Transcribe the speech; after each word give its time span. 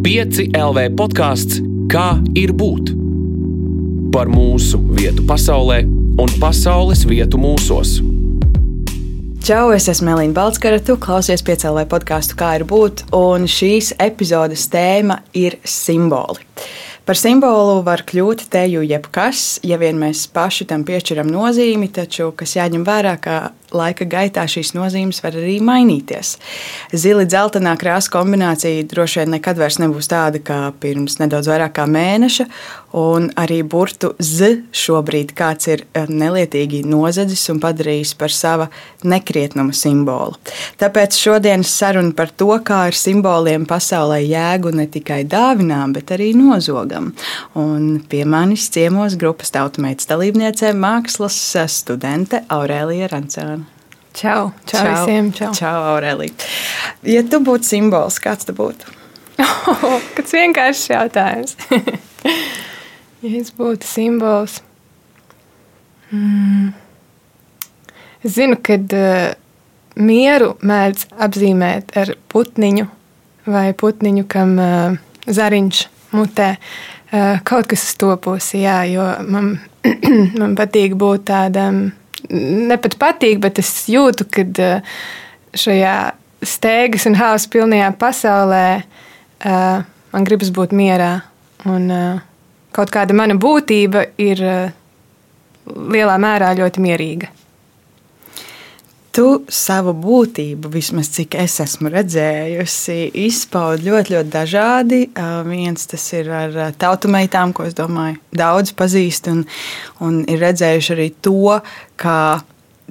5 0.00 0.54
LV 0.56 0.94
podkāsts 0.96 1.58
Kā 1.92 2.14
ir 2.38 2.54
būt? 2.56 2.94
Par 4.14 4.30
mūsu 4.32 4.78
vietu 4.96 5.26
pasaulē 5.28 5.82
un 6.22 6.32
pasaules 6.40 7.02
vietu 7.04 7.36
mūsos. 7.42 7.98
Čau, 9.44 9.74
es 9.76 9.90
esmu 9.92 10.08
Melīna 10.08 10.32
Balskara, 10.38 10.78
tu 10.80 10.96
klausies 10.96 11.44
piecēlē 11.44 11.84
podkāstu 11.90 12.38
Kā 12.40 12.54
ir 12.56 12.64
būt, 12.70 13.10
un 13.12 13.44
šīs 13.44 13.92
epizodes 14.00 14.70
tēma 14.72 15.20
ir 15.36 15.58
simboli. 15.68 16.48
Par 17.04 17.20
simbolu 17.20 17.82
var 17.84 18.06
kļūt 18.08 18.46
teju 18.54 18.80
jebkas, 18.86 19.58
ja 19.68 19.76
vien 19.82 20.00
mēs 20.00 20.24
paši 20.32 20.64
tam 20.72 20.88
piešķiram 20.88 21.28
nozīmi, 21.28 21.92
taču 21.92 22.30
kas 22.32 22.56
jāņem 22.56 22.88
vērā, 22.88 23.18
ka 23.20 23.38
laika 23.76 24.06
gaitā 24.08 24.44
šīs 24.50 24.72
nozīmes 24.76 25.22
var 25.24 25.36
arī 25.38 25.58
mainīties. 25.64 26.36
Zili 26.92 27.26
dzeltenā 27.28 27.76
krāsa 27.80 28.12
kombinācija 28.14 28.86
droši 28.90 29.22
vien 29.22 29.34
nekad 29.36 29.60
vairs 29.60 29.80
nebūs 29.82 30.10
tāda 30.10 30.42
kā 30.42 30.60
pirms 30.82 31.18
nedaudz 31.20 31.50
vairāk 31.50 31.76
kā 31.78 31.86
mēneša, 31.90 32.46
un 32.96 33.28
arī 33.38 33.60
burtu 33.62 34.12
Z 34.18 34.50
šobrīd 34.74 35.34
kāds 35.38 35.68
ir 35.70 35.84
eh, 35.94 36.08
nelietīgi 36.10 36.82
nozadzis 36.88 37.44
un 37.52 37.60
padarījis 37.62 38.14
par 38.18 38.34
sava 38.34 38.68
nekrietnuma 39.06 39.74
simbolu. 39.76 40.38
Tāpēc 40.80 41.18
šodienas 41.18 41.70
saruna 41.70 42.14
par 42.16 42.32
to, 42.34 42.50
kā 42.66 42.82
ar 42.90 42.96
simboliem 42.96 43.66
pasaulē 43.70 44.20
jēgu 44.24 44.74
ne 44.74 44.88
tikai 44.90 45.22
dāvinām, 45.30 45.94
bet 45.96 46.14
arī 46.16 46.32
nozogam. 46.38 47.12
Un 47.58 48.00
pie 48.10 48.24
manis 48.26 48.68
ciemos 48.72 49.18
grupas 49.20 49.54
tautumeitas 49.54 50.10
dalībniece 50.10 50.74
mākslas 50.74 51.38
studente 51.70 52.44
Aurēlija 52.50 53.10
Rancāna. 53.12 53.59
Čau, 54.20 54.52
čau, 54.68 54.80
čau 54.84 54.88
visiem. 54.92 55.32
Čau, 55.32 55.48
čau 55.56 55.76
Aurelija. 55.94 56.34
Ja 57.08 57.22
tu 57.24 57.38
būtu 57.40 57.64
simbols, 57.64 58.18
kāds 58.20 58.44
tu 58.44 58.52
būtu? 58.52 58.90
Kāds 60.16 60.34
vienkāršs 60.36 60.90
jautājums. 60.90 61.54
ja 63.24 63.30
es 63.38 63.48
būtu 63.56 63.88
simbols. 63.88 64.58
Mm. 66.12 66.74
Es 68.20 68.34
zinu, 68.36 68.58
ka 68.60 68.76
uh, 68.76 69.30
mieru 69.96 70.50
mēdz 70.68 71.06
apzīmēt 71.16 71.96
ar 71.96 72.12
putniņu 72.28 72.84
vai 73.48 73.70
putniņu, 73.72 74.26
kam 74.28 74.52
uh, 74.60 74.98
zariņš 75.24 75.80
mutē. 76.12 76.50
Uh, 77.08 77.40
kaut 77.48 77.72
kas 77.72 77.86
uz 77.88 77.96
to 77.96 78.12
pusi, 78.20 78.60
jā, 78.66 78.82
jo 78.92 79.08
man, 79.32 79.54
man 80.42 80.58
patīk 80.60 80.98
būt 81.00 81.24
tādam 81.32 81.86
ne 82.30 82.78
pat 82.80 82.96
patīk, 83.00 83.40
bet 83.42 83.60
es 83.62 83.70
jūtu, 83.90 84.26
ka 84.30 84.44
eh, 84.62 84.98
šajā 85.58 85.94
steigas 86.46 87.06
un 87.10 87.18
hausa 87.20 87.50
pilnajā 87.52 87.90
pasaulē 88.00 88.66
uh, 88.80 89.82
man 90.14 90.24
gribas 90.24 90.48
būt 90.56 90.72
mierā. 90.72 91.10
Un 91.68 91.90
uh, 91.92 92.22
kaut 92.72 92.92
kāda 92.94 93.12
mana 93.12 93.36
būtība 93.36 94.06
ir 94.16 94.40
uh, 94.40 94.72
lielā 95.68 96.16
mērā 96.22 96.54
ļoti 96.56 96.86
mierīga 96.86 97.28
tu 99.14 99.26
savu 99.50 99.92
būtību, 99.96 100.70
vismaz 100.72 101.10
cik 101.14 101.34
es 101.42 101.58
esmu 101.62 101.90
redzējusi, 101.92 102.98
izpaudi 103.26 103.88
ļoti, 103.88 104.14
ļoti 104.16 104.32
dažādi. 104.32 105.00
Viens 105.48 105.90
tas 105.90 106.04
ir 106.16 106.30
ar 106.34 106.60
tautu 106.78 107.10
meitām, 107.12 107.54
ko 107.56 107.66
es 107.68 107.76
domāju, 107.78 108.20
daudz 108.36 108.74
pazīst, 108.78 109.30
un, 109.32 109.42
un 110.04 110.22
ir 110.30 110.42
redzējuši 110.44 110.94
arī 110.96 111.08
to, 111.24 111.58
kā 112.00 112.20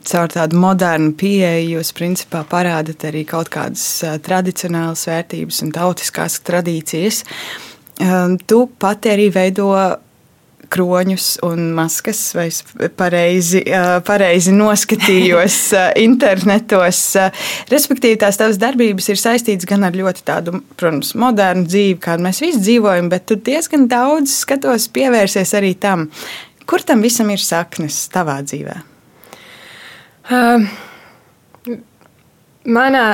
caur 0.10 0.32
tādu 0.32 0.60
modernu 0.60 1.14
pieeju 1.20 1.78
jūs 1.78 1.92
principā 1.96 2.44
parādat 2.48 3.04
arī 3.10 3.26
kaut 3.28 3.52
kādas 3.52 3.86
tradicionālas 4.26 5.08
vērtības 5.10 5.64
un 5.66 5.74
tautiskās 5.76 6.40
tradīcijas. 6.48 7.24
Tu 8.48 8.60
pati 8.80 9.12
arī 9.12 9.28
veido 9.36 9.74
kroņus 10.72 11.28
un 11.46 11.72
maskas, 11.78 12.22
vai 12.38 12.48
es 12.52 12.62
pareizi, 12.98 13.62
pareizi 14.08 14.54
noskatījos 14.56 15.58
internetos. 16.08 17.02
Respektīvi, 17.72 18.20
tās 18.22 18.40
tavas 18.40 18.60
darbības 18.62 19.10
ir 19.12 19.22
saistītas 19.22 19.70
gan 19.70 19.88
ar 19.88 19.98
ļoti 19.98 20.26
tādu, 20.28 20.60
protams, 20.80 21.16
modernu 21.20 21.68
dzīvi, 21.70 21.98
kādu 22.04 22.28
mēs 22.28 22.44
visi 22.44 22.62
dzīvojam, 22.64 23.10
bet 23.12 23.28
tu 23.30 23.40
diezgan 23.50 23.88
daudz 23.92 24.40
skatos 24.44 24.90
pievērsies 24.94 25.56
arī 25.58 25.74
tam. 25.80 26.10
Kur 26.70 26.86
tam 26.86 27.02
visam 27.02 27.32
ir 27.34 27.42
saknes 27.42 28.04
tavā 28.14 28.38
dzīvē? 28.46 28.78
Uh, 30.30 30.70
manā, 32.70 33.06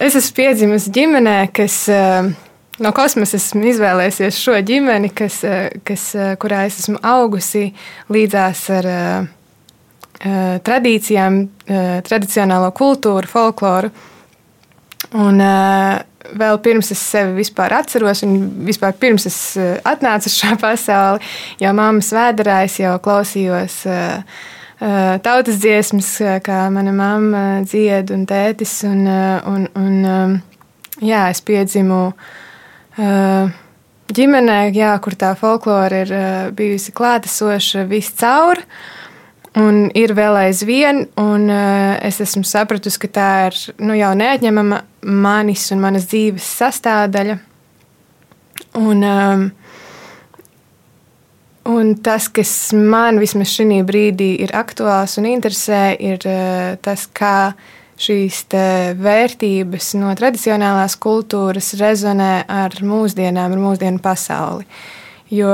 es 0.00 0.16
esmu 0.16 0.38
piedzimis 0.38 0.88
ģimenē, 0.94 1.38
kas 1.56 1.82
uh, 1.92 2.30
No 2.76 2.90
kosmosa 2.92 3.38
esmu 3.38 3.64
izvēlējies 3.70 4.36
šo 4.36 4.58
ģimeni, 4.68 5.08
kas, 5.16 5.38
eh, 5.48 5.70
kas, 5.84 6.10
eh, 6.14 6.34
kurā 6.36 6.66
es 6.68 6.76
esmu 6.82 7.00
augusi 7.00 7.70
līdzās 8.12 8.60
ar 8.76 8.88
uh, 8.90 10.58
tradīcijām, 10.66 11.38
uh, 11.44 11.86
tradicionālo 12.04 12.68
kultūru, 12.76 13.28
folkloru. 13.28 13.90
Un, 15.16 15.40
uh, 15.40 16.02
vēl 16.36 16.60
pirms 16.60 16.92
es 16.92 17.00
sevi 17.00 17.38
vispār 17.40 17.72
atceros, 17.78 18.22
un 18.26 18.36
vispār 18.68 18.92
pirms 19.00 19.28
es 19.28 19.40
atnācu 19.84 20.28
uz 20.28 20.36
šo 20.36 20.56
pasauli, 20.64 21.24
jau 21.62 21.72
mammas 21.76 22.12
vēdā 22.12 22.62
es 22.68 22.76
jau 22.82 22.96
klausījos 23.00 23.82
tautas 25.24 25.60
dziesmas, 25.62 26.08
kā 26.44 26.66
mana 26.68 26.92
mamma 26.92 27.44
dzied 27.64 28.10
un 28.12 28.26
tētis. 28.28 28.82
Un, 28.84 29.06
un, 29.48 29.68
un, 29.80 30.42
jā, 31.00 31.28
es 31.30 31.40
piedzimu 31.40 32.10
ģimenē, 32.96 34.60
jā, 34.76 34.92
kur 35.04 35.16
tā 35.18 35.34
folklore 35.38 36.04
ir 36.06 36.14
bijusi 36.56 36.94
klātesoša 36.96 37.84
viscaur. 37.90 38.62
Un 39.56 39.86
ir 39.96 40.12
vēl 40.12 40.36
aizvien, 40.36 41.06
un 41.16 41.46
uh, 41.48 41.94
es 42.04 42.18
esmu 42.20 42.42
sapratusi, 42.44 43.00
ka 43.00 43.08
tā 43.08 43.28
ir 43.46 43.60
nu, 43.80 43.94
jau 43.96 44.10
neatņemama 44.12 44.82
manis 45.16 45.70
un 45.72 45.80
manas 45.80 46.04
dzīves 46.10 46.50
sastāvdaļa. 46.58 47.38
Un, 48.76 49.00
un 51.72 51.94
tas, 52.04 52.28
kas 52.28 52.52
man 52.76 53.20
vismaz 53.22 53.54
šī 53.56 53.80
brīdī 53.88 54.34
ir 54.44 54.52
aktuāls 54.56 55.16
un 55.20 55.30
interesē, 55.30 55.96
ir 55.96 56.20
tas, 56.84 57.06
kā 57.16 57.54
šīs 58.00 58.42
vērtības 59.00 59.94
no 60.00 60.12
tradicionālās 60.18 60.98
kultūras 61.00 61.72
rezonē 61.80 62.44
ar 62.48 62.76
mūsdienām, 62.84 63.56
ar 63.56 63.62
mūsdienu 63.62 64.02
pasauli. 64.04 64.66
Jo 65.32 65.50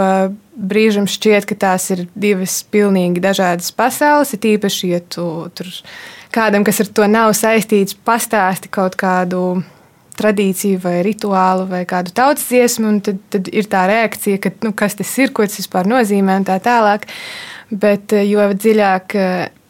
brīžam 0.53 1.07
šķiet, 1.09 1.47
ka 1.49 1.57
tās 1.57 1.89
ir 1.95 2.07
divas 2.15 2.59
pilnīgi 2.69 3.23
dažādas 3.25 3.71
pasaules. 3.73 4.35
Ir 4.37 4.51
īpaši, 4.57 4.91
ja 4.91 5.01
tu 5.01 5.27
tur 5.57 5.71
kādam, 6.35 6.67
kas 6.67 6.83
ar 6.85 6.91
to 6.93 7.07
nav 7.09 7.33
saistīts, 7.37 7.97
pastāsti 7.97 8.71
kaut 8.73 8.99
kādu 9.01 9.63
tradīciju, 10.19 10.81
vai 10.83 10.99
rituālu, 11.07 11.65
vai 11.71 11.87
kādu 11.89 12.13
tautas 12.15 12.45
dziesmu, 12.51 12.99
tad, 13.05 13.23
tad 13.33 13.49
ir 13.49 13.69
tā 13.71 13.87
reakcija, 13.89 14.43
ka 14.43 14.53
nu, 14.67 14.75
kas 14.77 14.99
tas 14.99 15.13
ir, 15.23 15.33
ko 15.33 15.47
tas 15.49 15.57
vispār 15.63 15.89
nozīmē, 15.89 16.37
un 16.43 16.47
tā 16.49 16.59
tālāk. 16.63 17.09
Bet 17.73 18.13
jo 18.13 18.45
dziļāk 18.53 19.17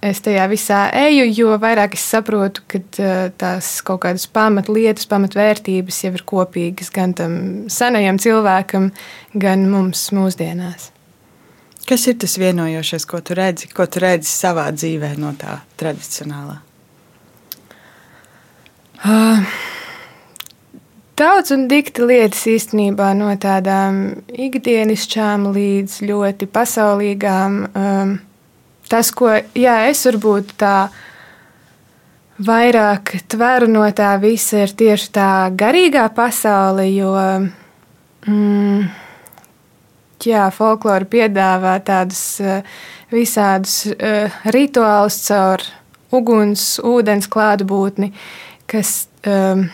es 0.02 0.20
tajā 0.24 0.46
visā 0.50 0.80
eju, 1.04 1.26
jo 1.30 1.58
vairāk 1.62 1.94
es 1.96 2.04
saprotu, 2.14 2.64
ka 2.66 2.80
tās 3.38 3.68
kaut 3.86 4.02
kādas 4.04 4.26
pamatlietas, 4.26 5.06
pamatvērtības 5.10 6.00
jau 6.04 6.12
ir 6.16 6.24
kopīgas 6.26 6.90
gan 6.94 7.14
tam 7.18 7.36
senajam 7.72 8.18
cilvēkam, 8.22 8.90
gan 9.38 9.68
mums 9.70 10.08
mūsdienās. 10.14 10.90
Kas 11.86 12.06
ir 12.06 12.18
tas 12.22 12.36
vienojošais, 12.38 13.06
ko 13.10 13.18
tu 13.24 13.34
redzi, 13.34 13.70
ko 13.74 13.86
tu 13.90 14.02
redzi 14.02 14.30
savā 14.30 14.68
dzīvē 14.74 15.14
no 15.18 15.32
tā 15.38 15.58
tradicionālā? 15.80 16.60
Uh, 19.02 19.42
daudz 21.18 21.50
un 21.54 21.66
dikti 21.70 22.06
lietas 22.06 22.44
īstenībā 22.50 23.08
no 23.18 23.32
tādām 23.34 24.04
ikdienišķām 24.30 25.48
līdz 25.56 25.96
ļoti 26.06 26.46
pasaulīgām. 26.54 27.58
Um, 27.74 28.14
tas, 28.92 29.10
ko 29.16 29.30
jā, 29.56 29.76
es 29.88 30.04
varbūt 30.04 30.52
tā 30.60 30.76
vairāk 32.42 33.14
tveru 33.30 33.68
no 33.70 33.84
tā 33.96 34.14
visa, 34.20 34.64
ir 34.64 34.74
tieši 34.76 35.12
tā 35.14 35.28
garīgā 35.56 36.04
pasaule, 36.16 36.84
jo 36.92 37.12
mm, 38.26 38.88
jā, 40.28 40.48
folklora 40.54 41.08
piedāvā 41.08 41.76
tādus 41.86 42.24
eh, 42.40 42.66
visādus 43.12 43.84
uh, 43.92 44.42
rituālus 44.54 45.18
caur 45.26 45.64
uguns, 46.12 46.76
ūdens 46.84 47.28
klātbūtni, 47.32 48.10
kas, 48.68 48.92
um, 49.28 49.66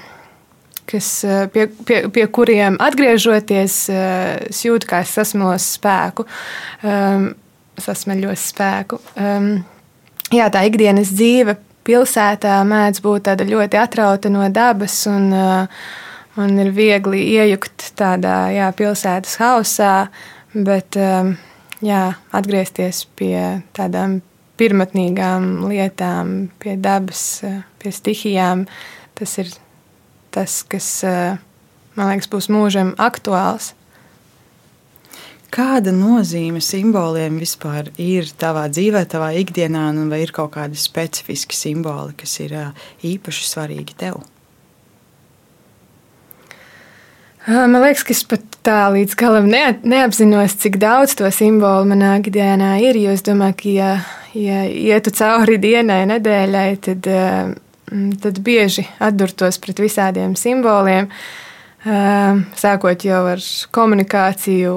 kas 0.90 1.10
pie, 1.54 1.68
pie, 1.86 2.00
pie 2.14 2.24
kuriem 2.34 2.78
atgriežoties, 2.82 3.76
es 4.50 4.62
jūtu, 4.66 4.90
kā 4.90 5.02
es 5.06 5.14
sasmos 5.18 5.66
spēku. 5.78 6.26
Um, 6.82 7.30
sasmeļos 7.82 8.44
spēku. 8.52 9.00
Um, 9.18 9.50
jā, 10.34 10.48
tā 10.52 10.64
ikdienas 10.68 11.12
dzīve 11.14 11.56
pilsētā 11.88 12.58
mēdz 12.68 13.02
būt 13.04 13.32
ļoti 13.48 13.80
atrauta 13.80 14.32
no 14.32 14.44
dabas 14.52 15.00
un, 15.10 15.30
uh, 15.32 15.88
un 16.38 16.58
ir 16.62 16.72
viegli 16.74 17.24
iejukt 17.34 17.92
tādā 17.98 18.48
jā, 18.54 18.68
pilsētas 18.76 19.38
hausā, 19.42 19.92
bet 20.54 20.96
jā, 21.84 22.02
atgriezties 22.34 23.04
pie 23.18 23.62
tādām 23.76 24.20
pirmotnīgām 24.58 25.68
lietām, 25.70 26.50
pie 26.58 26.74
dabas, 26.82 27.42
pie 27.78 27.92
stihijām, 27.94 28.66
tas 29.18 29.36
ir 29.38 29.52
tas, 30.34 30.60
kas 30.66 30.88
man 31.98 32.12
liekas, 32.12 32.30
būs 32.30 32.50
mūžam 32.52 32.94
aktuāls. 32.98 33.72
Kāda 35.48 35.94
nozīme 35.96 36.60
simboliem 36.60 37.38
vispār 37.40 37.86
ir 37.96 38.26
tavā 38.36 38.66
dzīvē, 38.68 39.06
tavā 39.08 39.30
ikdienā, 39.40 39.86
un 39.94 40.10
vai 40.12 40.20
ir 40.26 40.32
kaut 40.36 40.52
kādi 40.58 40.76
specifiski 40.76 41.56
simboli, 41.56 42.12
kas 42.20 42.34
ir 42.44 42.52
īpaši 43.08 43.46
svarīgi 43.48 43.96
tev? 43.96 44.20
Man 47.48 47.80
liekas, 47.80 48.04
ka 48.04 48.12
es 48.12 48.20
pat 48.28 48.60
tā 48.66 48.76
līdz 48.92 49.16
galam 49.16 49.48
neapzinos, 49.48 50.58
cik 50.60 50.76
daudz 50.82 51.16
to 51.16 51.30
simbolu 51.32 51.88
manā 51.88 52.18
ikdienā 52.20 52.74
ir. 52.84 53.00
Jo 53.00 53.16
es 53.16 53.24
domāju, 53.24 53.56
ka, 53.62 53.72
ja, 53.72 53.90
ja 54.36 54.62
ietu 54.68 55.14
cauri 55.16 55.56
dienai, 55.62 56.02
nedēļai, 56.12 56.68
tad, 56.84 57.08
tad 58.20 58.44
bieži 58.44 58.84
atdurtos 59.00 59.56
pret 59.64 59.80
visādiem 59.80 60.36
simboliem. 60.36 61.08
Uh, 61.08 61.47
sākot 61.84 63.04
jau 63.06 63.20
ar 63.30 63.42
komunikāciju 63.74 64.72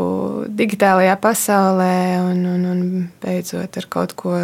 digitālajā 0.53 1.15
pasaulē, 1.21 1.95
un, 2.29 2.43
un, 2.45 2.65
un 2.71 2.83
beidzot 3.23 3.77
ar 3.77 3.87
kaut 3.89 4.13
ko 4.19 4.35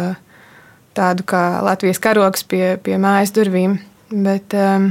tādu 0.98 1.26
kā 1.28 1.60
Latvijas 1.62 2.00
karoks 2.02 2.42
pie, 2.48 2.76
pie 2.82 2.98
mājas 2.98 3.30
durvīm. 3.36 3.78
Bet, 4.08 4.56
um, 4.56 4.90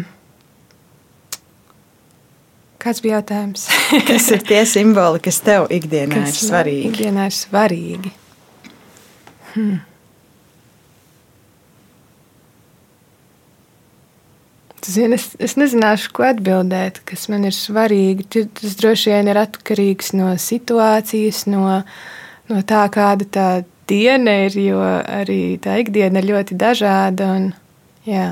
kāds 2.80 3.04
bija 3.04 3.20
jautājums? 3.20 3.68
kas 4.10 4.30
ir 4.32 4.46
tie 4.48 4.64
simboli, 4.70 5.22
kas 5.26 5.42
tev 5.44 5.68
ikdienā 5.74 6.22
kas 6.22 6.38
ir 6.38 6.50
svarīgi? 6.52 6.94
Ikdienā 6.94 7.28
ir 7.28 7.36
svarīgi. 7.36 8.14
Hmm. 9.56 9.78
Zini, 14.86 15.18
es, 15.18 15.32
es 15.42 15.56
nezināšu, 15.58 16.12
ko 16.16 16.28
atbildēt, 16.28 17.02
kas 17.08 17.28
man 17.32 17.48
ir 17.48 17.56
svarīgi. 17.56 18.46
Tas 18.60 18.76
droši 18.80 19.14
vien 19.14 19.32
ir 19.32 19.40
atkarīgs 19.42 20.14
no 20.18 20.34
situācijas, 20.40 21.46
no, 21.50 21.80
no 22.52 22.62
tā, 22.68 22.84
kāda 22.94 23.28
tā 23.28 23.48
diena 23.90 24.36
ir, 24.46 24.58
jo 24.62 24.82
arī 24.82 25.58
tā 25.64 25.80
ikdiena 25.82 26.22
ir 26.22 26.30
ļoti 26.30 26.60
dažāda. 26.60 27.32
Un, 27.40 27.50
jā. 28.08 28.28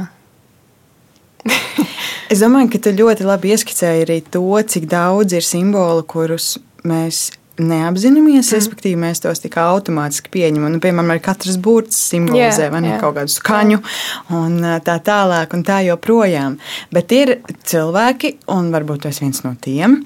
es 2.31 2.43
domāju, 2.43 2.75
ka 2.75 2.83
tu 2.85 2.95
ļoti 2.99 3.27
labi 3.27 3.55
ieskicēji 3.55 4.05
arī 4.05 4.19
to, 4.29 4.45
cik 4.75 4.87
daudz 4.91 5.35
ir 5.37 5.45
simbolu, 5.45 6.05
kurus 6.07 6.55
mēs 6.85 7.27
neapzināmies, 7.61 8.49
mm. 8.49 8.55
respektīvi, 8.57 8.99
mēs 8.99 9.21
tos 9.23 9.41
tik 9.43 9.57
automātiski 9.61 10.31
pieņemam. 10.33 10.75
Nu, 10.75 10.81
piemēram, 10.83 11.13
katrs 11.23 11.57
burts 11.61 11.99
simbolizē 12.11 12.67
yeah, 12.67 12.77
yeah. 12.79 13.01
kaut 13.01 13.17
kādu 13.19 13.33
skaņu, 13.33 13.81
un 14.35 14.57
tā 14.85 14.97
tālāk, 15.05 15.55
un 15.55 15.65
tā 15.67 15.81
joprojām. 15.87 16.59
Bet 16.95 17.15
ir 17.15 17.37
cilvēki, 17.67 18.35
un 18.55 18.71
varbūt 18.75 19.05
tas 19.07 19.21
viens 19.23 19.43
no 19.45 19.55
tiem, 19.61 20.01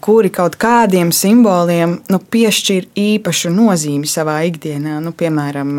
kuri 0.00 0.30
kaut 0.30 0.56
kādiem 0.60 1.10
simboliem 1.14 1.98
nu, 2.10 2.18
piešķir 2.18 2.86
īpašu 2.98 3.50
nozīmi 3.54 4.08
savā 4.08 4.40
ikdienā. 4.48 5.00
Nu, 5.02 5.12
piemēram, 5.16 5.72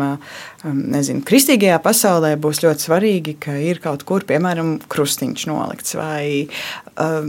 nezinu, 0.66 1.22
kristīgajā 1.26 1.78
pasaulē 1.82 2.34
būs 2.40 2.60
ļoti 2.64 2.86
svarīgi, 2.88 3.36
ka 3.40 3.56
ir 3.62 3.80
kaut 3.82 4.04
kur, 4.08 4.26
piemēram, 4.28 4.76
krustiņš 4.92 5.46
nolikts, 5.48 5.96
vai 5.98 6.46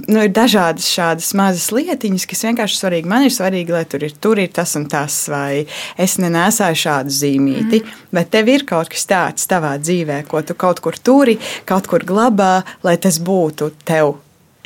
nu, 0.07 0.19
ir 0.19 0.33
dažādas 0.35 0.89
šādas 0.91 1.31
mazas 1.37 1.69
lietiņas, 1.75 2.27
kas 2.29 2.45
vienkārši 2.49 2.79
svarīgi. 2.81 3.11
Man 3.11 3.27
ir 3.27 3.35
svarīgi, 3.35 3.75
lai 3.75 3.85
tur 3.89 4.03
ir, 4.07 4.15
tur 4.19 4.41
ir 4.41 4.51
tas 4.55 4.75
un 4.79 4.87
tas, 4.91 5.23
vai 5.31 5.65
es 5.99 6.17
nenesāju 6.21 6.81
šādu 6.83 7.15
zīmīti, 7.15 7.81
mm. 7.83 8.05
bet 8.15 8.31
tev 8.35 8.51
ir 8.53 8.67
kaut 8.67 8.91
kas 8.93 9.07
tāds 9.09 9.49
tavā 9.49 9.75
dzīvē, 9.81 10.23
ko 10.29 10.43
tu 10.43 10.57
kaut 10.57 10.83
kur 10.83 10.99
turi, 10.99 11.37
kaut 11.67 11.89
kur 11.89 12.05
glabā, 12.07 12.61
lai 12.83 12.97
tas 13.01 13.21
būtu 13.23 13.71
tev 13.87 14.17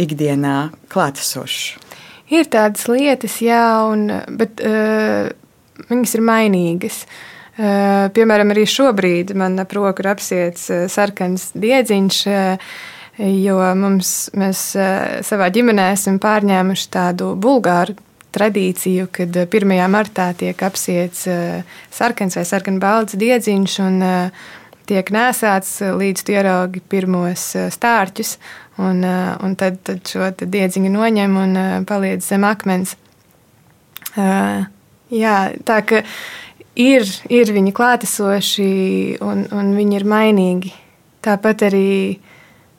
ikdienā 0.01 0.71
klātesošs. 0.92 1.91
Ir 2.31 2.48
tādas 2.48 2.88
lietas, 2.88 3.42
jā, 3.44 3.63
un, 3.92 4.06
bet 4.39 4.62
uh, 4.63 5.28
viņas 5.89 6.16
ir 6.16 6.24
mainīgas. 6.24 7.01
Uh, 7.60 8.07
piemēram, 8.16 8.54
arī 8.54 8.63
šobrīd 8.69 9.33
man 9.38 9.60
ap 9.60 9.75
roku 9.75 10.04
ir 10.04 10.13
apsiets 10.13 10.69
uh, 10.72 10.86
sarkans 10.92 11.50
diedziņš, 11.60 12.22
uh, 12.31 12.78
jo 13.19 13.57
mums, 13.75 14.30
mēs 14.39 14.63
uh, 14.80 15.19
savā 15.28 15.51
ģimenē 15.51 15.89
esam 15.98 16.22
pārņēmuši 16.24 16.88
tādu 16.95 17.33
bulgāru 17.36 17.98
tradīciju, 18.31 19.10
kad 19.12 19.36
1. 19.44 19.75
martā 19.92 20.30
tiek 20.39 20.56
apsiets 20.63 21.25
sarkans 21.92 22.38
vai 22.39 22.45
sarkanbalts 22.48 23.18
diedziņš 23.19 23.74
un 23.83 23.98
tiek 24.88 25.12
nēsāts 25.12 25.74
līdz 26.00 26.24
ieraugi 26.31 26.80
pirmos 26.88 27.50
stārķus. 27.75 28.38
Un, 28.81 29.04
eh, 29.04 29.36
un 29.44 29.56
tad, 29.56 29.78
tad 29.86 30.01
šo 30.10 30.31
diedziņu 30.42 30.89
noņem 30.89 31.38
un 31.38 31.57
eh, 31.60 31.72
paliec 31.86 32.25
zem 32.25 32.45
akmens. 32.48 32.95
Uh, 34.12 34.66
jā, 35.07 35.36
tā 35.63 35.78
ka 35.88 36.01
ir, 36.75 37.06
ir 37.31 37.51
viņi 37.56 37.72
klātesoši 37.72 38.66
un, 39.24 39.45
un 39.56 39.69
viņi 39.78 39.95
ir 40.01 40.06
mainīgi. 40.10 40.74
Tāpat 41.24 41.68
arī 41.69 41.92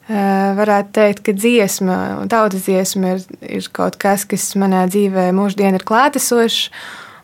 varētu 0.03 0.91
teikt, 0.93 1.21
ka 1.25 1.33
dziesma 1.33 1.95
tautas 2.29 2.67
dziesma 2.67 3.15
ir, 3.15 3.23
ir 3.47 3.69
kaut 3.73 3.95
kas, 3.97 4.27
kas 4.29 4.51
manā 4.59 4.83
dzīvē 4.91 5.29
mūždien 5.33 5.79
ir 5.79 5.85
klātesošs. 5.87 6.67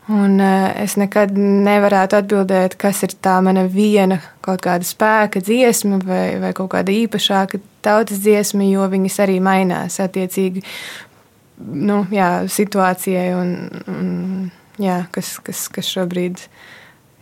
Un 0.10 0.40
es 0.42 0.96
nekad 0.98 1.36
nevarētu 1.38 2.18
atbildēt, 2.18 2.80
kas 2.81 3.04
ir 3.06 3.14
tā 3.22 3.36
mana 3.46 3.68
viena 3.70 4.18
kaut 4.42 4.64
kāda 4.66 4.88
spēka 4.88 5.44
dziesma 5.44 6.00
vai, 6.02 6.40
vai 6.42 6.56
kaut 6.58 6.72
kāda 6.74 6.96
īpašāka 6.96 7.60
tautas 7.86 8.22
dziesma, 8.24 8.66
jo 8.70 8.88
viņas 8.92 9.20
arī 9.26 9.40
mainās 9.44 10.00
attiecīgi 10.04 10.64
nu, 11.60 12.02
jā, 12.14 12.30
situācijai, 12.52 13.30
un, 13.36 13.54
un, 13.92 14.10
jā, 14.81 15.02
kas, 15.16 15.36
kas, 15.44 15.68
kas 15.74 15.92
šobrīd 15.92 16.46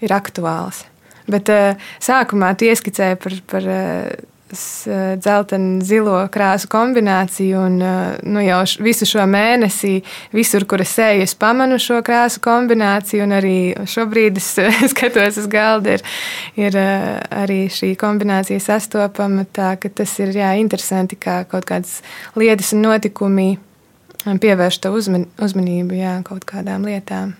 ir 0.06 0.14
aktuāls. 0.14 0.84
Bet 1.28 1.50
uh, 1.52 1.90
sākumā 2.04 2.54
tu 2.56 2.70
ieskicēji 2.70 3.20
par, 3.24 3.38
par 3.52 3.66
uh, 3.68 4.28
dzeltenu 4.52 5.82
zilo 5.86 6.16
krāsu 6.32 6.70
kombināciju. 6.72 7.60
Un, 7.68 7.78
nu, 8.24 8.44
jau 8.44 8.60
visu 8.86 9.08
šo 9.10 9.26
mēnesi, 9.30 10.02
visur, 10.36 10.66
kur 10.70 10.84
es 10.84 10.94
eju, 11.04 11.26
es 11.28 11.36
pamanu 11.40 11.80
šo 11.82 12.00
krāsu 12.06 12.42
kombināciju. 12.44 13.28
Arī 13.38 13.58
šobrīd 13.90 14.40
es 14.42 14.52
skatos 14.94 15.42
uz 15.44 15.50
galda, 15.52 15.98
ir, 15.98 16.06
ir 16.60 16.78
arī 16.78 17.64
šī 17.74 17.94
kombinācija 18.00 18.62
sastopama. 18.64 19.48
Tā, 19.54 19.76
tas 19.88 20.20
ir 20.24 20.36
jā, 20.36 20.54
interesanti, 20.62 21.20
kā 21.20 21.42
kaut 21.50 21.68
kādas 21.68 22.00
lietas 22.38 22.74
un 22.76 22.86
notikumi 22.88 23.50
pievērš 24.28 24.80
uzman, 24.92 25.28
uzmanību 25.42 26.00
jā, 26.00 26.18
kaut 26.28 26.48
kādām 26.48 26.88
lietām 26.88 27.36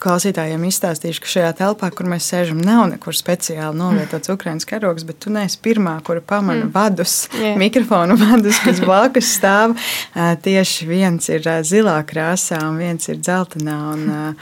klausītājiem 0.00 0.64
izstāstīšu, 0.68 1.22
ka 1.24 1.30
šajā 1.34 1.50
telpā, 1.60 1.90
kur 1.94 2.08
mēs 2.10 2.28
sēžam, 2.32 2.60
nav 2.64 2.86
nekur 2.92 3.16
speciāli 3.16 3.76
novietots 3.78 4.32
Ukraiņas 4.32 4.68
karogs, 4.68 5.04
bet 5.08 5.20
tu 5.24 5.32
neesi 5.34 5.60
pirmā, 5.62 5.98
kura 6.06 6.22
pamana 6.24 6.66
mm. 6.66 6.72
vadus, 6.74 7.14
yeah. 7.36 7.58
mikrofonu 7.60 8.16
vadus, 8.20 8.60
kas 8.64 8.82
blakus 8.86 9.30
stāv. 9.36 9.76
Tieši 10.14 10.88
viens 10.88 11.30
ir 11.32 11.46
zilā 11.66 11.98
krāsā 12.08 12.62
un 12.68 12.80
viens 12.80 13.12
ir 13.12 13.22
dzeltenā. 13.22 13.78
Un, 13.94 14.36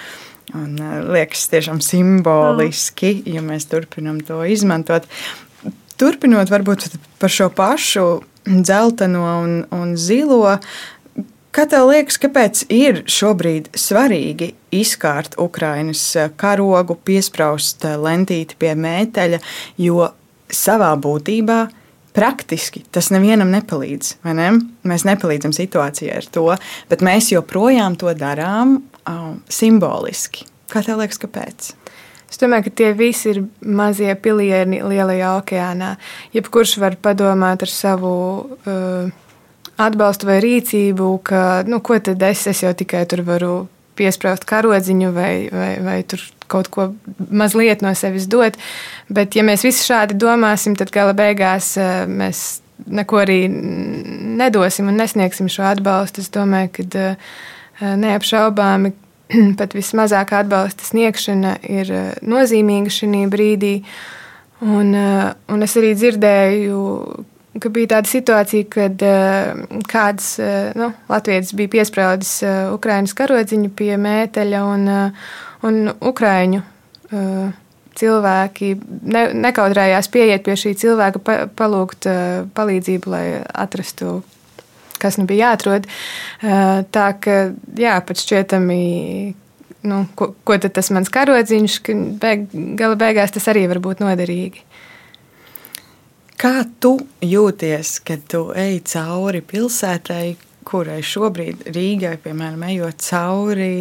Un 0.56 0.78
liekas, 1.12 1.42
tiešām 1.52 1.82
simboliski, 1.84 3.10
ja 3.28 3.42
mēs 3.44 3.66
turpinām 3.68 4.22
to 4.24 4.38
izmantot. 4.48 5.04
Turpinot 6.00 6.48
varbūt 6.48 6.86
par 7.20 7.34
šo 7.34 7.50
pašu 7.52 8.06
dzelteno 8.48 9.24
un, 9.42 9.66
un 9.76 9.96
zilo, 10.00 10.56
Kā 11.58 11.64
tev 11.66 11.88
liekas, 11.88 12.20
kāpēc 12.22 12.60
ir 12.70 13.00
šobrīd 13.10 13.72
svarīgi 13.74 14.52
izkārt 14.78 15.32
Ukraiņas 15.42 16.02
eh, 16.14 16.28
karogu, 16.38 16.94
piesprāst 17.02 17.82
eh, 17.82 17.96
lentīti 17.98 18.54
pie 18.62 18.76
mēteļa, 18.78 19.40
jo 19.82 20.06
savā 20.54 20.92
būtībā 21.02 21.58
praktiski 22.14 22.84
tas 22.94 23.10
nevienam 23.10 23.50
nepalīdz. 23.50 24.12
Ne? 24.38 24.52
Mēs 24.86 25.08
nepalīdzam 25.10 25.50
situācijai 25.58 26.20
ar 26.20 26.30
to, 26.30 26.46
bet 26.94 27.02
mēs 27.02 27.32
joprojām 27.34 27.98
to 27.98 28.14
darām 28.14 28.78
um, 28.78 29.36
simboliski. 29.50 30.46
Kā 30.70 30.86
tev 30.86 31.02
liekas, 31.02 31.18
kāpēc? 31.26 31.72
Es 32.30 32.38
domāju, 32.38 32.68
ka 32.68 32.78
tie 32.84 32.94
visi 32.94 33.32
ir 33.34 33.46
mazie 33.66 34.14
pilieni 34.14 34.78
lielajā 34.86 35.34
okeānā. 35.42 35.96
Jebkurš 36.38 36.78
var 36.78 37.02
padomāt 37.02 37.66
ar 37.66 37.80
savu. 37.80 38.12
Uh, 38.62 39.26
atbalstu 39.78 40.28
vai 40.28 40.38
rīcību, 40.44 41.10
ka, 41.26 41.42
nu, 41.68 41.80
ko 41.84 41.98
tad 42.02 42.22
es, 42.28 42.46
es 42.50 42.62
jau 42.64 42.72
tikai 42.76 43.04
tur 43.10 43.22
varu 43.26 43.52
piesprāst 43.98 44.46
karodziņu 44.48 45.10
vai, 45.14 45.32
vai, 45.52 45.72
vai 45.82 45.98
tur 46.06 46.22
kaut 46.50 46.70
ko 46.72 46.92
mazliet 47.18 47.82
no 47.84 47.92
sevis 47.98 48.28
dot. 48.30 48.56
Bet, 49.12 49.36
ja 49.36 49.44
mēs 49.46 49.66
visi 49.66 49.84
šādi 49.86 50.16
domāsim, 50.18 50.76
tad 50.78 50.92
gala 50.94 51.14
beigās 51.18 51.74
eh, 51.80 52.04
mēs 52.08 52.60
neko 52.86 53.22
arī 53.24 53.40
nedosim 53.50 54.88
un 54.90 54.98
nesniegsim 55.00 55.50
šo 55.50 55.66
atbalstu. 55.72 56.22
Es 56.22 56.30
domāju, 56.34 56.70
ka 56.78 57.94
neapšaubāmi 57.98 58.94
pat 59.58 59.74
vismazākā 59.76 60.44
atbalsta 60.44 60.86
sniegšana 60.88 61.58
ir 61.68 61.92
nozīmīga 62.22 62.94
šī 62.94 63.26
brīdī. 63.30 63.74
Un, 64.58 64.90
un 64.90 65.62
es 65.62 65.76
arī 65.78 65.92
dzirdēju, 65.94 66.78
ka 67.62 67.70
bija 67.74 67.94
tāda 67.96 68.10
situācija, 68.10 68.66
kad 68.72 69.04
kāds 69.90 70.34
nu, 70.78 70.90
latviečs 71.10 71.54
bija 71.58 71.72
piesprādzis 71.78 72.42
Ukraiņas 72.74 73.16
karodziņu 73.18 73.70
pie 73.78 73.94
mēteļa 74.00 74.64
un, 74.72 74.90
un 75.68 75.80
Ukraiņu 76.12 76.62
cilvēki 77.98 78.72
ne, 79.10 79.24
nekautrējās 79.46 80.10
pieiet 80.12 80.44
pie 80.46 80.56
šī 80.58 80.74
cilvēka, 80.78 81.22
pa, 81.24 81.38
palūgt 81.58 82.08
palīdzību, 82.54 83.12
lai 83.12 83.24
atrastu, 83.42 84.20
kas 85.02 85.18
nu 85.18 85.26
bija 85.30 85.52
jāatrod. 85.52 85.88
Tā 86.94 87.08
ka, 87.22 87.38
jā, 87.78 87.96
pat 88.06 88.22
šķietami, 88.22 88.80
nu, 89.90 90.02
ko, 90.18 90.32
ko 90.46 90.60
tas 90.68 90.92
mans 90.94 91.10
karodziņš, 91.14 91.80
ka 91.86 91.98
beig, 92.22 92.48
gala 92.78 92.98
beigās 93.00 93.34
tas 93.34 93.50
arī 93.50 93.66
var 93.70 93.82
būt 93.84 94.04
noderīgi. 94.04 94.67
Kā 96.38 96.62
tu 96.78 96.92
jūties, 97.18 97.96
kad 98.06 98.20
tu 98.30 98.44
ej 98.54 98.76
cauri 98.86 99.40
pilsētai, 99.42 100.36
kurai 100.68 101.00
šobrīd 101.02 101.64
Rīgai, 101.74 102.12
piemēram, 102.22 102.62
ejot 102.68 103.02
cauri, 103.02 103.72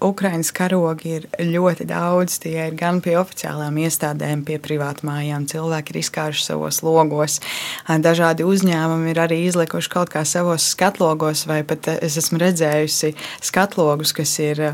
Ukraiņas 0.00 0.50
karogi 0.56 1.10
ir 1.18 1.26
ļoti 1.44 1.84
daudz. 1.90 2.38
Tie 2.40 2.54
ir 2.56 2.76
gan 2.78 3.02
pie 3.04 3.18
oficiālām 3.20 3.76
iestādēm, 3.82 4.46
pie 4.48 4.56
privātmājām. 4.62 5.44
Cilvēki 5.50 5.92
ir 5.92 6.00
izkāruši 6.00 6.46
savos 6.46 6.80
logos. 6.86 7.36
Dažādi 7.84 8.46
uzņēmumi 8.48 9.12
ir 9.12 9.20
arī 9.20 9.42
izlikuši 9.50 9.92
kaut 9.92 10.12
kā 10.14 10.24
savos 10.24 10.70
skatlogos, 10.72 11.44
vai 11.50 11.60
pat 11.68 11.90
es 11.98 12.16
esmu 12.22 12.40
redzējusi 12.40 13.12
skatlogus, 13.44 14.14
kas 14.16 14.38
ir 14.40 14.70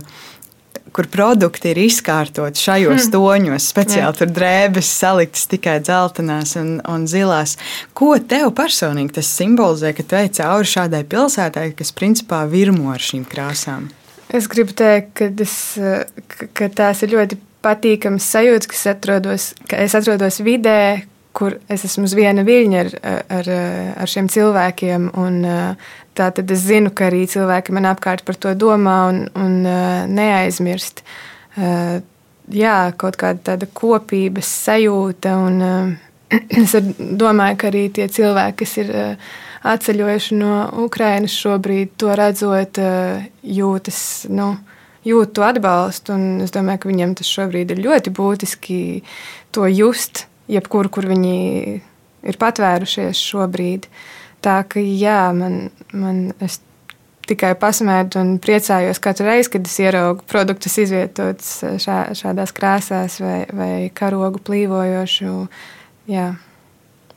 kur 0.96 1.08
produkti 1.12 1.72
ir 1.74 1.80
izkārtoti 1.84 2.62
šajos 2.62 3.06
hmm. 3.06 3.12
toņos, 3.12 3.68
speciāli 3.72 4.06
Jā. 4.06 4.14
tur 4.16 4.32
drēbes 4.38 4.92
saliktas 5.02 5.44
tikai 5.50 5.76
dzeltenās 5.84 6.56
un, 6.60 6.76
un 6.88 7.04
zilās. 7.10 7.56
Ko 7.96 8.14
tev 8.18 8.54
personīgi 8.56 9.18
tas 9.18 9.30
simbolizē, 9.36 9.92
ka 9.96 10.06
tu 10.06 10.18
ej 10.18 10.32
cauri 10.40 10.70
šādai 10.72 11.02
pilsētai, 11.10 11.68
kas 11.76 11.92
principā 11.96 12.44
virmo 12.50 12.94
ar 12.94 13.02
šīm 13.02 13.26
krāsām? 13.28 13.90
Es 14.34 14.48
gribu 14.50 14.74
teikt, 14.74 15.12
ka, 15.18 15.28
es, 15.44 15.58
ka 16.56 16.70
tās 16.74 17.04
ir 17.04 17.12
ļoti 17.14 17.38
patīkamas 17.66 18.26
sajūtas, 18.32 18.70
ka, 18.72 18.80
atrodos, 18.94 19.50
ka 19.68 19.78
es 19.84 19.94
atrodos 19.98 20.40
vidē, 20.44 21.04
kur 21.37 21.59
es 21.69 21.85
esmu 21.85 22.07
uz 22.09 22.14
viena 22.16 22.45
viļņa 22.47 22.83
ar, 22.83 22.93
ar, 23.38 23.50
ar 24.02 24.11
šiem 24.11 24.31
cilvēkiem. 24.33 25.11
Tā 26.16 26.31
tad 26.33 26.52
es 26.55 26.64
zinu, 26.64 26.93
ka 26.97 27.11
arī 27.11 27.26
cilvēki 27.28 27.75
man 27.76 27.88
apkārt 27.90 28.25
par 28.25 28.38
to 28.40 28.55
domā 28.57 28.97
un, 29.11 29.25
un 29.37 29.59
neaizmirst. 30.16 31.02
Jā, 32.57 32.76
kaut 32.97 33.19
kāda 33.21 33.43
tāda 33.50 33.69
kopības 33.69 34.52
sajūta. 34.66 35.35
Un, 35.49 35.97
es 36.62 36.76
domāju, 36.97 37.59
ka 37.61 37.69
arī 37.69 37.88
tie 37.93 38.07
cilvēki, 38.12 38.57
kas 38.62 38.78
ir 38.81 38.95
atceļojuši 39.66 40.38
no 40.40 40.55
Ukrainas 40.87 41.37
šobrīd, 41.37 41.99
to 42.00 42.16
redzot, 42.16 42.81
jūtas. 43.43 44.00
Nu, 44.33 44.55
Jūt 45.07 45.37
to 45.38 45.45
atbalstu, 45.47 46.16
un 46.16 46.40
es 46.43 46.50
domāju, 46.50 46.81
ka 46.83 46.88
viņiem 46.90 47.12
tas 47.14 47.28
šobrīd 47.31 47.71
ir 47.71 47.78
ļoti 47.85 48.11
būtiski 48.11 48.78
to 49.55 49.69
just 49.71 50.25
jebkur, 50.50 50.90
kur 50.92 51.08
viņi 51.08 51.36
ir 52.26 52.38
patvērušies 52.40 53.20
šobrīd. 53.30 53.88
Tā 54.44 54.60
ka 54.68 54.82
jā, 54.82 55.32
man, 55.34 55.68
man 55.96 56.30
es 56.44 56.60
tikai 57.26 57.54
pasmētu 57.58 58.20
un 58.20 58.34
priecājos 58.42 59.00
katru 59.02 59.26
reizi, 59.30 59.50
kad 59.56 59.66
es 59.66 59.76
ieraugu 59.82 60.26
produktus 60.30 60.76
izvietotus 60.82 61.58
šā, 61.82 61.98
šādās 62.18 62.54
krāsās 62.54 63.18
vai, 63.22 63.38
vai 63.50 63.72
karogu 63.94 64.42
plīvojošu. 64.46 65.32
Jā. 66.10 66.28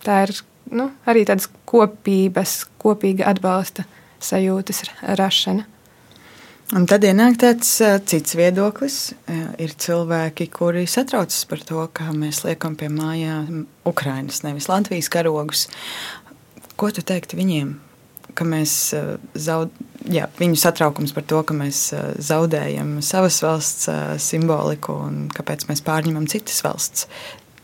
Tā 0.06 0.22
ir 0.26 0.34
nu, 0.74 0.90
arī 1.10 1.26
tādas 1.30 1.50
kopības, 1.70 2.64
kopīga 2.82 3.28
atbalsta 3.30 3.86
sajūtas 4.24 4.86
rašana. 5.20 5.68
Un 6.70 6.84
tad 6.86 7.02
ienāk 7.02 7.40
tāds 7.42 7.70
cits 8.06 8.36
viedoklis. 8.38 8.98
Ir 9.58 9.72
cilvēki, 9.82 10.46
kuri 10.54 10.84
satraucas 10.86 11.42
par 11.50 11.64
to, 11.66 11.82
ka 11.98 12.12
mēs 12.14 12.44
liekam 12.46 12.76
pie 12.78 12.92
mājām 12.94 13.64
Ukraiņas, 13.90 14.44
nevis 14.46 14.70
Latvijas 14.70 15.10
karogus. 15.10 15.64
Ko 16.78 16.92
tu 16.94 17.02
teiktu 17.02 17.40
viņiem? 17.40 17.74
Ka 18.38 18.46
mēs 18.46 18.76
zaud... 19.34 19.74
Jā, 20.14 20.30
viņu 20.38 20.62
satraukums 20.62 21.12
par 21.18 21.26
to, 21.28 21.42
ka 21.42 21.58
mēs 21.58 21.90
zaudējam 22.30 23.00
savas 23.04 23.42
valsts 23.44 23.90
simboliku 24.22 24.94
un 25.10 25.26
kāpēc 25.34 25.66
mēs 25.72 25.82
pārņemam 25.90 26.30
citas 26.30 26.62
valsts 26.64 27.10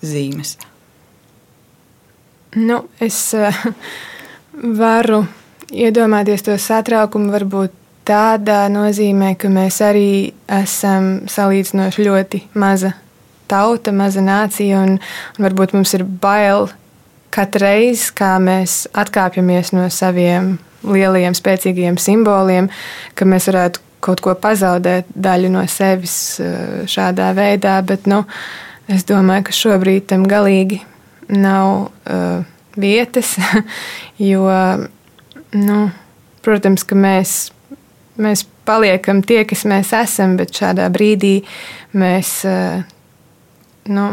zīmes. 0.02 0.58
Nu, 2.58 2.88
es 2.98 3.22
varu 4.82 5.24
iedomāties 5.70 6.50
to 6.50 6.58
satraukumu, 6.58 7.32
varbūt 7.38 7.84
tādā 8.06 8.66
nozīmē, 8.72 9.34
ka 9.40 9.50
mēs 9.52 9.82
arī 9.84 10.34
esam 10.52 11.26
salīdzinoši 11.32 12.06
ļoti 12.06 12.42
maza 12.62 12.94
tauta, 13.50 13.94
maza 13.94 14.24
nācija, 14.26 14.82
un, 14.86 14.98
un 15.38 15.48
varbūt 15.48 15.76
mums 15.76 15.94
ir 15.98 16.06
bail 16.06 16.70
katru 17.36 17.66
reizi, 17.66 18.12
kā 18.16 18.36
mēs 18.42 18.86
atkāpjamies 18.96 19.74
no 19.76 19.88
saviem 19.92 20.56
lielajiem, 20.86 21.36
spēcīgiem 21.36 21.98
simboliem, 22.02 22.70
ka 23.18 23.28
mēs 23.28 23.50
varētu 23.52 23.82
kaut 24.06 24.22
ko 24.22 24.36
pazaudēt, 24.38 25.10
daļu 25.10 25.50
no 25.56 25.64
sevis 25.72 26.38
eh, 26.44 26.84
šādā 26.90 27.32
veidā. 27.38 27.80
Bet 27.86 28.06
nu, 28.10 28.22
es 28.92 29.06
domāju, 29.10 29.48
ka 29.48 29.56
šobrīd 29.56 30.06
tam 30.12 30.28
galīgi 30.30 30.84
nav 31.26 31.88
uh, 31.90 32.44
vietas, 32.78 33.32
jo, 34.32 34.46
nu, 35.58 35.78
protams, 36.46 36.84
ka 36.86 36.94
mēs 36.94 37.32
mēs 38.22 38.46
paliekam 38.66 39.22
tie, 39.26 39.44
kas 39.48 39.66
mēs 39.70 39.92
esam, 39.96 40.36
bet 40.40 40.54
šādā 40.56 40.88
brīdī 40.94 41.40
mēs 41.98 42.32
eh, 42.50 42.86
nu, 43.92 44.08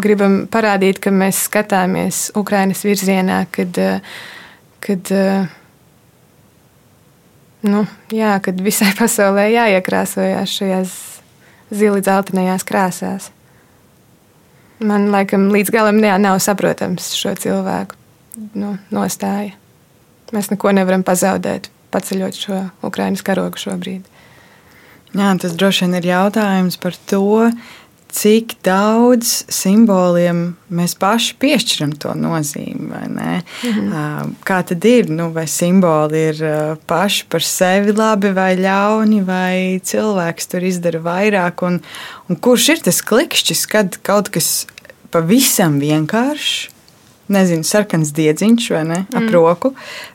gribam 0.00 0.40
parādīt, 0.50 1.00
ka 1.02 1.12
mēs 1.14 1.44
skatāmies 1.48 2.28
Ukraiņas 2.38 2.84
virzienā, 2.86 3.44
kad, 3.54 3.78
eh, 3.78 4.18
kad, 4.84 5.12
eh, 5.14 5.48
nu, 7.68 7.86
jā, 8.14 8.34
kad 8.44 8.60
visai 8.64 8.92
pasaulē 9.00 9.48
jāiekrāsojās 9.52 10.58
šajās 10.60 10.98
zili 11.70 12.04
dzeltenajās 12.04 12.64
krāsās. 12.64 13.32
Man 14.78 15.08
laikam 15.10 15.48
līdz 15.50 15.72
galam 15.74 15.98
jā, 15.98 16.14
nav 16.22 16.38
saprotams 16.40 17.10
šo 17.18 17.32
cilvēku 17.34 17.96
nu, 18.54 18.76
nostāja. 18.94 19.56
Mēs 20.30 20.52
neko 20.52 20.70
nevaram 20.76 21.02
pazaudēt 21.02 21.66
paceļot 21.94 22.38
šo 22.44 22.62
Ukraiņas 22.86 23.24
karogu 23.26 23.60
šobrīd. 23.60 24.06
Jā, 25.16 25.32
tas 25.40 25.54
droši 25.56 25.86
vien 25.86 25.98
ir 25.98 26.08
jautājums 26.10 26.76
par 26.80 26.96
to, 27.08 27.48
cik 28.12 28.54
daudz 28.64 29.44
simboliem 29.52 30.40
mēs 30.72 30.94
paši 30.98 31.34
piešķiram 31.40 31.92
to 32.00 32.14
nozīmi. 32.16 32.88
Mhm. 33.68 34.32
Kā 34.48 34.60
tad 34.66 34.84
ir? 34.88 35.10
Nu, 35.12 35.30
vai 35.34 35.46
simboli 35.50 36.22
ir 36.30 36.42
paši 36.88 37.26
par 37.28 37.44
sevi 37.44 37.92
labi 37.96 38.32
vai 38.36 38.54
ļauni, 38.60 39.20
vai 39.24 39.80
cilvēks 39.84 40.50
tur 40.52 40.64
izdara 40.64 41.02
vairāk? 41.04 41.64
Un, 41.68 41.80
un 42.28 42.40
kurš 42.40 42.72
ir 42.74 42.82
tas 42.88 43.02
klikšķis, 43.04 43.66
kad 43.70 44.00
kaut 44.02 44.32
kas 44.34 44.66
pavisam 45.12 45.78
vienkāršs? 45.80 46.77
Nezinu, 47.32 47.66
sarkans 47.66 48.12
diedziņš 48.16 48.66
vai 48.74 48.82
ne, 48.88 48.98
ap 49.12 49.22
mm. 49.22 49.30
roku, 49.34 49.72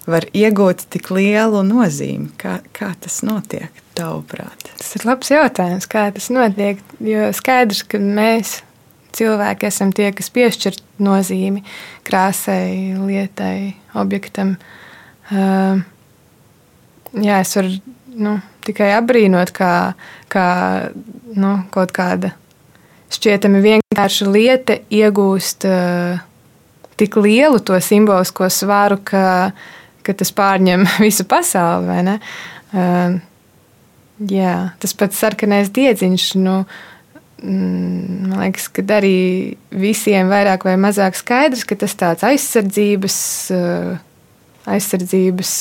var 0.10 0.28
iegūt 0.34 0.88
tik 0.94 1.12
lielu 1.14 1.64
nozīmi. 1.68 2.32
Kā, 2.40 2.60
kā 2.76 2.92
tas 3.04 3.22
notiek, 3.26 3.84
tavuprāt? 3.98 4.70
Tas 4.80 4.94
ir 4.98 5.08
labs 5.08 5.32
jautājums, 5.34 5.90
kā 5.90 6.08
tas 6.16 6.30
notiek. 6.34 6.82
Jo 7.04 7.32
skaidrs, 7.36 7.84
ka 7.88 8.02
mēs 8.02 8.62
cilvēki 9.14 9.70
esam 9.70 9.94
tie, 9.96 10.10
kas 10.16 10.32
piešķir 10.34 10.80
nozīmi 11.04 11.64
krāsai, 12.08 12.96
lietai, 12.98 13.76
objektam. 14.00 14.56
Uh, 15.32 15.82
jā, 17.14 17.40
es 17.40 17.54
varu 17.58 17.78
nu, 18.14 18.38
tikai 18.66 18.94
apbrīnot, 18.98 19.54
kā, 19.56 19.74
kā 20.32 20.48
nu, 21.34 21.56
kaut 21.74 21.94
kāda 21.96 22.34
šķietami 23.14 23.62
vienkārša 23.64 24.30
lieta 24.34 24.80
iegūst. 24.94 25.68
Uh, 25.70 26.30
tik 27.04 27.20
lielu 27.20 27.60
to 27.60 27.78
simbolisko 27.84 28.50
svaru, 28.52 28.98
ka, 29.04 29.52
ka 30.04 30.16
tas 30.18 30.34
pārņem 30.36 30.88
visu 31.06 31.28
pasauli. 31.30 32.18
Uh, 32.74 33.20
jā, 34.32 34.56
tas 34.80 34.96
pats 34.98 35.20
sarkanais 35.20 35.72
diedziņš. 35.76 36.28
Nu, 36.42 36.64
mm, 37.44 38.32
man 38.32 38.44
liekas, 38.46 38.70
ka 38.74 38.86
arī 38.98 39.18
visiem 39.70 40.32
vairāk 40.32 40.66
vai 40.68 40.78
mazāk 40.80 41.18
skaidrs, 41.20 41.66
ka 41.68 41.78
tas 41.80 41.96
tāds 42.00 42.26
aizsardzības, 42.28 43.18
aizsardzības 44.74 45.56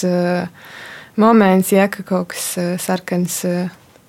moments, 1.20 1.72
ja 1.74 1.88
ka 1.92 2.06
kaut 2.06 2.32
kas 2.32 2.54
sarkans 2.82 3.42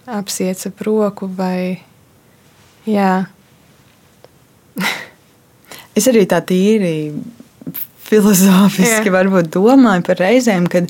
apsiets 0.05 0.67
ap 0.67 0.81
roku 0.85 1.27
vai 1.27 1.79
jā. 2.85 3.25
es 5.97 6.09
arī 6.11 6.25
tā 6.29 6.41
tīri 6.45 6.95
filozofiski 8.03 9.13
varbūt 9.13 9.51
domāju 9.53 10.05
par 10.07 10.21
reizēm, 10.21 10.67
kad 10.71 10.89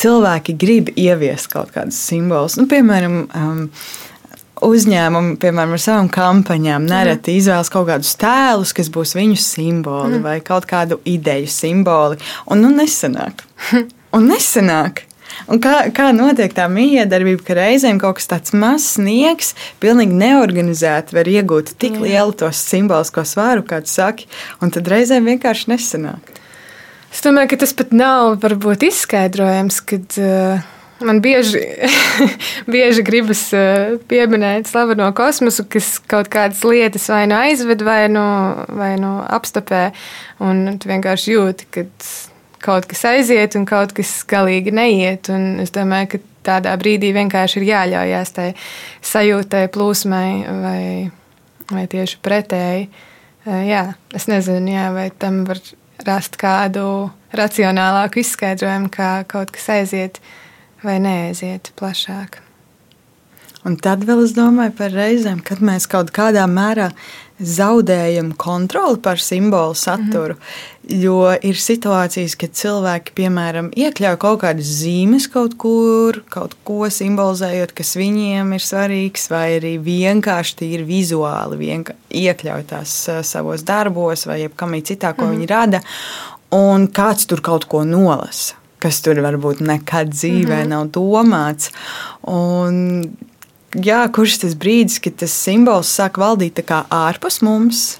cilvēki 0.00 0.56
grib 0.60 0.92
ieviest 0.98 1.50
kaut 1.52 1.72
kādus 1.74 1.98
simbolus. 2.08 2.56
Nu, 2.60 2.66
piemēram, 2.70 3.18
um, 3.36 3.62
uzņēmumi, 4.66 5.36
piemēram, 5.40 5.74
ar 5.76 5.82
savām 5.82 6.10
kampaņām, 6.12 6.88
nereti 6.88 7.34
mm. 7.34 7.42
izvēlas 7.42 7.72
kaut 7.72 7.88
kādus 7.90 8.14
tēlus, 8.20 8.74
kas 8.76 8.90
būs 8.92 9.14
viņu 9.16 9.38
simboli 9.40 10.18
mm. 10.18 10.24
vai 10.26 10.38
kaut 10.44 10.68
kādu 10.70 11.00
ideju 11.08 11.50
simboli. 11.52 12.20
Un 12.50 12.64
nu 12.64 12.72
nesanāk. 12.74 13.46
Un 14.16 14.26
nesanāk. 14.26 15.04
Un 15.48 15.60
kā, 15.62 15.76
kā 15.94 16.10
notiek 16.16 16.52
tā 16.56 16.66
miedarbība, 16.72 17.44
ka 17.46 17.56
reizēm 17.58 18.00
kaut 18.02 18.18
kas 18.18 18.28
tāds 18.30 18.54
mazs 18.56 18.96
sniegs, 18.98 19.54
pilnīgi 19.82 20.18
neorganizēti 20.20 21.16
var 21.16 21.30
iegūt 21.30 21.74
tik 21.80 22.00
lielu 22.02 22.34
tos 22.36 22.60
simbolisko 22.70 23.24
svāru, 23.28 23.64
kā 23.66 23.80
tu 23.84 23.92
saki, 23.92 24.28
un 24.60 24.74
tad 24.74 24.90
reizēm 24.90 25.30
vienkārši 25.30 25.72
nesanāk. 25.72 26.36
Es 27.10 27.24
domāju, 27.24 27.50
ka 27.52 27.62
tas 27.64 27.72
pat 27.74 27.94
nav 27.96 28.36
varbūt 28.42 28.84
izskaidrojams, 28.86 29.80
kad 29.82 30.18
uh, 30.22 30.68
man 31.02 31.18
bieži, 31.24 31.62
bieži 32.74 33.04
gribas 33.06 33.42
uh, 33.56 33.96
pieminēt 34.10 34.70
slaveno 34.70 35.08
kosmosu, 35.16 35.66
kas 35.70 35.96
kaut 36.10 36.30
kādas 36.32 36.62
lietas 36.66 37.08
vai 37.10 37.24
nu 37.30 37.38
aizved, 37.40 37.82
vai 37.86 38.04
nu, 38.12 38.24
vai 38.78 38.92
nu 39.00 39.16
apstopē, 39.26 39.88
un 40.46 40.76
tu 40.78 40.92
vienkārši 40.92 41.34
jūti, 41.34 41.70
ka 41.74 41.86
kaut 42.62 42.88
kas 42.90 43.04
aiziet 43.08 43.56
un 43.58 43.66
kaut 43.68 43.94
kas 43.96 44.20
galīgi 44.28 44.74
neiet. 44.74 45.30
Un 45.32 45.60
es 45.64 45.72
domāju, 45.74 46.14
ka 46.14 46.22
tādā 46.50 46.74
brīdī 46.80 47.12
vienkārši 47.16 47.60
ir 47.60 47.68
jāļaujās 47.70 48.34
tai 48.36 48.48
sajūtai, 49.12 49.66
plūsmai 49.74 50.28
vai, 50.64 50.82
vai 51.72 51.86
tieši 51.90 52.20
pretēji. 52.24 52.90
Jā, 53.46 53.86
es 54.14 54.28
nezinu, 54.28 54.74
jā, 54.74 54.90
vai 54.94 55.08
tam 55.16 55.42
var 55.48 55.60
rast 56.06 56.36
kādu 56.40 56.84
racionālāku 57.36 58.20
izskaidrojumu, 58.20 58.92
kā 58.92 59.10
kaut 59.30 59.52
kas 59.54 59.68
aiziet 59.78 60.20
vai 60.84 60.98
neaiziet 61.02 61.72
plašāk. 61.80 62.40
Un 63.68 63.76
tad 63.76 64.06
vēl 64.08 64.22
es 64.24 64.32
domāju 64.32 64.72
par 64.78 64.92
reizēm, 64.94 65.42
kad 65.44 65.60
mēs 65.64 65.84
kaut 65.90 66.12
kādā 66.16 66.46
mērā 66.48 66.90
zaudējam 67.40 68.34
kontroli 68.36 69.00
pār 69.02 69.20
simbolu 69.20 69.74
saturu. 69.74 70.34
Mm 70.34 70.40
-hmm. 70.40 70.76
Jo 71.02 71.36
ir 71.42 71.54
situācijas, 71.54 72.34
kad 72.36 72.50
cilvēki, 72.50 73.12
piemēram, 73.14 73.70
iekļauj 73.76 74.16
kaut 74.16 74.40
kādas 74.40 74.66
zīmes 74.80 75.28
kaut 75.32 75.54
kur, 75.58 76.22
kaut 76.28 76.56
ko 76.64 76.90
simbolizējot, 76.90 77.72
kas 77.72 77.96
viņiem 77.96 78.52
ir 78.52 78.60
svarīgs, 78.60 79.30
vai 79.30 79.60
arī 79.60 79.78
vienkārši 79.78 80.56
tīri 80.56 80.84
vizuāli 80.84 81.56
vienka, 81.56 81.94
iekļauj 82.10 82.64
tās 82.66 83.08
savos 83.22 83.62
darbos 83.62 84.26
vai 84.26 84.40
jebkamī 84.40 84.82
citā, 84.82 85.14
ko 85.14 85.24
mm 85.24 85.28
-hmm. 85.28 85.36
viņi 85.36 85.46
rada, 85.46 85.80
un 86.50 86.88
kāds 86.88 87.26
tur 87.26 87.40
kaut 87.40 87.64
ko 87.64 87.84
nolasa 87.84 88.54
kas 88.80 89.02
tur 89.04 89.20
varbūt 89.20 89.60
nekad 89.60 90.08
dzīvē 90.08 90.56
mm 90.56 90.62
-hmm. 90.62 90.68
nav 90.68 90.86
domāts. 90.86 91.70
Un 92.22 93.10
jā, 93.74 94.04
kurš 94.14 94.40
tas 94.44 94.54
brīdis, 94.58 95.00
kad 95.02 95.18
tas 95.22 95.34
simbols 95.34 95.90
sāk 95.94 96.20
valdīt 96.20 96.62
ārpus 96.70 97.40
mums? 97.46 97.98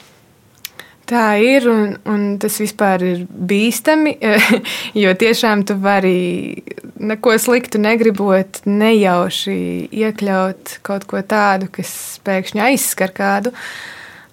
Tā 1.11 1.41
ir, 1.43 1.65
un, 1.67 1.97
un 2.07 2.27
tas 2.39 2.55
vispār 2.63 3.03
ir 3.03 3.23
bīstami, 3.27 4.13
jo 5.03 5.15
tiešām 5.19 5.65
tu 5.67 5.75
vari 5.83 6.63
neko 7.01 7.35
sliktu 7.41 7.81
negribot, 7.83 8.61
nejauši 8.69 9.57
iekļaut 9.91 10.77
kaut 10.87 11.09
ko 11.11 11.23
tādu, 11.27 11.67
kas 11.75 12.21
pēkšņi 12.27 12.63
aizskar 12.69 13.15
kādu. 13.17 13.51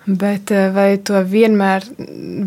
Bet 0.07 0.53
eh, 0.53 0.69
vai 0.71 0.91
to 1.03 1.19
vienmēr 1.25 1.83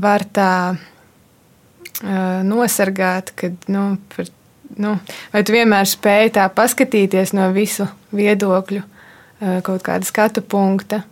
var 0.00 0.22
tā 0.32 0.52
uh, 0.72 2.38
nosargāt, 2.46 3.34
kad 3.36 3.66
nu, 3.68 3.98
par 4.14 4.30
nu, 4.78 4.94
vai 5.32 5.42
tu 5.46 5.54
vienmēr 5.54 5.88
spēj 5.88 6.34
tā 6.36 6.46
paskatīties 6.54 7.34
no 7.36 7.48
visu 7.54 7.86
viedokļu, 8.16 8.82
eh, 8.82 9.58
kaut 9.66 9.82
kāda 9.86 10.06
skatu 10.06 10.42
punkta? 10.42 11.02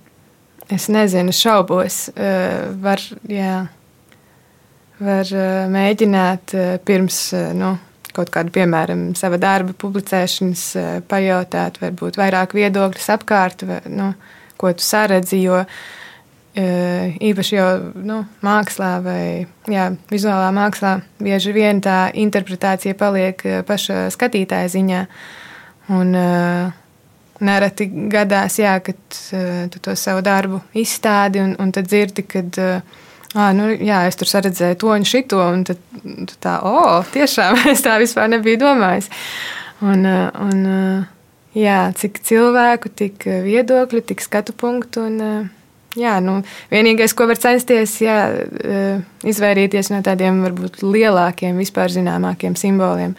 Es 0.69 0.89
nezinu, 0.93 1.33
šaubos. 1.33 2.11
Eh, 2.15 2.69
var, 2.81 3.03
jā, 3.29 3.67
var 5.01 5.33
eh, 5.33 5.67
mēģināt 5.73 6.57
pirms 6.85 7.21
nu, 7.55 7.77
kaut 8.13 8.31
kādu, 8.35 8.51
piemēram, 8.51 9.15
sava 9.17 9.39
darba 9.39 9.73
publicēšanas, 9.73 10.65
pajautāt, 11.09 11.79
varbūt 11.81 12.19
vairāk 12.19 12.57
viedokļus 12.59 13.09
apkārt, 13.15 13.63
vai, 13.63 13.81
nu, 13.87 14.13
ko 14.59 14.73
tu 14.75 14.83
saredzi. 14.83 15.43
Jo 15.45 15.63
īpaši 16.59 17.57
jau 17.57 17.69
nu, 17.95 18.23
mākslā 18.45 18.91
vai 19.05 19.23
jā, 19.71 19.89
vizuālā 20.11 20.49
mākslā 20.55 20.99
bieži 21.23 21.55
vien 21.55 21.83
tā 21.85 22.09
interpretācija 22.19 22.97
paliek 22.99 23.43
paša 23.69 24.09
skatītāja 24.15 24.75
ziņā. 24.75 25.07
Un, 25.95 26.15
Nereti 27.39 27.87
gadās, 28.11 28.57
jā, 28.59 28.73
kad 28.83 28.99
tu 29.71 29.79
to 29.79 29.93
savu 29.95 30.25
darbu 30.27 30.59
izstādi 30.75 31.39
un, 31.39 31.53
un 31.63 31.71
tad 31.71 31.87
dzirdi, 31.87 32.25
kad 32.27 32.57
ah, 32.59 33.53
nu, 33.55 33.69
jā, 33.71 34.01
es 34.09 34.19
tur 34.19 34.33
redzēju 34.49 34.79
to 34.83 34.91
un 34.91 35.07
šito, 35.07 35.39
un 35.39 35.63
tad 35.69 35.79
tu 36.03 36.35
tā, 36.43 36.57
oh, 36.67 37.07
tiešām 37.15 37.61
es 37.73 37.85
tā 37.87 37.95
vispār 38.03 38.33
nebiju 38.33 38.59
domājis. 38.65 39.07
Un, 39.87 40.03
un, 40.43 40.67
jā, 41.55 41.79
cik 41.95 42.19
cilvēku, 42.27 42.91
tik 42.91 43.29
viedokļu, 43.47 44.03
tik 44.11 44.25
skatu 44.25 44.57
punktu. 44.59 45.07
Un, 45.07 45.23
Jā, 45.99 46.19
nu, 46.23 46.39
vienīgais, 46.71 47.15
ko 47.17 47.27
var 47.31 47.39
censties, 47.41 47.97
jā, 48.05 48.19
eh, 48.63 49.01
izvairīties 49.27 49.91
no 49.91 50.01
tādiem 50.05 50.43
varbūt 50.45 50.83
lielākiem, 50.85 51.59
vispār 51.59 51.91
zināmākiem 51.91 52.55
simboliem. 52.59 53.17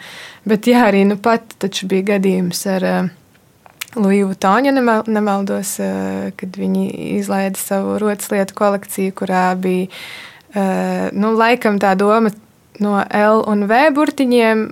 Bet 0.48 0.68
jā, 0.70 0.86
arī 0.88 1.04
nu 1.04 1.18
pat 1.20 1.42
bija 1.84 2.14
gadījums 2.14 2.62
ar 2.70 2.86
uh, 2.88 3.10
Luiju 4.00 4.32
Tāņu, 4.32 4.72
nemaldos, 5.10 5.74
uh, 5.82 6.30
kad 6.40 6.56
viņi 6.56 6.86
izlaida 7.18 7.58
savu 7.60 7.98
rotas 8.00 8.30
lietu 8.32 8.56
kolekciju, 8.56 9.12
kurā 9.18 9.50
bija 9.60 9.88
nu, 10.50 11.28
laikam 11.38 11.76
tā 11.78 11.92
doma 11.94 12.32
no 12.82 12.96
L 13.06 13.44
un 13.46 13.68
V 13.70 13.84
burtiņiem 13.94 14.64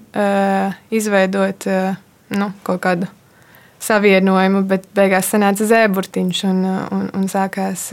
izveidot 0.91 1.69
nu, 2.35 2.49
kaut 2.67 2.83
kādu 2.83 3.07
savienojumu, 3.83 4.65
bet 4.69 4.87
beigās 4.97 5.31
sanāca 5.33 5.67
zēburtiņš 5.69 6.45
un, 6.49 6.65
un, 6.95 7.05
un 7.15 7.29
sākās 7.31 7.89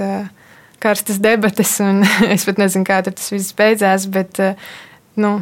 karstas 0.84 1.20
debates. 1.24 1.78
Es 2.36 2.46
pat 2.48 2.62
nezinu, 2.62 2.86
kā 2.88 3.02
tas 3.06 3.32
viss 3.34 3.56
beidzās, 3.58 4.08
bet 4.12 4.42
nu, 5.22 5.38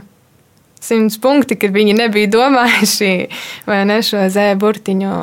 simts 0.84 1.20
punkti, 1.22 1.58
kad 1.60 1.74
viņi 1.76 1.96
nebija 1.98 2.32
domājuši 2.34 3.12
ne 3.92 4.00
šo 4.06 4.26
zēburtiņu 4.34 5.20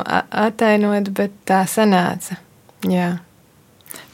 atainot, 0.46 1.10
bet 1.16 1.34
tā 1.48 1.64
sanāca. 1.70 2.40
Jā. 2.88 3.18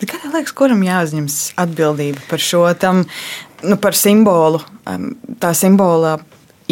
Bet 0.00 0.10
kā 0.10 0.20
liekas, 0.24 0.54
kuram 0.56 0.82
jāuzņemas 0.84 1.38
atbildība 1.60 2.24
par 2.30 2.42
šo 2.42 2.64
tam, 2.80 3.04
nu, 3.64 3.76
par 3.80 3.96
simbolu, 3.96 4.60
tā 5.40 5.52
simbola 5.56 6.16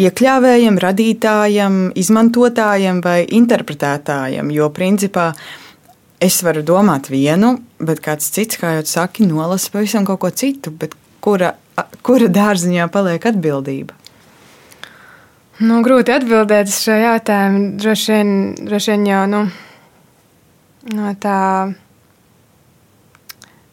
iekļāvējam, 0.01 0.79
radītājam, 0.81 1.77
izmantotājam 1.95 3.01
vai 3.03 3.21
interpretētājam. 3.37 4.51
Jo 4.51 4.69
principā 4.75 5.31
es 6.23 6.41
varu 6.43 6.63
domāt 6.65 7.09
vienu, 7.11 7.55
bet 7.79 8.01
kāds 8.03 8.31
cits, 8.35 8.59
kā 8.59 8.75
jau 8.77 8.85
saki, 8.87 9.27
nolasa 9.29 9.71
pavisam 9.73 10.07
kaut 10.07 10.21
ko 10.23 10.31
citu. 10.31 10.73
Kura, 11.23 11.55
kura 12.05 12.27
dārziņā 12.29 12.89
paliek 12.93 13.23
atbildība? 13.31 13.95
Nu, 15.63 15.79
grūti 15.85 16.11
atbildēt 16.11 16.67
uz 16.67 16.81
šo 16.83 16.97
jautājumu. 16.99 17.63
Droši 17.79 18.11
vien, 18.11 18.31
droši 18.67 18.91
vien 18.91 19.05
jau 19.07 19.21
nu, 19.31 19.41
no 20.91 21.13
tā, 21.23 21.37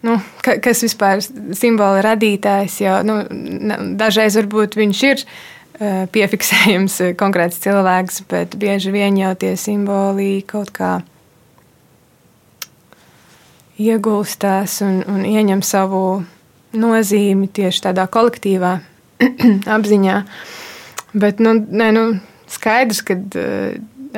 nu, 0.06 0.14
kas 0.46 0.85
vispār 0.87 1.18
ir 1.18 1.56
simbola 1.58 2.04
radītājs. 2.06 2.78
Jau, 2.85 3.00
nu, 3.06 3.18
dažreiz 3.98 4.38
varbūt 4.38 4.78
viņš 4.78 5.02
ir 5.11 5.26
piefiksējums 6.12 6.98
konkrēts 7.18 7.60
cilvēks, 7.64 8.22
bet 8.30 8.56
bieži 8.60 8.92
vien 8.94 9.16
jau 9.18 9.32
tie 9.38 9.54
simboli 9.58 10.44
kaut 10.46 10.70
kā 10.74 10.92
iegulstās 13.82 14.80
un, 14.86 15.00
un 15.08 15.24
ieņem 15.26 15.62
savu 15.66 16.22
nozīmi 16.76 17.48
tieši 17.52 17.86
tādā 17.88 18.06
kolektīvā 18.10 18.76
apziņā. 19.76 20.18
Bet 21.12 21.42
nu, 21.44 21.56
ne, 21.60 21.88
nu, 21.92 22.04
skaidrs, 22.52 23.02
ka 23.04 23.16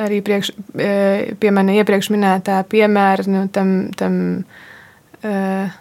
arī 0.05 0.21
priekš, 0.23 0.51
pie 1.39 1.51
manis 1.55 1.81
iepriekš 1.81 2.11
minētā 2.13 2.61
piemēra 2.71 3.25
nu, 3.31 3.45
tam, 3.51 3.73
tam 3.99 4.21
uh, 5.23 5.75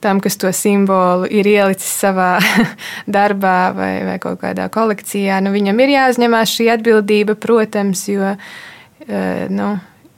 tam, 0.00 0.22
kas 0.24 0.38
to 0.40 0.50
simbolu 0.56 1.28
ir 1.28 1.48
ielicis 1.48 1.92
savā 2.02 2.32
darbā 3.18 3.58
vai, 3.76 3.92
vai 4.08 4.18
kaut 4.22 4.40
kādā 4.42 4.70
kolekcijā, 4.72 5.42
nu, 5.44 5.54
viņam 5.54 5.84
ir 5.84 5.94
jāuzņemās 5.96 6.56
šī 6.56 6.68
atbildība, 6.74 7.36
protams, 7.40 8.08
jo 8.08 8.34
uh, 8.34 9.46
nu, 9.52 9.70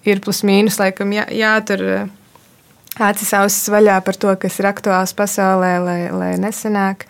ir 0.08 0.24
plus 0.24 0.42
mīnus, 0.46 0.80
laikam, 0.82 1.14
jā, 1.14 1.28
jātur. 1.42 1.86
Uh, 1.92 2.18
acis 3.00 3.32
ausis 3.36 3.70
vaļā 3.72 3.98
par 4.04 4.18
to, 4.20 4.32
kas 4.40 4.58
ir 4.60 4.68
aktuāls 4.68 5.14
pasaulē, 5.16 5.72
lai, 5.82 6.00
lai 6.12 6.32
nesenāk. 6.40 7.06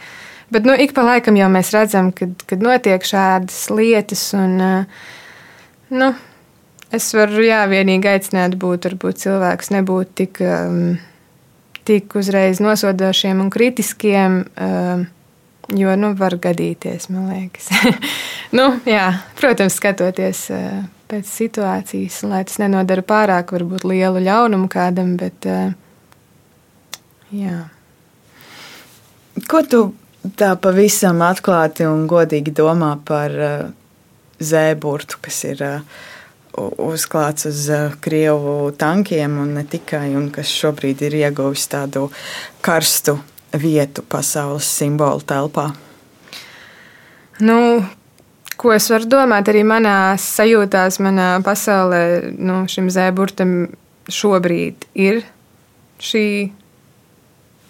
Bet 0.52 0.66
nu, 0.68 0.74
ik 0.76 0.92
pa 0.94 1.04
laikam 1.06 1.36
jau 1.38 1.48
mēs 1.50 1.72
redzam, 1.74 2.12
kad, 2.14 2.34
kad 2.46 2.62
notiek 2.62 3.04
šādas 3.06 3.64
lietas. 3.72 4.24
Un, 4.36 4.58
nu, 5.90 6.10
es 6.92 7.08
varu 7.16 7.46
jā, 7.46 7.62
vienīgi 7.70 8.10
aicināt 8.10 8.58
būt, 8.60 8.90
varbūt 8.90 9.22
cilvēks 9.24 9.72
nebūt 9.74 10.12
tik, 10.20 10.42
um, 10.44 11.00
tik 11.88 12.14
uzreiz 12.18 12.60
nosodošiem 12.62 13.40
un 13.40 13.50
kritiskiem. 13.50 14.44
Um, 14.56 15.10
Jo 15.72 15.94
nu, 15.96 16.10
var 16.18 16.34
gadīties, 16.42 17.06
man 17.08 17.30
liekas. 17.30 17.68
nu, 18.58 18.64
jā, 18.84 19.06
protams, 19.38 19.76
skatoties 19.78 20.40
uh, 20.52 20.82
pēc 21.08 21.28
situācijas, 21.30 22.18
lai 22.28 22.42
tas 22.48 22.58
nenodara 22.60 23.04
pārāk 23.06 23.54
varbūt, 23.54 23.86
lielu 23.88 24.20
ļaunumu 24.26 24.68
kādam. 24.72 25.14
Bet, 25.20 25.46
uh, 25.48 25.70
jā. 27.32 27.62
Ko 29.48 29.62
tu 29.64 29.84
tā 30.36 30.50
pavisam 30.60 31.22
atklāti 31.24 31.86
un 31.88 32.04
godīgi 32.10 32.52
domā 32.58 32.96
par 33.06 33.38
uh, 33.38 33.64
zēburtu, 34.42 35.22
kas 35.24 35.44
ir 35.48 35.62
uh, 35.64 36.02
uzklāts 36.60 37.46
uz 37.48 37.64
uh, 37.72 37.94
krievu 38.00 38.72
tankiem 38.78 39.38
un 39.40 39.54
ne 39.56 39.64
tikai, 39.64 40.12
un 40.18 40.28
kas 40.34 40.52
šobrīd 40.52 41.04
ir 41.06 41.16
ieguvis 41.22 41.64
tādu 41.72 42.08
karstu 42.64 43.18
vietu 43.56 44.04
pasaules 44.08 44.68
simbolu 44.68 45.24
telpā? 45.28 45.70
Nu, 47.42 47.58
ko 48.60 48.72
es 48.74 48.88
varu 48.92 49.08
domāt 49.10 49.48
arī 49.50 49.64
manā 49.66 50.14
sajūtās, 50.20 51.00
manā 51.02 51.34
pasaulē, 51.44 52.02
nu, 52.38 52.62
šim 52.70 52.90
zēburtam 52.92 53.54
šobrīd 54.12 54.86
ir 54.94 55.22
šī 56.02 56.26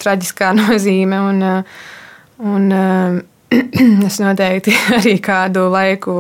traģiskā 0.03 0.53
nozīme. 0.61 1.21
Un, 1.31 1.45
un, 2.43 2.73
es 4.09 4.19
noteikti 4.23 4.75
arī 5.01 5.19
kādu 5.25 5.67
laiku 5.73 6.15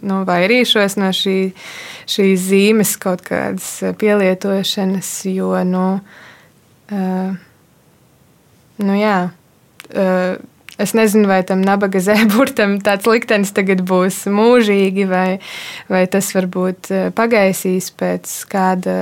nu, 0.00 0.22
vairīšos 0.28 0.98
no 1.00 1.12
šī, 1.16 1.36
šīs 2.10 2.48
zīmes 2.48 2.96
kaut 3.02 3.22
kādas 3.26 3.76
pielietošanas, 4.00 5.14
jo, 5.34 5.54
nu, 5.68 5.86
uh, 6.90 7.38
Nu, 8.80 8.96
jā. 8.96 9.30
Uh, 9.90 10.38
es 10.80 10.94
nezinu, 10.96 11.28
vai 11.28 11.40
tam 11.46 11.62
nabaga 11.64 12.00
zēburtam 12.08 12.78
tāds 12.84 13.08
liktenis 13.10 13.52
tagad 13.56 13.82
būs 13.86 14.22
mūžīgi, 14.32 15.06
vai, 15.10 15.40
vai 15.90 16.04
tas 16.10 16.30
varbūt 16.36 16.92
pagaisīs 17.16 17.90
pēc 18.00 18.32
kāda 18.50 18.94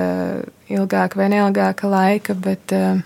ilgāka 0.73 1.21
vai 1.21 1.31
neilgāka 1.35 1.91
laika. 1.91 2.35
Bet, 2.35 2.75
uh, 2.75 2.99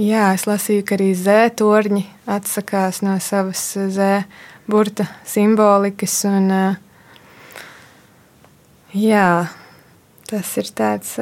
jā, 0.00 0.26
es 0.34 0.46
lasīju, 0.48 0.84
ka 0.86 0.96
arī 0.98 1.10
zētorņi 1.18 2.04
atsakās 2.36 3.02
no 3.04 3.16
savas 3.22 3.64
zēburta 3.96 5.08
simbolikas. 5.28 6.18
Un, 6.28 6.50
uh, 6.52 7.72
jā, 8.94 9.30
tas 10.30 10.54
ir 10.60 10.70
tāds 10.76 11.16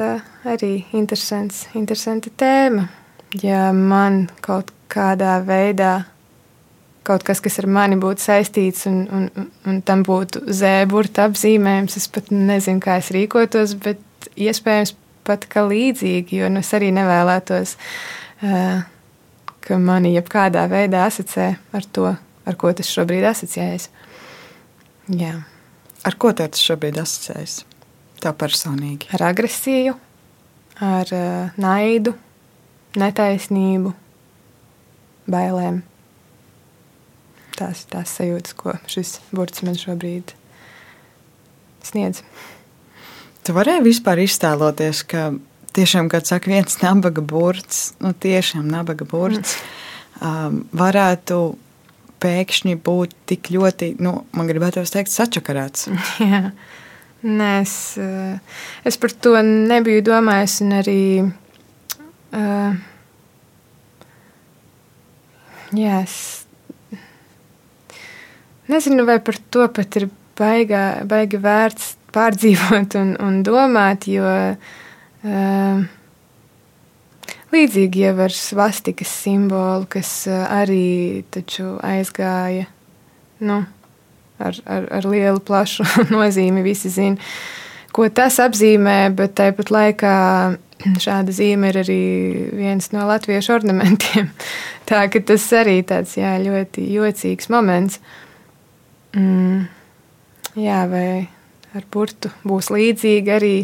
arī 0.45 0.75
interesants, 0.93 1.65
interesanta 1.73 2.31
tēma 2.35 2.87
ja 3.43 3.69
man 3.73 4.25
kaut 4.43 4.71
kādā 4.91 5.37
veidā 5.45 6.05
kaut 7.05 7.23
kas, 7.25 7.41
kas 7.43 7.59
ar 7.61 7.67
mani 7.69 7.97
būtu 8.01 8.23
saistīts, 8.23 8.87
un, 8.89 9.03
un, 9.13 9.49
un 9.69 9.81
tam 9.85 10.01
būtu 10.05 10.41
zēburta 10.49 11.27
apzīmējums, 11.29 11.97
es 11.99 12.07
pat 12.09 12.31
nezinu, 12.33 12.81
kā 12.81 12.97
es 13.01 13.11
rīkotos, 13.13 13.75
bet 13.83 14.29
iespējams 14.33 14.95
pat 15.25 15.45
kā 15.49 15.67
līdzīgi, 15.69 16.39
jo 16.41 16.49
nu, 16.49 16.63
es 16.65 16.73
arī 16.73 16.89
nevēlētos, 16.95 17.75
ka 18.41 19.79
mani 19.81 20.13
jebkādā 20.15 20.65
veidā 20.71 21.05
asociē 21.09 21.55
ar 21.75 21.87
to, 21.95 22.11
ar 22.45 22.57
ko 22.59 22.71
tas 22.75 22.89
šobrīd 22.91 23.25
asociējas. 23.31 23.89
Jā. 25.15 25.33
Ar 26.05 26.17
ko 26.21 26.31
tas 26.37 26.61
šobrīd 26.61 26.99
asociējas? 27.01 27.63
Tā 28.21 28.31
personīgi. 28.37 29.09
Ar 29.13 29.27
agresiju, 29.29 29.95
ar 30.83 31.11
uh, 31.13 31.57
naidu, 31.61 32.15
netaisnību, 32.99 33.93
bailēm. 35.29 35.83
Tās 37.55 37.85
ir 37.85 37.91
tās 37.93 38.15
sajūtas, 38.17 38.55
ko 38.59 38.75
šis 38.91 39.19
burts 39.31 39.63
man 39.63 39.77
šobrīd 39.79 40.33
sniedz. 41.85 42.23
Tu 43.45 43.53
varēji 43.55 43.85
vispār 43.85 44.23
iztēloties, 44.23 45.03
ka 45.07 45.29
tiešām, 45.75 46.09
kad 46.11 46.27
saka 46.27 46.51
viens 46.51 46.79
nabaga 46.85 47.23
burts, 47.25 47.93
nu 48.03 48.13
tiešām 48.13 48.67
nabaga 48.71 49.07
burts, 49.09 49.57
mm. 49.59 50.25
um, 50.25 50.59
varētu 50.75 51.39
pēkšņi 52.25 52.77
būt 52.81 53.15
tik 53.29 53.51
ļoti, 53.53 53.95
nu, 54.01 54.17
man 54.33 54.49
gribētos 54.49 54.93
teikt, 54.93 55.13
sačakarēts. 55.13 55.89
Jā. 56.23 56.49
Nē, 57.25 57.47
es, 57.63 57.73
eh, 57.97 58.59
es 58.85 58.99
par 59.01 59.09
to 59.09 59.31
nebiju 59.41 60.03
domājis, 60.05 60.59
un 60.61 60.75
arī 60.77 60.99
Uh, 62.35 62.73
jā, 65.71 66.01
es 66.03 66.15
nezinu, 68.67 69.05
vai 69.07 69.21
par 69.23 69.37
to 69.53 69.67
pat 69.71 69.95
ir 70.01 70.09
baigā, 70.35 71.05
baigi 71.07 71.39
vērts 71.39 71.93
pārdzīvot 72.15 72.97
un, 72.99 73.13
un 73.23 73.37
domāt, 73.47 74.09
jo 74.11 74.25
uh, 74.25 74.73
līdzīgi 77.55 78.05
jau 78.05 78.15
ar 78.25 78.35
svastikas 78.35 79.11
simbolu, 79.23 79.87
kas 79.89 80.11
uh, 80.29 80.45
arī 80.53 81.23
taču 81.33 81.75
aizgāja 81.85 82.67
nu, 83.45 83.63
ar, 84.39 84.59
ar, 84.65 84.89
ar 84.99 85.07
lielu, 85.09 85.41
plašu 85.43 85.87
nozīmi. 86.15 86.63
Visi 86.65 86.91
zina, 86.93 87.17
ko 87.95 88.07
tas 88.09 88.37
apzīmē, 88.43 88.99
bet 89.17 89.37
tāpat 89.39 89.73
laikā 89.73 90.15
Šāda 91.03 91.33
zīme 91.35 91.71
ir 91.71 91.79
arī 91.83 92.01
viens 92.55 92.91
no 92.93 93.05
latviešu 93.09 93.55
ornamentiem. 93.59 94.31
Tā 94.89 95.05
ka 95.11 95.21
tas 95.25 95.45
arī 95.57 95.79
tāds 95.87 96.17
jā, 96.19 96.35
ļoti 96.43 96.85
jocīgs 96.93 97.49
moments. 97.53 97.99
Mm, 99.15 99.65
jā, 100.59 100.81
vai 100.91 101.07
ar 101.75 101.87
burtu 101.91 102.31
būs 102.45 102.69
līdzīgi 102.75 103.33
arī. 103.33 103.55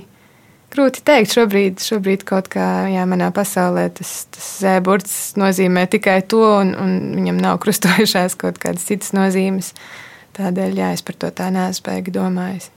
Grūti 0.72 1.04
teikt, 1.04 1.34
šobrīd, 1.36 1.82
šobrīd 1.84 2.24
kaut 2.28 2.48
kā 2.52 2.68
jā, 2.92 3.04
manā 3.10 3.28
pasaulē 3.36 3.90
tas, 3.98 4.14
tas 4.32 4.48
zēburts 4.64 5.16
nozīmē 5.40 5.84
tikai 5.92 6.22
to, 6.32 6.46
un, 6.62 6.72
un 6.80 6.96
viņam 7.18 7.42
nav 7.44 7.60
krustojušās 7.64 8.38
kaut 8.40 8.62
kādas 8.62 8.88
citas 8.88 9.12
nozīmes. 9.18 9.74
Tādēļ 10.38 10.80
jā, 10.80 10.94
es 10.96 11.04
par 11.04 11.20
to 11.20 11.32
tā 11.36 11.50
neesmu 11.52 11.90
baigi 11.90 12.16
domājis. 12.16 12.72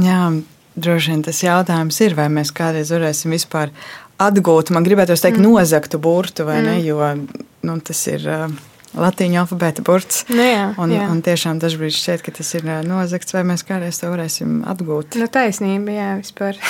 Jā, 0.00 0.18
Droši 0.74 1.12
vien 1.12 1.20
tas 1.22 1.38
jautājums 1.38 2.00
ir, 2.02 2.16
vai 2.18 2.26
mēs 2.34 2.50
kādreiz 2.54 2.90
varēsim 2.90 3.34
vispār 3.36 3.70
atgūt, 4.18 4.72
man 4.74 4.86
gribētu 4.86 5.14
teikt, 5.14 5.38
mm. 5.38 5.46
nozagtu 5.46 6.00
burtu, 6.02 6.46
vai 6.48 6.58
mm. 6.58 6.66
ne? 6.66 6.80
Jo 6.82 7.10
nu, 7.68 7.76
tas 7.84 8.00
ir 8.10 8.26
uh, 8.26 8.48
latīņu 8.98 9.40
alfabēta 9.42 9.84
burts. 9.86 10.24
Nu, 10.30 10.42
jā, 10.44 10.66
un, 10.80 10.92
jā. 10.94 11.06
un 11.12 11.22
tiešām 11.24 11.60
dažkārt 11.62 11.96
šķiet, 11.96 12.24
ka 12.26 12.34
tas 12.38 12.52
ir 12.58 12.66
uh, 12.68 12.82
nozagts, 12.86 13.34
vai 13.36 13.44
mēs 13.48 13.66
kādreiz 13.66 14.00
to 14.00 14.10
varēsim 14.12 14.62
atgūt. 14.70 15.18
Nu, 15.20 15.30
taisnība, 15.30 15.94
jā, 15.94 16.10
vispār. 16.20 16.60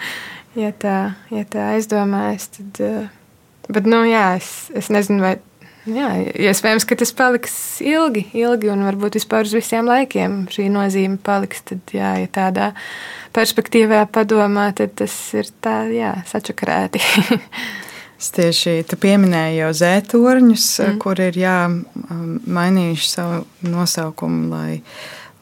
ja, 0.62 0.72
tā, 0.72 0.96
ja 1.32 1.44
tā 1.50 1.72
aizdomājas, 1.74 2.48
tad. 2.56 2.80
Uh, 2.80 3.68
bet, 3.68 3.88
nu, 3.88 4.04
jā, 4.08 4.28
es, 4.40 4.54
es 4.76 4.92
nezinu, 4.94 5.24
vai 5.26 5.36
Jā, 5.86 6.08
iespējams, 6.50 6.82
ka 6.82 6.96
tas 6.98 7.12
paliks 7.14 7.52
ilgi, 7.78 8.24
ilgi 8.34 8.72
un 8.72 8.80
varbūt 8.88 9.20
vispār 9.20 9.46
uz 9.46 9.52
visiem 9.54 9.86
laikiem 9.86 10.48
šī 10.50 10.66
nozīme 10.74 11.20
paliks. 11.22 11.62
Tad, 11.68 11.84
jā, 11.94 12.08
ja 12.24 12.30
tādā 12.32 12.72
perspektīvā 13.36 14.02
padomā, 14.10 14.72
tad 14.74 14.96
tas 14.98 15.14
ir 15.38 15.46
tā, 15.62 15.84
jā, 15.94 16.10
sačakarēti. 16.26 17.02
Es 18.16 18.30
tieši 18.32 18.78
tu 18.88 18.96
pieminēju 19.00 19.58
jau 19.60 19.72
zētorņus, 19.76 20.66
mm. 20.80 21.00
kur 21.02 21.20
ir 21.20 21.36
jā, 21.36 21.58
mainījuši 22.58 23.10
savu 23.10 23.42
nosaukumu, 23.68 24.46
lai, 24.54 24.78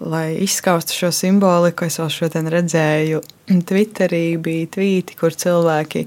lai 0.03 0.27
izskaustu 0.43 0.97
šo 0.97 1.13
simboliku. 1.15 1.87
Es 1.87 2.01
vēl 2.03 2.11
šodien 2.11 2.51
redzēju 2.51 3.23
Twitterī, 3.69 4.25
bija 4.43 4.73
tvīti, 4.75 5.15
kur 5.21 5.37
cilvēki 5.39 6.03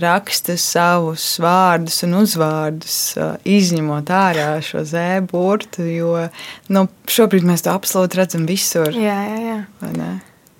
raksta 0.00 0.54
savus 0.60 1.24
vārdus 1.42 1.98
un 2.06 2.14
uzvārdus, 2.20 2.98
izņemot 3.42 4.12
ārā 4.14 4.48
šo 4.62 4.84
zēburtu, 4.86 5.84
jo 5.90 6.14
nu, 6.72 6.86
šobrīd 7.10 7.44
mēs 7.48 7.66
to 7.66 7.74
absolūti 7.74 8.22
redzam 8.22 8.46
visur. 8.48 8.94
Jā, 8.94 9.18
jā, 9.26 9.42
jā. 9.42 10.08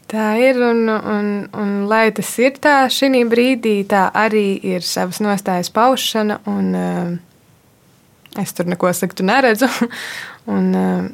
Tā 0.06 0.36
ir, 0.38 0.58
un, 0.62 0.86
un, 0.86 1.30
un 1.58 1.70
lai 1.90 2.12
tas 2.14 2.28
ir 2.38 2.60
tā, 2.62 2.84
šī 2.92 3.24
brīdī 3.26 3.80
tā 3.90 4.04
arī 4.14 4.54
ir 4.62 4.84
savas 4.86 5.18
nostājas 5.18 5.72
paušana, 5.74 6.38
un 6.46 6.68
uh, 6.78 8.38
es 8.38 8.54
tur 8.54 8.70
neko 8.70 8.92
sliktu 8.94 9.26
neredzu. 9.26 9.66
un, 10.56 10.70
uh, 10.78 11.08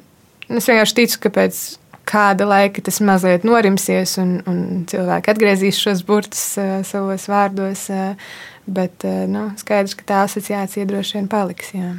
es 0.52 0.68
vienkārši 0.68 0.98
ticu, 0.98 1.22
ka 1.24 1.32
pēc 1.38 1.62
kāda 2.04 2.44
laika 2.50 2.84
tas 2.84 3.00
mazliet 3.00 3.48
norimsies, 3.48 4.18
un, 4.20 4.36
un 4.44 4.84
cilvēki 4.90 5.32
atgriezīs 5.32 5.80
šos 5.80 6.04
burtus 6.04 6.44
uh, 6.60 6.82
savos 6.84 7.24
vārdos, 7.32 7.88
uh, 7.88 8.36
bet 8.68 9.08
uh, 9.08 9.24
nu, 9.24 9.48
skaidrs, 9.56 9.96
ka 9.96 10.08
tā 10.12 10.22
asociācija 10.28 10.84
droši 10.90 11.16
vien 11.16 11.32
paliks. 11.32 11.72
Jā. 11.72 11.94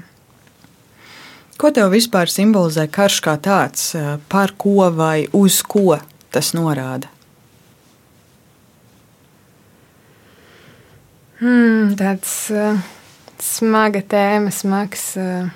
Ko 1.57 1.73
tev 1.73 1.89
vispār 1.93 2.29
simbolizē 2.29 2.85
karš 2.85 3.21
kā 3.25 3.39
tāds, 3.41 3.93
par 4.29 4.53
ko 4.61 4.91
vai 4.93 5.23
uz 5.37 5.61
ko 5.65 5.95
tas 6.33 6.53
norāda? 6.57 7.11
Hmm, 11.43 11.91
tāds 11.99 12.31
uh, 12.55 12.77
smaga 13.41 13.99
tēma, 14.07 14.51
smags, 14.53 15.09
uh, 15.19 15.49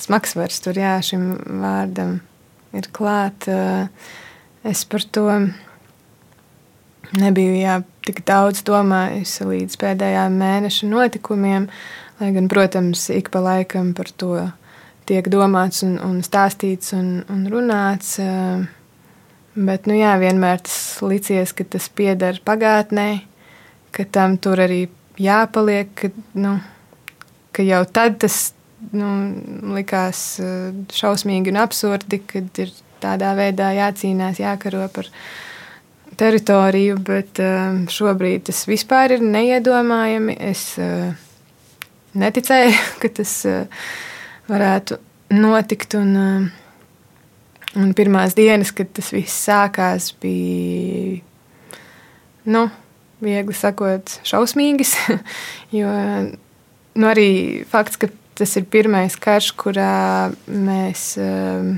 smags 0.00 0.32
vairs 0.38 0.62
tur 0.64 0.78
jā, 0.80 0.94
šim 1.04 1.34
vārdam 1.60 2.14
ir 2.72 2.88
klāt. 2.96 3.48
Uh, 3.50 3.90
es 4.64 4.86
par 4.88 5.04
to 5.04 5.26
nebiju 7.18 7.58
jā, 7.58 7.76
tik 8.08 8.22
daudz 8.28 8.64
domājusi 8.64 9.50
līdz 9.50 9.76
pēdējām 9.82 10.40
mēneša 10.40 10.88
notikumiem, 10.88 11.68
lai 12.22 12.32
gan, 12.32 12.48
protams, 12.48 13.04
ik 13.12 13.28
pa 13.34 13.44
laikam 13.44 13.92
par 13.96 14.08
to 14.16 14.32
tiek 15.08 15.28
domāts 15.32 15.84
un, 15.84 15.98
un 16.04 16.18
stāstīts 16.24 16.96
un, 16.96 17.18
un 17.28 17.46
runāts. 17.52 18.16
Uh, 18.22 18.64
Bet 19.58 19.88
nu, 19.90 19.96
jā, 19.98 20.12
vienmēr 20.20 20.60
tas 20.62 21.00
licies, 21.02 21.50
ka 21.56 21.64
tas 21.66 21.88
pieder 21.90 22.38
pagātnē, 22.46 23.08
ka 23.90 24.04
tam 24.14 24.36
tur 24.38 24.60
arī 24.62 24.84
jāpaliek. 25.18 25.90
Ka, 25.98 26.10
nu, 26.38 26.52
ka 27.50 27.64
jau 27.66 27.80
tad 27.90 28.20
tas 28.22 28.52
nu, 28.94 29.08
likās 29.74 30.20
eh, 30.42 30.70
šausmīgi 30.94 31.50
un 31.50 31.58
absurdi, 31.64 32.20
kad 32.22 32.62
ir 32.62 32.70
tādā 33.02 33.32
veidā 33.38 33.72
jācīnās, 33.74 34.38
jākaro 34.42 34.86
par 34.94 35.10
teritoriju, 36.18 37.00
bet 37.08 37.42
eh, 37.42 37.82
šobrīd 37.90 38.46
tas 38.52 38.62
vispār 38.70 39.16
ir 39.16 39.26
neiedomājami. 39.26 40.38
Es 40.52 40.70
eh, 40.78 41.10
neticēju, 42.14 42.78
ka 43.02 43.12
tas 43.18 43.34
varētu 44.48 45.02
notikt. 45.34 45.98
Un, 45.98 46.14
Un 47.76 47.92
pirmās 47.92 48.32
dienas, 48.36 48.72
kad 48.72 48.88
tas 48.96 49.10
viss 49.12 49.42
sākās, 49.44 50.12
bija 50.22 51.20
nu, 52.48 52.62
viegli 53.20 53.56
sakot, 53.56 54.14
šausmīgas. 54.26 54.94
jo 55.78 55.90
nu, 56.98 57.10
arī 57.10 57.28
fakts, 57.68 58.00
ka 58.00 58.08
tas 58.38 58.56
ir 58.56 58.68
pirmais 58.70 59.18
karš, 59.20 59.50
kurā 59.58 60.30
mēs 60.46 61.10
um, 61.20 61.74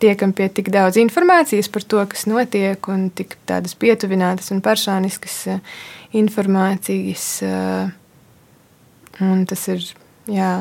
tiekam 0.00 0.32
pie 0.36 0.48
tik 0.54 0.70
daudz 0.72 0.98
informācijas 1.02 1.68
par 1.74 1.84
to, 1.84 2.02
kas 2.08 2.24
notiek, 2.30 2.88
un 2.88 3.08
tik 3.10 3.36
tādas 3.48 3.76
pietuvinātas 3.78 4.52
un 4.54 4.62
personiskas 4.64 5.38
uh, 5.50 5.60
informācijas. 6.16 7.28
Uh, 7.44 7.92
un 9.28 9.44
tas 9.50 9.64
ir 9.74 9.84
jā, 10.30 10.52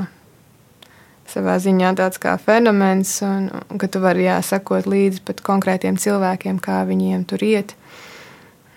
savā 1.32 1.58
ziņā 1.62 1.94
tāds 1.98 2.20
kā 2.22 2.36
fenomens, 2.42 3.18
un, 3.26 3.50
un 3.52 3.82
ka 3.82 3.90
tu 3.92 4.02
vari 4.04 4.28
jā, 4.28 4.38
sekot 4.46 4.88
līdzi 4.90 5.24
pat 5.28 5.44
konkrētiem 5.46 6.00
cilvēkiem, 6.00 6.60
kā 6.64 6.82
viņiem 6.88 7.26
tur 7.28 7.44
iet. 7.44 7.76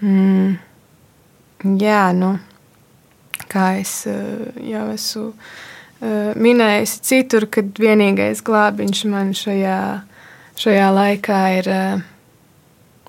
Mm. 0.01 0.57
Jā, 1.81 2.05
nu, 2.17 2.35
kā 3.51 3.75
es 3.81 3.93
eh, 4.09 4.47
jau 4.71 4.87
esmu 4.95 5.27
eh, 5.31 6.31
minējusi 6.41 7.03
citur, 7.05 7.47
kad 7.53 7.75
vienīgais 7.81 8.41
glābiņš 8.47 9.03
man 9.13 9.35
šajā, 9.37 9.81
šajā 10.61 10.89
laikā 10.97 11.43
ir. 11.59 11.69
Eh, 11.75 12.01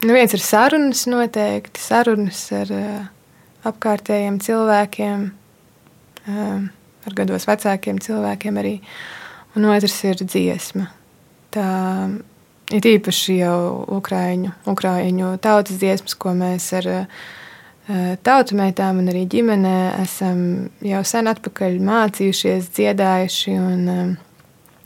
nu, 0.03 0.11
viens 0.11 0.35
ir 0.35 0.43
sarunas 0.43 1.05
noteikti, 1.07 1.81
sarunas 1.81 2.43
ar 2.57 2.75
apkārtējiem 3.69 4.39
cilvēkiem, 4.41 5.25
ar 6.31 7.15
gados 7.17 7.45
vecākiem 7.45 7.99
cilvēkiem 8.01 8.57
arī. 8.57 8.73
Uh, 8.81 9.20
un 9.55 9.67
otrs 9.71 9.97
ir 10.07 10.23
dziesma. 10.23 10.87
Tā 11.51 11.67
ir 12.71 12.87
īpaši 12.95 13.37
jau 13.41 13.83
ukrāņu, 13.97 14.53
ukrāņu 14.71 15.35
tautas 15.43 15.79
dziesmas, 15.81 16.15
ko 16.15 16.33
mēs 16.37 16.69
ar 16.79 16.89
uh, 16.93 17.05
tautu 18.23 18.57
meitām 18.59 19.01
un 19.01 19.11
arī 19.11 19.25
ģimenē 19.31 19.77
esam 20.01 20.43
jau 20.85 21.03
sen 21.07 21.31
atpakaļ 21.31 21.79
mācījušies, 21.87 22.73
dziedājuši. 22.77 23.55
Un, 23.61 23.87
uh, 23.91 24.27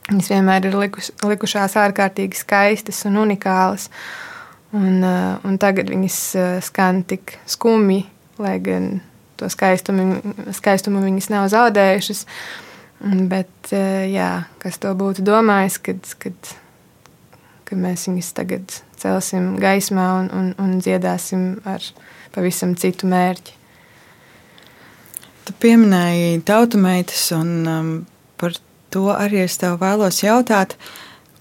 Viņas 0.06 0.28
vienmēr 0.30 0.67
ir 0.69 0.75
likus, 0.78 1.08
likušās 1.25 1.73
ārkārtīgi 1.82 2.38
skaistas 2.38 2.99
un 3.10 3.15
unikālas. 3.23 3.88
Un, 4.69 4.99
uh, 5.01 5.39
un 5.41 5.56
tagad 5.58 5.89
viņas 5.89 6.17
skan 6.67 6.99
tik 7.10 7.39
skumji, 7.49 8.04
lai 8.38 8.60
gan 8.62 8.99
to 9.39 9.49
skaistumu, 9.49 10.19
skaistumu 10.54 11.01
viņas 11.01 11.32
nav 11.34 11.49
zaudējušas. 11.56 12.21
Uh, 12.21 12.64
Bet, 13.04 13.52
eh, 13.76 14.08
jā, 14.14 14.46
kas 14.62 14.80
to 14.82 14.94
būtu 14.96 15.26
domājis, 15.26 15.78
kad, 15.84 16.08
kad, 16.22 16.52
kad 17.68 17.80
mēs 17.82 18.08
viņus 18.08 18.32
tagad 18.38 18.78
celsim 19.02 19.56
gaismā 19.62 20.08
un, 20.22 20.30
un, 20.32 20.52
un 20.62 20.78
dziedāsim 20.80 21.60
ar 21.68 21.84
pavisam 22.36 22.74
citu 22.80 23.10
mērķi. 23.12 23.58
Tu 25.46 25.54
pieminēji 25.62 26.40
tautumeitas, 26.48 27.28
un 27.36 27.52
um, 27.70 27.92
par 28.42 28.56
to 28.90 29.12
arī 29.14 29.44
es 29.44 29.60
tev 29.62 29.78
vēlos 29.84 30.24
jautāt, 30.24 30.74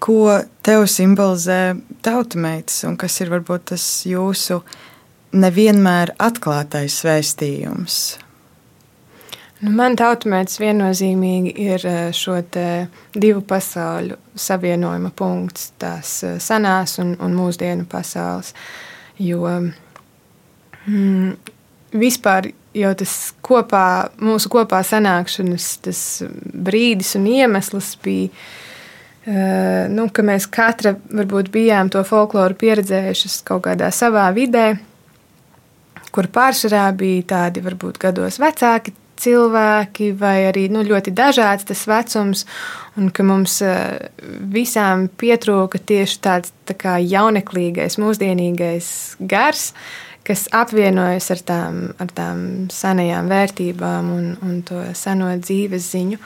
ko 0.03 0.43
tev 0.67 0.85
simbolizē 0.91 1.79
tautumeitas 2.05 2.83
un 2.85 2.99
kas 3.01 3.17
ir 3.25 3.33
varbūt 3.33 3.71
tas 3.73 3.87
jūsu 4.05 4.61
nevienmēr 5.33 6.13
atklātais 6.21 6.99
vēstījums 7.07 8.03
Nu, 9.65 9.71
man 9.73 9.95
tautsmēķis 9.97 10.61
viennozīmīgi 10.61 11.53
ir 11.65 11.85
eh, 11.89 12.09
šo 12.13 12.37
divu 13.17 13.41
pasauļu 13.49 14.19
savienojuma 14.37 15.13
punkts, 15.17 15.71
tās 15.81 16.19
eh, 16.27 16.37
senās 16.43 16.99
un, 17.01 17.15
un 17.23 17.37
mūsdienu 17.39 17.87
pasaules. 17.89 18.53
Jo 19.23 19.47
mm, 19.49 21.31
vispār 21.97 22.51
jau 22.77 22.93
tas 22.99 23.15
kopā, 23.47 23.87
mūsu 24.21 24.51
kopā 24.53 24.83
sanākšanas 24.85 25.71
brīdis 26.53 27.15
un 27.21 27.31
iemesls 27.33 27.95
bija. 28.05 28.29
Uh, 29.25 29.89
nu, 29.89 30.11
ka 30.13 30.21
mēs 30.21 30.45
katra 30.53 30.91
varbūt 31.09 31.47
bijām 31.49 31.89
to 31.89 32.03
folkloru 32.05 32.59
pieredzējuši 32.61 33.31
kaut 33.49 33.63
kādā 33.65 33.89
savā 33.89 34.27
vidē, 34.37 34.75
kur 36.13 36.29
pārsvarā 36.29 36.91
bija 36.93 37.23
tādi 37.31 37.63
varbūt 37.65 37.97
gados 38.03 38.37
vecāki 38.43 38.93
cilvēki, 39.21 40.11
vai 40.19 40.47
arī 40.49 40.67
nu, 40.73 40.83
ļoti 40.87 41.13
dažāds 41.15 41.67
tas 41.69 41.85
vecums, 41.91 42.45
un 42.99 43.11
ka 43.15 43.27
mums 43.27 43.61
eh, 43.65 44.09
visām 44.55 45.09
pietrūka 45.09 45.81
tieši 45.81 46.19
tāds 46.25 46.55
tā 46.69 46.77
kā 46.79 46.97
jauneklīgais, 47.03 47.99
mūsdienīgais 48.03 48.89
gars, 49.21 49.73
kas 50.25 50.47
apvienojas 50.57 51.31
ar 51.35 51.45
tām, 51.47 51.81
ar 52.01 52.13
tām 52.17 52.45
senajām 52.73 53.29
vērtībām 53.33 54.11
un, 54.15 54.29
un 54.43 54.61
to 54.67 54.81
seno 54.97 55.31
dzīves 55.37 55.91
ziņu. 55.93 56.21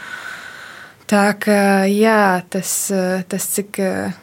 Tā 1.08 1.26
kā 1.40 1.86
jā, 1.88 2.42
tas, 2.52 2.72
eh, 2.94 3.22
tas 3.28 3.48
cik 3.54 3.80
eh, 3.84 4.18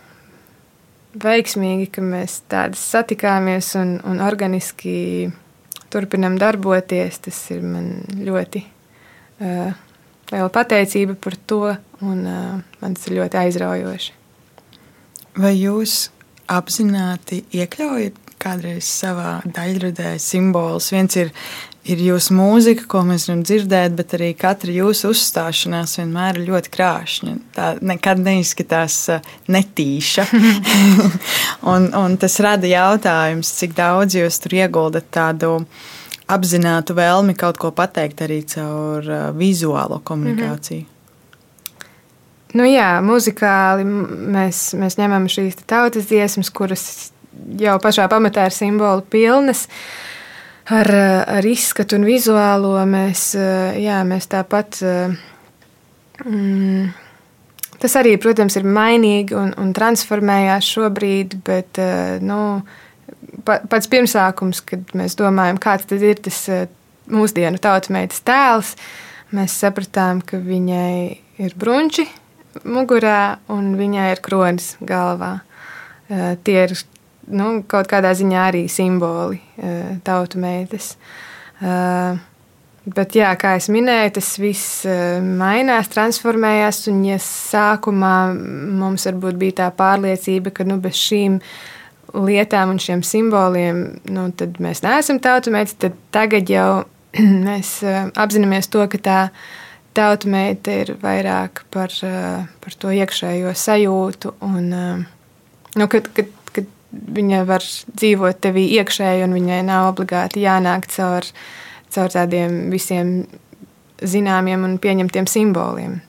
veiksmīgi, 1.21 1.89
ka 1.95 2.03
mēs 2.05 2.41
tādas 2.51 2.83
satikāmies 2.93 3.73
un, 3.79 3.97
un 4.05 4.21
organiski 4.23 5.31
turpinam 5.95 6.35
darboties. 6.41 7.21
Tas 7.23 7.39
ir 7.55 7.63
man 7.63 7.89
ļoti 8.19 8.61
uh, 8.65 9.71
liela 10.31 10.51
pateicība 10.53 11.15
par 11.21 11.39
to, 11.47 11.61
un 12.03 12.27
uh, 12.27 12.59
man 12.81 12.97
tas 12.97 13.09
ir 13.09 13.19
ļoti 13.21 13.41
aizraujoši. 13.45 14.13
Vai 15.39 15.55
jūs 15.57 16.05
apzināti 16.51 17.41
iekļaujat 17.55 18.35
kādreiz 18.39 18.87
savā 18.87 19.39
daļradē 19.43 20.15
simbolus? 20.21 20.91
Viens 20.93 21.17
ir 21.19 21.33
ir 21.85 22.01
jūsu 22.01 22.35
mūzika, 22.37 22.85
ko 22.89 23.03
mēs 23.07 23.27
varam 23.29 23.43
dzirdēt, 23.45 23.95
bet 23.97 24.15
arī 24.17 24.31
katra 24.37 24.73
jūsu 24.73 25.11
uzstāšanās 25.13 25.97
vienmēr 25.99 26.39
ir 26.39 26.49
ļoti 26.49 26.71
krāšņa. 26.73 27.35
Tā 27.55 27.67
nekad 27.85 28.23
neizskatās 28.25 28.97
uh, 29.13 29.35
netīša. 29.51 30.25
un, 31.73 31.91
un 31.93 32.17
tas 32.21 32.39
rada 32.43 32.69
jautājums, 32.69 33.53
cik 33.59 33.77
daudz 33.77 34.17
jūs 34.17 34.41
tur 34.43 34.57
ieguldat 34.57 35.07
tādu 35.13 35.59
apzinātu 36.31 36.95
vēlmi 36.97 37.37
kaut 37.37 37.61
ko 37.61 37.69
pateikt 37.75 38.25
arī 38.25 38.41
caur 38.49 39.05
uh, 39.05 39.29
vizuālo 39.37 40.01
komunikāciju. 40.03 40.81
Mm 40.81 40.85
-hmm. 40.85 40.91
Nu 42.55 42.63
jā, 42.63 43.01
muzikāli 43.03 43.83
mēs, 43.83 44.69
mēs 44.79 44.95
ņemam 44.95 45.27
šīs 45.27 45.57
tautas 45.67 46.07
dziesmas, 46.07 46.49
kuras 46.55 47.11
jau 47.59 47.75
pašā 47.83 48.07
pamatā 48.11 48.45
ir 48.47 48.55
simboli 48.55 49.03
pilnas. 49.11 49.65
Ar, 50.65 50.89
ar 51.29 51.45
izskatu 51.45 51.99
un 51.99 52.07
vizuālo 52.07 52.73
mēs, 52.89 53.35
jā, 53.77 53.99
mēs 54.07 54.25
tāpat. 54.31 54.79
Mm, 56.25 56.87
tas 57.83 57.97
arī, 57.99 58.15
protams, 58.21 58.57
ir 58.57 58.65
mainīgi 58.65 59.37
un, 59.37 59.51
un 59.61 59.75
transformējās 59.77 60.71
šobrīd, 60.73 61.37
bet 61.45 61.77
nu, 62.25 62.39
pats 63.45 63.91
pirmsākums, 63.91 64.63
kad 64.65 64.95
mēs 64.97 65.17
domājam, 65.19 65.61
kāds 65.61 65.85
ir 65.93 66.17
tas 66.25 66.41
mūsdienu 67.13 67.61
tautsmeitas 67.61 68.23
tēls, 68.25 68.73
mēs 69.35 69.59
sapratām, 69.61 70.23
ka 70.25 70.41
viņai 70.41 70.95
ir 71.45 71.55
brunči 71.59 72.07
mugurā 72.63 73.37
un 73.51 73.73
viņai 73.77 74.09
ir 74.13 74.21
kronis 74.23 74.73
galvā. 74.81 75.35
Tie 76.07 76.57
ir 76.63 76.75
nu, 77.31 77.49
kaut 77.67 77.89
kādā 77.91 78.13
ziņā 78.17 78.45
arī 78.51 78.65
simboli 78.71 79.41
tautsmeitas. 80.05 80.95
Bet, 82.85 83.15
jā, 83.17 83.31
kā 83.41 83.55
jau 83.57 83.73
minēju, 83.73 84.11
tas 84.19 84.27
viss 84.37 84.83
mainās, 85.25 85.89
transformējās. 85.89 86.83
Un, 86.91 86.99
ja 87.07 87.17
sākumā 87.21 88.17
mums 88.77 89.07
bija 89.41 89.63
tā 89.63 89.71
pārliecība, 89.73 90.53
ka 90.53 90.67
nu, 90.69 90.77
bez 90.83 90.99
šīm 91.01 91.39
lietām 92.13 92.75
un 92.75 92.79
šiem 92.79 93.01
simboliem 93.03 93.81
nu, 94.13 94.27
mēs 94.61 94.83
neesam 94.85 95.17
tautsmeitas, 95.19 95.75
tad 95.81 95.97
tagad 96.13 96.51
jau 96.51 96.85
mēs 97.47 97.79
apzināmies 98.13 98.69
to, 98.69 98.85
ka 98.91 99.01
tā 99.01 99.19
tauta 99.95 100.29
meita 100.29 100.77
ir 100.83 100.93
vairāk 101.01 101.63
par, 101.73 101.93
par 102.61 102.79
to 102.79 102.93
iekšējo 102.93 103.53
sajūtu. 103.57 104.35
Un, 104.45 104.71
nu, 105.75 105.89
kad, 105.91 106.13
kad 106.13 106.34
viņa 106.95 107.43
var 107.47 107.63
dzīvot 107.65 108.41
tevī 108.43 108.65
iekšēji, 108.79 109.23
un 109.25 109.35
viņai 109.35 109.61
nav 109.67 109.91
obligāti 109.91 110.43
jānāk 110.45 110.87
caur, 110.93 111.27
caur 111.93 112.13
tādiem 112.13 112.65
visiem 112.73 113.15
zināmiem 114.03 114.65
un 114.67 114.77
pieņemtiem 114.81 115.27
simboliem. 115.29 115.99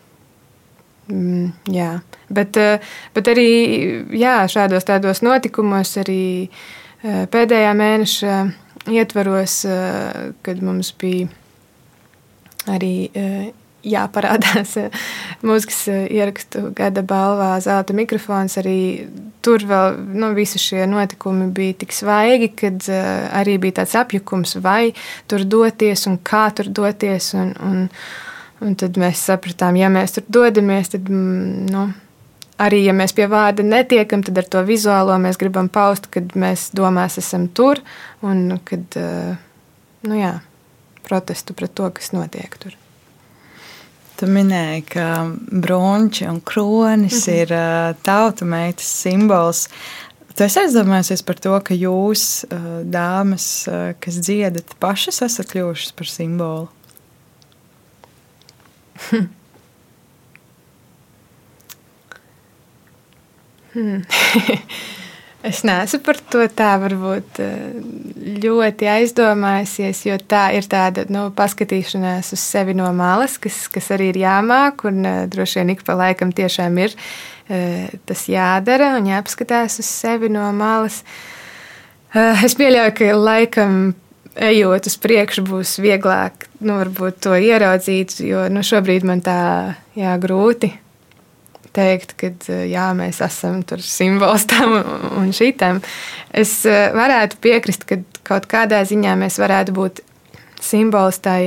Mm, 1.13 1.53
jā. 1.71 1.91
Bet, 2.29 2.59
bet 3.15 3.29
arī 3.31 3.49
jā, 4.19 4.41
šādos 4.51 4.87
tādos 4.89 5.23
notikumos, 5.23 5.95
arī 6.03 6.49
pēdējā 7.03 7.75
mēneša 7.79 8.39
ietvaros, 8.91 9.61
kad 10.43 10.63
mums 10.67 10.91
bija 10.99 11.29
arī 12.67 13.13
jāparādās 13.87 14.77
mūzikas 15.47 15.81
ierakstu 15.91 16.71
gada 16.77 17.05
balvā 17.07 17.55
Zelta 17.65 17.97
mikrofons. 17.97 18.59
Arī 18.61 18.79
tur 19.45 19.65
vēl 19.67 19.99
nu, 20.17 20.33
visi 20.37 20.61
šie 20.61 20.87
notikumi 20.91 21.51
bija 21.55 21.81
tik 21.83 21.95
svaigi, 21.95 22.53
kad 22.59 22.89
arī 22.91 23.59
bija 23.63 23.81
tāds 23.83 23.97
apjukums, 23.99 24.57
vai 24.63 24.95
tur 25.31 25.47
doties 25.47 26.07
un 26.11 26.19
kā 26.19 26.49
tur 26.57 26.71
doties. 26.71 27.33
Un, 27.39 27.53
un, 27.67 27.85
un 28.65 28.75
tad 28.81 28.99
mēs 29.01 29.27
sapratām, 29.29 29.79
ja 29.79 29.93
mēs 29.93 30.19
tur 30.19 30.27
dodamies, 30.41 30.93
tad. 30.97 31.13
Mm, 31.13 31.71
nu, 31.71 31.87
arī, 32.63 32.83
ja 32.87 32.95
mēs 32.97 33.15
pie 33.17 33.29
vārda 33.31 33.65
netiekam, 33.67 34.25
tad 34.27 34.41
ar 34.41 34.49
to 34.51 34.63
vizuālo 34.67 35.17
mēs 35.23 35.39
gribam 35.41 35.69
paust, 35.73 36.09
kad 36.13 36.33
mēs 36.39 36.71
domās 36.77 37.19
esam 37.21 37.49
tur 37.53 37.83
un 38.25 38.59
kad, 38.65 38.99
nu 40.07 40.21
jā, 40.21 40.33
protestu 41.07 41.57
pret 41.57 41.75
to, 41.77 41.91
kas 41.95 42.13
notiek 42.17 42.59
tur. 42.63 42.75
Tu 44.17 44.27
minēji, 44.33 44.83
ka 44.95 45.07
bronči 45.53 46.25
un 46.29 46.41
kronis 46.41 47.27
mm 47.27 47.33
-hmm. 47.33 47.41
ir 47.43 47.49
tauta 48.03 48.45
meitas 48.45 48.89
simbols. 49.03 49.69
Tu 50.35 50.45
esi 50.45 50.61
aizdomājies 50.61 51.23
par 51.23 51.39
to, 51.39 51.61
ka 51.61 51.75
jūs, 51.75 52.45
dāmas, 52.85 53.69
kas 54.01 54.15
dziedat, 54.15 54.75
pašas 54.79 55.23
esat 55.23 55.47
kļuvušas 55.53 55.93
par 55.97 56.07
simbolu? 56.07 56.69
Hmm. 59.11 59.29
es 65.47 65.63
neesmu 65.67 66.01
par 66.05 66.19
to 66.33 66.43
tā 66.57 66.73
varbūt 66.83 67.41
eh, 67.43 67.77
ļoti 68.43 68.89
aizdomājusies, 68.91 70.03
jo 70.09 70.19
tā 70.29 70.49
ir 70.59 70.67
tāda 70.71 71.07
nu, 71.13 71.29
paskatīšanās 71.37 72.33
uz 72.37 72.43
sevi 72.43 72.75
no 72.77 72.89
malas, 72.97 73.39
kas, 73.43 73.67
kas 73.73 73.93
arī 73.95 74.11
ir 74.13 74.21
jāmāk, 74.25 74.87
un 74.91 75.03
uh, 75.05 75.23
droši 75.31 75.61
vien 75.61 75.75
ik 75.77 75.85
pa 75.87 75.97
laikam 75.99 76.35
tiešām 76.35 76.81
ir 76.83 76.97
uh, 76.97 77.87
tas 78.09 78.27
jādara 78.31 78.95
un 78.99 79.11
jāpaskatās 79.11 79.81
uz 79.83 79.91
sevi 79.91 80.33
no 80.33 80.49
malas. 80.57 81.03
Es 82.17 82.55
pieļauju, 82.57 82.93
ka 82.97 83.09
laikam 83.19 83.73
ejot 84.41 84.87
uz 84.89 84.95
priekšu, 85.03 85.43
būs 85.45 85.75
vieglāk 85.85 86.47
nu, 86.65 86.79
to 87.21 87.35
ieraudzīt, 87.37 88.15
jo 88.25 88.47
nu, 88.49 88.63
šobrīd 88.65 89.05
man 89.05 89.21
tā 89.25 89.41
jā, 89.99 90.15
grūti 90.23 90.71
teikt, 91.77 92.17
ka 92.19 92.33
jā, 92.67 92.89
mēs 92.97 93.21
esam 93.25 93.63
simbols 93.85 94.47
tam 94.51 94.79
un 95.21 95.33
šitam. 95.37 95.83
Es 96.33 96.59
eh, 96.69 96.89
varētu 96.97 97.41
piekrist, 97.45 97.87
ka 97.89 98.01
kaut 98.27 98.49
kādā 98.51 98.83
ziņā 98.89 99.17
mēs 99.21 99.39
varētu 99.43 99.77
būt 99.77 100.03
simbols 100.67 101.21
tai 101.23 101.43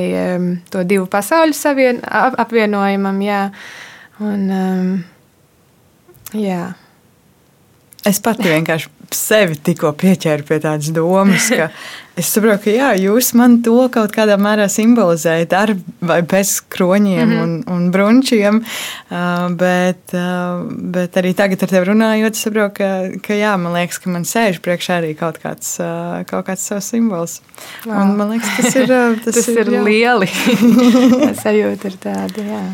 to 0.72 0.84
divu 0.88 1.08
pasauļu 1.12 1.56
savien, 1.58 1.98
apvienojumam. 2.06 3.18
Jā. 3.26 3.42
Un, 4.24 4.46
jā. 6.38 6.62
Es 8.08 8.22
pati 8.24 8.48
vienkārši 8.48 8.99
sevi 9.16 9.58
tikko 9.64 9.92
pieķēru 9.98 10.46
pie 10.48 10.60
tādas 10.62 10.92
domas, 10.94 11.50
ka 11.54 11.70
es 12.20 12.30
saprotu, 12.34 12.66
ka 12.66 12.74
jā, 12.74 12.90
jūs 13.00 13.32
man 13.38 13.60
to 13.66 13.78
kaut 13.94 14.14
kādā 14.16 14.36
mērā 14.42 14.68
simbolizējat 14.72 15.56
ar 15.58 15.74
vai 16.06 16.20
bez 16.22 16.58
kroņiem 16.74 17.24
mm 17.24 17.36
-hmm. 17.36 17.44
un, 17.44 17.64
un 17.76 17.92
brunčiem. 17.92 18.62
Uh, 19.10 19.50
bet, 19.58 20.14
uh, 20.14 20.66
bet 20.70 21.18
arī 21.18 21.34
tagad 21.34 21.64
ar 21.64 21.70
tevi 21.70 21.92
runājot, 21.92 22.36
es 22.36 22.44
saprotu, 22.48 22.74
ka, 22.82 22.90
ka 23.28 23.34
jā, 23.34 23.56
man 23.58 23.74
liekas, 23.74 24.00
ka 24.00 24.10
man 24.10 24.24
sēž 24.24 24.60
priekšā 24.66 25.00
arī 25.02 25.16
kaut 25.18 25.40
kāds, 25.44 25.80
uh, 25.80 26.24
kaut 26.26 26.46
kāds 26.48 26.66
savs 26.66 26.90
simbols. 26.90 27.42
Wow. 27.86 28.02
Un 28.02 28.18
man 28.18 28.30
liekas, 28.36 28.50
tas 28.58 28.76
ir, 28.76 28.88
tas 29.26 29.36
tas 29.36 29.48
ir, 29.48 29.60
ir 29.60 29.84
lieli. 29.84 30.30
Sajūta 31.44 31.88
ir 31.88 31.98
tāda, 32.00 32.44
jā. 32.44 32.66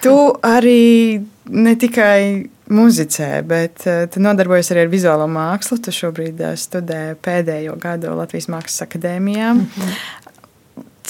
Tu 0.00 0.16
arī 0.42 1.20
ne 1.50 1.74
tikai 1.76 2.48
muzicē, 2.70 3.30
bet 3.46 3.84
uh, 3.86 4.04
tu 4.10 4.22
nodarbojies 4.22 4.72
arī 4.72 4.86
ar 4.86 4.90
vizuālo 4.92 5.26
mākslu. 5.30 5.80
Tu 5.82 5.94
šobrīd 5.94 6.40
uh, 6.44 6.56
studē 6.58 7.16
pēdējo 7.22 7.76
gadu 7.80 8.14
Latvijas 8.18 8.50
Mākslas 8.52 8.86
akadēmijā. 8.86 9.54
Mm 9.54 9.66
-hmm. 9.76 10.18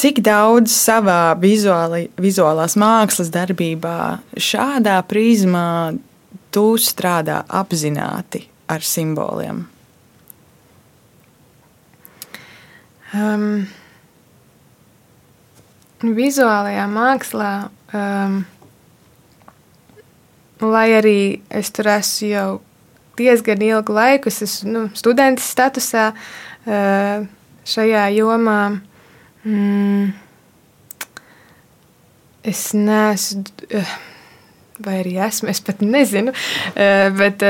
Cik 0.00 0.22
daudz 0.24 0.72
savā 0.72 1.34
vizuāli, 1.36 2.08
vizuālās 2.16 2.76
mākslas 2.80 3.28
darbībā 3.28 4.18
šādā 4.32 5.02
prizmā 5.04 5.98
tu 6.50 6.78
strādā 6.80 7.42
apzināti 7.48 8.46
ar 8.70 8.80
simboliem? 8.80 9.66
Um, 13.12 13.66
vizuālajā 16.00 16.86
mākslā 16.88 17.52
um, 17.92 18.44
lai 20.60 20.90
arī 20.98 21.20
es 21.48 21.70
tur 21.72 21.88
esmu 21.88 22.28
jau 22.30 22.48
diezgan 23.20 23.62
ilgu 23.64 23.94
laiku, 23.94 24.30
es 24.30 24.42
esmu 24.44 24.72
nu, 24.72 24.82
students 24.96 25.48
statusā 25.54 26.10
eh, 26.66 27.26
šajā 27.68 28.06
jomā. 28.16 28.60
Mm, 29.44 30.10
es 32.50 32.64
neesmu, 32.76 33.44
eh, 33.76 33.94
vai 34.80 35.00
arī 35.02 35.16
esmu, 35.26 35.50
es 35.52 35.60
pat 35.64 35.80
nezinu, 35.84 36.34
eh, 36.74 37.08
bet 37.16 37.44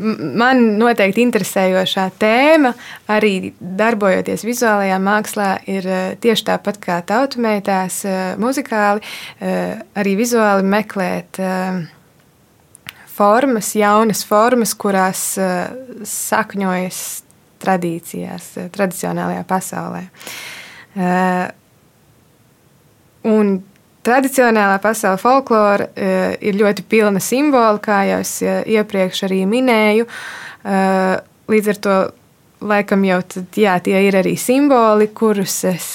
man 0.00 0.62
noteikti 0.80 1.22
interesējošā 1.26 2.06
tēma, 2.20 2.72
arī 3.10 3.52
darbojoties 3.60 4.44
vizuālajā 4.46 4.98
mākslā, 5.02 5.50
ir 5.70 5.86
eh, 5.86 6.02
tieši 6.20 6.46
tāpat 6.50 6.80
kā 6.82 6.98
tautsmeitās, 7.06 8.00
eh, 8.08 8.20
muzikāli, 8.40 9.04
eh, 9.40 9.80
arī 10.00 10.16
vizuāli 10.18 10.66
meklēt 10.66 11.40
formas, 13.10 13.74
jaunas 13.76 14.22
formas, 14.24 14.72
kurās 14.74 15.24
sakņojas 16.08 17.00
tradīcijās, 17.60 18.46
tradicionālajā 18.72 19.42
pasaulē. 19.44 20.04
Un 23.28 23.50
Tradicionālā 24.06 24.78
pasaules 24.80 25.20
folklora 25.20 25.90
uh, 25.90 26.30
ir 26.40 26.56
ļoti 26.56 26.86
pilna 26.88 27.20
simbolu, 27.20 27.82
kā 27.84 28.02
jau 28.08 28.20
es 28.24 28.38
uh, 28.46 28.62
iepriekš 28.64 29.26
arī 29.28 29.42
minēju. 29.48 30.06
Uh, 30.60 31.18
līdz 31.52 31.68
ar 31.74 31.80
to 31.84 31.98
laikam 32.70 33.04
jau 33.08 33.20
tad, 33.34 33.46
jā, 33.56 33.76
tie 33.84 34.00
ir 34.06 34.16
arī 34.20 34.34
simboli, 34.40 35.08
kurus 35.16 35.62
es 35.68 35.86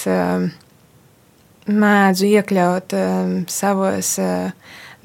mēdzu 1.66 2.26
iekļaut 2.26 2.94
savos 3.50 4.10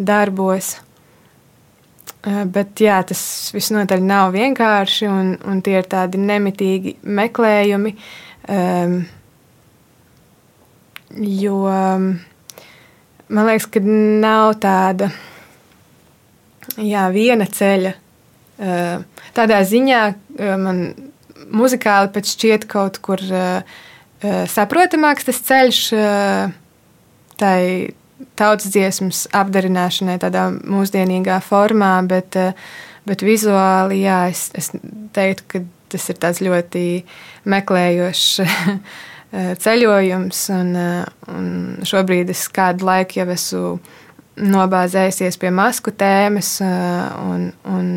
darbos. 0.01 0.71
Bet 2.21 2.81
jā, 2.81 2.97
tas 3.05 3.21
visnotaļ 3.53 4.01
nav 4.05 4.33
vienkārši, 4.33 5.07
un, 5.09 5.31
un 5.49 5.61
tie 5.65 5.79
ir 5.79 5.87
tādi 5.89 6.21
nemitīgi 6.21 6.95
meklējumi. 7.05 7.93
Um, 8.49 8.99
jo 11.17 11.61
man 13.31 13.47
liekas, 13.49 13.69
ka 13.71 13.81
nav 13.83 14.55
tāda 14.63 15.11
jā, 16.77 17.07
viena 17.13 17.47
ceļa. 17.49 17.95
Uh, 18.61 19.23
tādā 19.33 19.63
ziņā 19.65 20.01
man 20.61 20.83
muzikāli 21.51 22.11
pat 22.13 22.29
šķiet 22.29 22.67
kaut 22.69 22.99
kur 23.01 23.23
uh, 23.31 23.79
saprotamāks 24.51 25.25
tas 25.31 25.41
ceļš. 25.47 25.81
Tai 27.41 27.61
tautas 28.37 28.71
dziesmas 28.71 29.25
apdarināšanai 29.35 30.17
tādā 30.21 30.47
mūsdienīgā 30.51 31.39
formā, 31.45 31.93
bet, 32.07 32.37
eh, 32.39 32.57
bet 33.07 33.23
vizuāli, 33.25 34.03
jā, 34.05 34.23
es, 34.31 34.49
es 34.57 34.71
teiktu, 35.15 35.47
ka 35.47 35.63
tas 35.91 36.09
ir 36.09 36.47
ļoti 36.47 36.85
meklējošs 37.51 38.27
eh, 38.45 38.59
ceļojums, 39.31 40.43
un, 40.55 40.75
eh, 40.75 41.05
un 41.31 41.49
šobrīd 41.87 42.29
es 42.33 42.45
kādu 42.51 42.87
laiku 42.87 43.21
jau 43.21 43.27
esmu 43.31 43.79
nobāzējusies 44.41 45.37
pie 45.37 45.51
masku 45.53 45.91
tēmas, 45.91 46.53
un, 46.63 47.49
un, 47.67 47.89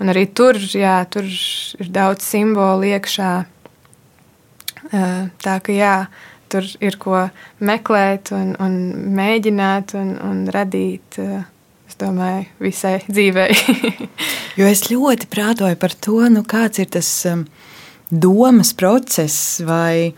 un 0.00 0.10
arī 0.10 0.24
tur, 0.34 0.56
jā, 0.56 0.96
tur 1.12 1.26
ir 1.28 1.90
daudz 1.92 2.24
simbolu 2.24 2.88
iekšā. 2.88 3.32
Tā 5.44 5.54
ka 5.62 5.74
jā, 5.76 5.92
tur 6.52 6.66
ir 6.82 6.96
ko 7.00 7.26
meklēt, 7.64 8.32
un, 8.36 8.54
un 8.62 8.78
mēģināt 9.16 9.96
un, 9.98 10.14
un 10.22 10.42
radīt. 10.52 11.18
Eh, 11.22 11.44
es 11.86 11.98
domāju, 12.00 12.46
visai 12.62 12.96
dzīvei. 13.06 13.54
jo 14.58 14.70
es 14.70 14.86
ļoti 14.90 15.30
prātoju 15.32 15.78
par 15.80 15.94
to, 15.94 16.18
nu, 16.32 16.42
kāds 16.46 16.82
ir 16.82 16.90
tas 16.96 17.10
um, 17.30 17.44
domas 18.10 18.72
process 18.76 19.60
vai 19.66 20.12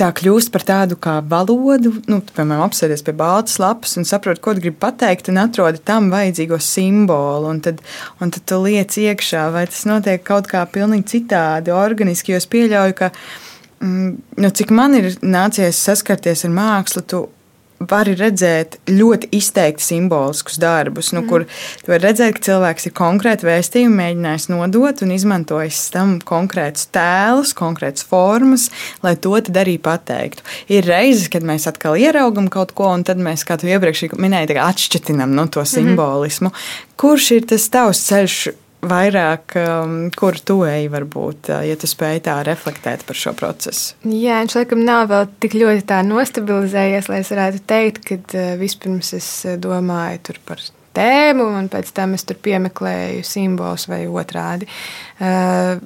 tā 0.00 0.08
kļūst 0.16 0.52
par 0.54 0.64
tādu 0.66 0.98
kā 1.00 1.18
valodu, 1.28 1.92
nu, 2.10 2.20
piemēram, 2.32 2.64
apsēties 2.66 3.04
pie 3.06 3.14
baltas 3.16 3.58
lapas 3.62 3.94
un 4.00 4.08
saprot, 4.08 4.40
ko 4.42 4.56
gribi 4.58 4.76
pateikt, 4.82 5.30
un 5.32 5.40
atrodi 5.42 5.82
tam 5.84 6.10
vajadzīgo 6.12 6.58
simbolu. 6.62 7.52
Un 7.52 7.62
tad, 7.64 7.84
un 8.20 8.34
tad 8.34 8.48
tu 8.48 8.60
liec 8.64 8.98
iekšā, 8.98 9.46
vai 9.54 9.68
tas 9.70 9.84
notiek 9.88 10.24
kaut 10.26 10.50
kā 10.50 10.64
pilnīgi 10.70 11.16
citādi, 11.16 11.74
organiski. 11.76 12.34
Jo 12.34 12.42
es 12.42 12.50
pieļauju, 12.50 12.98
ka 12.98 13.12
Mm, 13.82 14.16
nu, 14.36 14.48
cik 14.54 14.70
man 14.70 14.94
ir 14.94 15.08
nācies 15.26 15.78
saskarties 15.82 16.44
ar 16.46 16.52
mākslu, 16.54 17.02
tu 17.02 17.22
vari 17.90 18.14
redzēt 18.18 18.78
ļoti 18.90 19.30
izteikti 19.36 19.84
simboliskus 19.84 20.58
darbus, 20.62 21.12
nu, 21.12 21.22
mm. 21.22 21.28
kur 21.30 21.46
tu 21.82 21.92
vari 21.92 22.06
redzēt, 22.06 22.36
ka 22.36 22.46
cilvēks 22.48 22.88
ir 22.88 22.94
konkrēti 22.96 23.48
vēstījumu 23.48 23.98
mēģinājis 23.98 24.48
nodot 24.52 25.02
un 25.04 25.14
izmantojis 25.16 25.80
tam 25.94 26.16
konkrētus 26.24 26.88
tēlus, 26.94 27.54
konkrētas 27.58 28.06
formas, 28.08 28.68
lai 29.04 29.14
to 29.16 29.34
arī 29.38 29.78
pateiktu. 29.82 30.44
Ir 30.72 30.86
reizes, 30.88 31.28
kad 31.32 31.44
mēs 31.46 31.68
atkal 31.70 31.96
ieraugam 32.00 32.48
kaut 32.52 32.74
ko, 32.76 32.90
un 32.92 33.04
tad 33.06 33.20
mēs, 33.22 33.46
kā 33.48 33.58
tu 33.60 33.70
iepriekš 33.70 34.12
minēji, 34.20 34.58
atšķitinam 34.60 35.32
no 35.34 35.46
to 35.46 35.60
mhm. 35.60 35.70
simbolismu. 35.74 36.48
Mm 36.48 36.54
-hmm. 36.54 36.90
Kurš 36.96 37.30
ir 37.30 37.46
tas 37.46 37.68
tavs 37.68 38.06
ceļš 38.08 38.48
vairāk, 38.82 39.54
um, 39.62 39.96
kur 40.14 40.36
tu 40.42 40.58
ej, 40.66 40.88
varbūt, 40.92 41.52
uh, 41.52 41.62
ja 41.66 41.76
tu 41.78 41.88
spēj 41.90 42.24
tā 42.26 42.36
reflektēt 42.46 43.04
par 43.06 43.18
šo 43.18 43.34
procesu? 43.38 43.94
Jā, 44.02 44.40
viņš 44.42 44.56
laikam 44.58 44.82
nav 44.86 45.06
vēl 45.12 45.28
tik 45.42 45.56
ļoti 45.60 45.86
tā 45.92 46.00
nostabilizējies, 46.06 47.10
lai 47.12 47.20
es 47.22 47.30
varētu 47.32 47.62
teikt, 47.70 48.02
ka 48.08 48.18
uh, 48.18 48.54
vispirms 48.60 49.14
es 49.18 49.28
uh, 49.46 49.56
domāju 49.60 50.38
par 50.48 50.62
tēmu, 50.96 51.46
un 51.60 51.70
pēc 51.72 51.92
tam 51.96 52.16
es 52.16 52.26
tur 52.28 52.40
piemeklēju 52.42 53.22
simbolus 53.26 53.86
vai 53.90 54.02
otrādi. 54.10 54.68
Uh, 55.22 55.78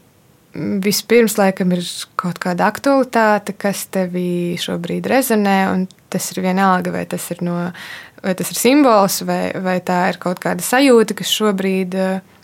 vispirms, 0.57 1.37
laikam, 1.37 1.75
ir 1.77 1.85
kaut 2.17 2.41
kāda 2.41 2.71
aktualitāte, 2.71 3.53
kas 3.61 3.85
tevī 3.93 4.57
šobrīd 4.61 5.09
rezonē, 5.13 5.59
un 5.75 5.85
tas 6.13 6.31
ir 6.33 6.41
vienalga, 6.47 6.95
vai 6.95 7.05
tas 7.11 7.29
ir, 7.35 7.45
no, 7.45 7.59
vai 8.25 8.33
tas 8.39 8.55
ir 8.55 8.61
simbols, 8.63 9.21
vai, 9.29 9.51
vai 9.61 9.77
tā 9.85 10.07
ir 10.15 10.21
kaut 10.23 10.41
kāda 10.41 10.65
sajūta, 10.65 11.19
kas 11.21 11.35
šobrīd 11.37 11.99
uh, 12.01 12.36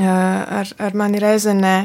ar, 0.00 0.68
ar 0.78 0.94
mani 0.96 1.20
rezonē. 1.22 1.76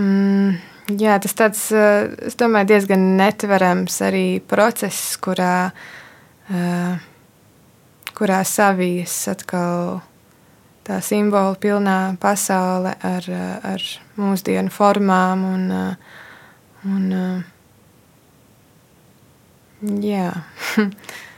Mm, 0.00 0.58
jā, 1.00 1.16
tas 1.22 1.34
tāds, 1.38 1.64
es 1.72 2.38
domāju, 2.38 2.70
diezgan 2.72 3.02
netverams 3.18 4.00
arī 4.06 4.26
process, 4.50 5.16
kurā, 5.22 5.70
kurā 8.16 8.40
savijas 8.46 9.16
atkal 9.32 10.00
tā 10.86 11.00
simbolu 11.04 11.58
pilnā 11.60 11.98
pasaule 12.20 12.94
ar, 13.06 13.26
ar 13.74 13.82
mūsdienu 14.18 14.72
formām 14.74 15.44
un, 15.46 15.66
un 16.90 17.10
jā. 20.02 20.30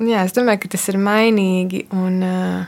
Jā, 0.00 0.22
es 0.24 0.32
domāju, 0.32 0.62
ka 0.62 0.70
tas 0.72 0.86
ir 0.88 0.96
mainīgi 0.96 1.82
un, 1.92 2.14
uh, 2.24 2.62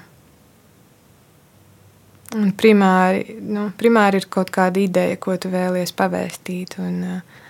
un 2.37 2.51
primāri, 2.61 3.39
nu, 3.41 3.70
primāri 3.78 4.20
ir 4.20 4.28
kaut 4.33 4.53
kāda 4.53 4.83
ideja, 4.83 5.16
ko 5.16 5.39
tu 5.41 5.49
vēlies 5.53 5.95
pavēstīt. 5.97 6.76
Un, 6.85 6.99
uh, 7.09 7.41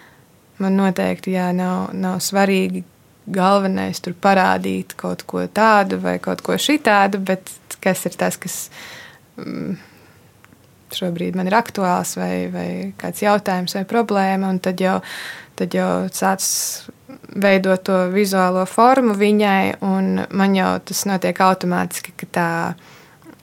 man 0.62 0.78
noteikti 0.78 1.34
jā, 1.34 1.48
nav, 1.56 1.90
nav 1.98 2.20
svarīgi 2.22 2.84
galvenais 3.32 4.00
tur 4.02 4.14
parādīt 4.18 4.96
kaut 4.98 5.22
ko 5.30 5.44
tādu 5.46 5.98
vai 6.02 6.16
kaut 6.22 6.42
ko 6.46 6.58
šitādu, 6.58 7.22
bet 7.22 7.50
kas 7.82 8.06
ir 8.06 8.16
tas, 8.18 8.38
kas 8.40 8.56
mm, 9.38 9.76
šobrīd 10.94 11.38
man 11.38 11.50
ir 11.50 11.56
aktuāls 11.58 12.16
vai, 12.18 12.34
vai 12.52 12.68
kāds 13.00 13.22
jautājums 13.22 13.76
vai 13.78 13.84
problēma, 13.88 14.50
un 14.50 14.58
tad 14.62 14.82
jau, 14.82 14.98
tad 15.58 15.74
jau 15.74 15.90
sācis 16.12 16.90
veidot 17.42 17.82
to 17.86 17.98
vizuālo 18.12 18.64
formu 18.68 19.16
viņai, 19.18 19.80
un 19.86 20.22
man 20.30 20.56
jau 20.56 20.74
tas 20.90 21.04
notiek 21.08 21.40
automātiski, 21.44 22.14
ka 22.22 22.28
tā 22.38 22.50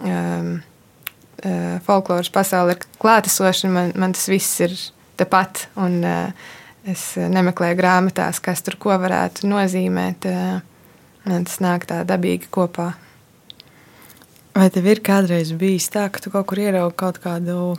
um, 0.04 0.56
uh, 1.44 1.76
folkloras 1.86 2.32
pasaule 2.34 2.78
ir 2.78 2.88
klātesoša, 3.02 3.72
man, 3.74 3.94
man 4.00 4.16
tas 4.18 4.30
viss 4.32 4.64
ir 4.66 4.76
tepat, 5.20 5.68
un 5.80 6.00
uh, 6.06 6.50
es 6.90 7.12
nemeklēju 7.20 7.78
grāmatās, 7.80 8.42
kas 8.44 8.64
tur 8.66 8.80
ko 8.82 8.96
varētu 9.02 9.50
nozīmēt. 9.50 10.30
Uh, 10.30 10.66
man 11.30 11.46
tas 11.48 11.60
nāk 11.64 11.86
tā 11.90 12.02
dabīgi 12.08 12.50
kopā. 12.54 12.94
Vai 14.56 14.68
tev 14.74 14.88
ir 14.92 15.02
kādreiz 15.06 15.52
bijis 15.56 15.88
tā, 15.94 16.08
ka 16.12 16.22
tu 16.24 16.32
kaut 16.34 16.48
kur 16.50 16.60
ieraugi 16.60 16.98
kaut 17.00 17.20
kādu 17.24 17.76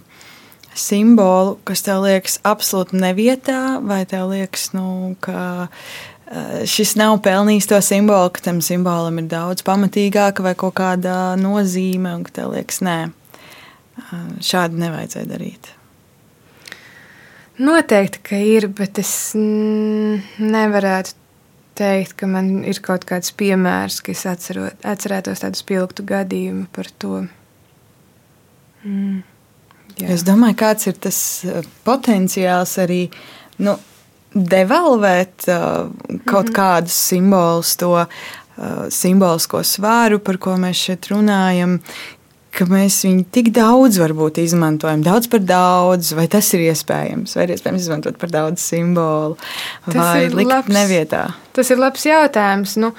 simbolu, 0.76 1.58
kas 1.66 1.82
tev 1.86 2.04
liekas 2.04 2.38
absolūti 2.46 2.98
nevietā, 3.00 3.80
vai 3.84 4.04
tev 4.08 4.30
liekas, 4.32 4.70
nu, 4.76 5.16
ka 5.22 5.66
eh, 5.66 6.62
šis 6.68 6.96
nav 7.00 7.18
pelnījis 7.24 7.70
to 7.70 7.80
simbolu, 7.84 8.30
ka 8.34 8.44
tam 8.50 8.62
simbolam 8.64 9.20
ir 9.22 9.30
daudz 9.30 9.64
pamatīgāka 9.66 10.44
vai 10.46 10.54
kaut 10.58 10.76
kāda 10.80 11.34
nozīme, 11.40 12.14
un 12.16 12.26
ka 12.26 12.40
tev 12.40 12.54
liekas, 12.54 12.82
nē, 12.86 12.98
eh, 13.10 14.26
šādi 14.46 14.82
nevajadzēja 14.84 15.30
darīt. 15.30 15.72
Noteikti, 17.60 18.22
ka 18.24 18.38
ir, 18.40 18.70
bet 18.72 19.02
es 19.02 19.10
nevarētu 19.36 21.18
teikt, 21.76 22.14
ka 22.20 22.28
man 22.28 22.62
ir 22.68 22.80
kaut 22.84 23.04
kāds 23.08 23.34
piemērs, 23.36 24.00
ka 24.04 24.14
es 24.14 24.24
atcerot, 24.28 24.80
atcerētos 24.86 25.44
tādu 25.44 25.60
spilgtu 25.60 26.06
gadījumu 26.08 26.68
par 26.72 26.88
to. 27.00 27.26
Mm. 28.84 29.20
Jā. 30.00 30.10
Es 30.14 30.24
domāju, 30.26 30.56
kāds 30.60 30.88
ir 30.90 30.98
tas 31.02 31.18
eh, 31.44 31.64
potenciāls 31.86 32.76
arī 32.80 33.04
nu, 33.60 33.76
devalvēt 34.30 35.48
uh, 35.48 35.90
kaut 36.24 36.44
mm 36.44 36.48
-hmm. 36.48 36.54
kādus 36.54 36.94
simbolus, 36.94 37.76
to 37.76 37.90
uh, 37.90 38.06
simbolisko 38.88 39.62
svāru, 39.64 40.18
par 40.18 40.38
ko 40.38 40.54
mēs 40.56 40.84
šeit 40.86 41.08
runājam, 41.10 41.80
ka 42.50 42.64
mēs 42.64 43.04
viņu 43.04 43.24
tik 43.30 43.50
daudz 43.54 43.98
varbūt 43.98 44.38
izmantojam, 44.38 45.02
daudz 45.02 45.26
par 45.26 45.40
daudz, 45.40 46.12
vai 46.12 46.28
tas 46.28 46.54
ir 46.54 46.60
iespējams, 46.60 47.36
vai 47.36 47.44
ir 47.44 47.50
iespējams 47.50 47.80
izmantot 47.80 48.18
par 48.18 48.30
daudz 48.30 48.62
simbolu, 48.62 49.36
tas 49.84 49.96
vai 49.96 50.28
likt 50.28 50.50
labs, 50.50 50.74
nevietā? 50.74 51.26
Tas 51.52 51.70
ir 51.70 51.78
labs 51.78 52.06
jautājums. 52.06 52.76
Nu, 52.76 52.92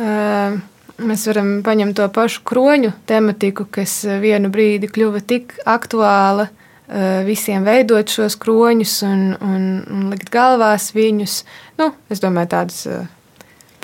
uh, 0.00 0.58
Mēs 0.98 1.28
varam 1.28 1.60
paņemt 1.62 1.94
to 1.94 2.08
pašu 2.10 2.40
kroņu 2.48 2.90
tematiku, 3.06 3.68
kas 3.70 4.00
vienu 4.18 4.50
brīdi 4.50 4.88
kļuva 4.90 5.20
tik 5.22 5.54
aktuāla 5.62 6.48
eh, 6.48 7.20
visiem 7.26 7.62
veidot 7.66 8.10
šos 8.10 8.34
kroņus 8.42 8.94
un, 9.06 9.22
un, 9.38 9.68
un 9.94 10.08
likt 10.10 10.32
galvās 10.34 10.90
viņus. 10.96 11.36
Nu, 11.78 11.92
es 12.10 12.22
domāju, 12.24 12.50
tādus 12.56 12.80
eh, 12.90 13.06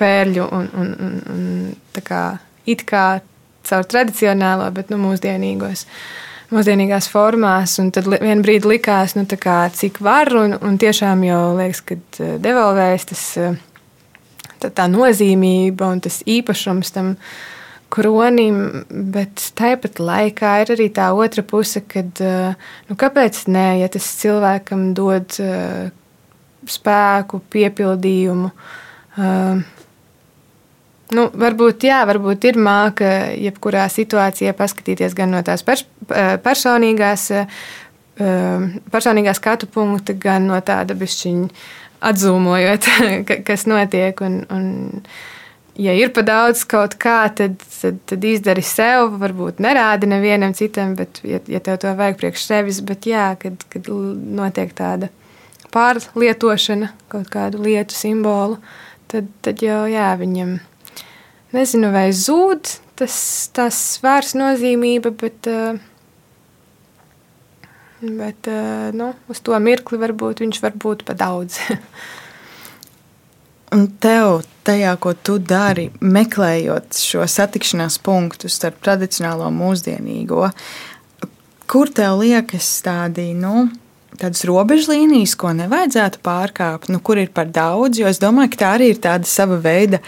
pērļu 0.00 0.48
un, 0.58 0.66
un, 0.74 0.90
un, 1.06 1.14
un 1.36 1.44
tā 1.94 2.02
kā 2.02 2.22
it 2.66 2.82
kā 2.88 3.06
caur 3.68 3.86
tradicionālo, 3.86 4.66
bet 4.74 4.90
nu, 4.90 4.98
mūsdienīgos. 5.04 5.86
Mūsdienīgās 6.50 7.06
formās, 7.10 7.76
un 7.80 7.92
tad 7.94 8.10
vienā 8.10 8.42
brīdī 8.42 8.74
likās, 8.74 9.14
nu, 9.14 9.22
kā, 9.40 9.60
cik 9.70 10.02
var, 10.04 10.34
un, 10.38 10.58
un 10.66 10.82
tiešām 10.82 11.22
jau 11.28 11.44
liekas, 11.60 11.84
ka 11.86 12.00
eh, 12.18 12.34
devalvējas 12.42 13.08
tas 13.12 13.24
tā, 14.64 14.72
tā 14.72 14.88
nozīmība 14.90 15.92
un 15.92 16.00
tas 16.04 16.22
īpašums 16.26 16.94
tam 16.96 17.14
kronim, 17.94 18.56
bet 19.14 19.52
tāpat 19.58 20.00
laikā 20.02 20.56
ir 20.64 20.72
arī 20.74 20.88
tā 20.94 21.12
otra 21.14 21.44
puse, 21.46 21.84
kad 21.86 22.18
nu, 22.88 22.96
kāpēc 22.98 23.44
nē, 23.54 23.68
ja 23.84 23.90
tas 23.92 24.08
cilvēkam 24.18 24.88
dod 24.98 25.36
spēku, 26.70 27.42
piepildījumu. 27.54 28.50
Nu, 31.14 31.28
varbūt, 31.44 31.86
jā, 31.86 32.00
varbūt 32.08 32.48
ir 32.48 32.58
māka, 32.58 33.10
jebkurā 33.38 33.84
situācijā 33.92 34.54
paskatīties 34.58 35.14
gan 35.14 35.30
no 35.36 35.44
tās 35.46 35.62
pers 35.62 35.84
personīgās, 36.42 37.28
personīgā 38.90 39.34
skatu 39.36 39.68
punkta, 39.70 40.16
gan 40.18 40.48
no 40.50 40.58
tāda 40.64 40.96
bišķiņa 40.98 41.48
atzūmojot, 42.10 42.88
kas 43.48 43.66
notiek. 43.70 44.20
Un, 44.24 44.42
un, 44.52 45.02
ja 45.80 45.94
ir 45.96 46.12
pa 46.14 46.24
daudz 46.26 46.64
kaut 46.70 46.96
kā, 47.02 47.22
tad, 47.36 47.58
tad, 47.80 47.98
tad 48.10 48.28
izdari 48.28 48.64
sev, 48.66 49.16
varbūt 49.22 49.62
nerādi 49.64 50.10
nevienam 50.10 50.54
citam, 50.56 50.94
bet, 50.98 51.22
ja, 51.26 51.40
ja 51.50 51.62
tev 51.64 51.80
to 51.82 51.92
vajag 51.98 52.20
priekš 52.20 52.46
sevis, 52.48 52.80
bet 52.86 53.08
jā, 53.10 53.32
kad, 53.40 53.66
kad 53.72 53.90
notiek 53.90 54.74
tāda 54.76 55.10
pārlietošana, 55.74 56.92
kaut 57.10 57.30
kādu 57.32 57.64
lietu 57.64 57.96
simbolu, 57.96 58.60
tad, 59.10 59.30
tad 59.42 59.62
jau 59.64 59.84
jā, 59.90 60.12
viņam 60.20 60.58
nezinu, 61.54 61.90
vai 61.94 62.08
zūd 62.14 62.76
tas, 62.98 63.16
tas 63.54 63.78
svars 63.96 64.34
nozīmība, 64.38 65.12
bet 65.18 65.50
uh, 65.50 65.80
Bet 68.04 68.48
eh, 68.50 68.90
nu, 68.92 69.12
uz 69.32 69.40
to 69.44 69.56
mirkli 69.62 69.98
varbūt 70.00 70.44
viņš 70.44 70.60
var 70.64 70.76
būt 70.80 71.04
pa 71.08 71.16
daudz. 71.16 71.58
Un 73.74 73.88
tev, 73.98 74.44
tajā, 74.66 74.92
ko 75.02 75.14
tu 75.18 75.38
dari, 75.42 75.88
meklējot 75.98 76.94
šo 76.94 77.24
satikšanās 77.26 77.96
punktu 78.04 78.50
starp 78.52 78.76
tradicionālo 78.84 79.48
un 79.50 79.56
mūsdienīgo, 79.58 80.50
kur 81.70 81.90
tev 81.90 82.20
liekas 82.20 82.68
tādi, 82.86 83.32
nu, 83.34 83.64
tādas 84.20 84.44
robežlīnijas, 84.46 85.34
ko 85.40 85.50
nevajadzētu 85.58 86.22
pārkāpt, 86.22 86.92
nu, 86.92 87.00
kur 87.02 87.18
ir 87.18 87.32
par 87.34 87.50
daudz, 87.50 87.98
jo 87.98 88.06
es 88.10 88.22
domāju, 88.22 88.52
ka 88.54 88.62
tā 88.62 88.70
arī 88.76 88.92
ir 88.92 89.02
tāda 89.02 89.26
sava 89.26 89.58
veida 89.58 89.98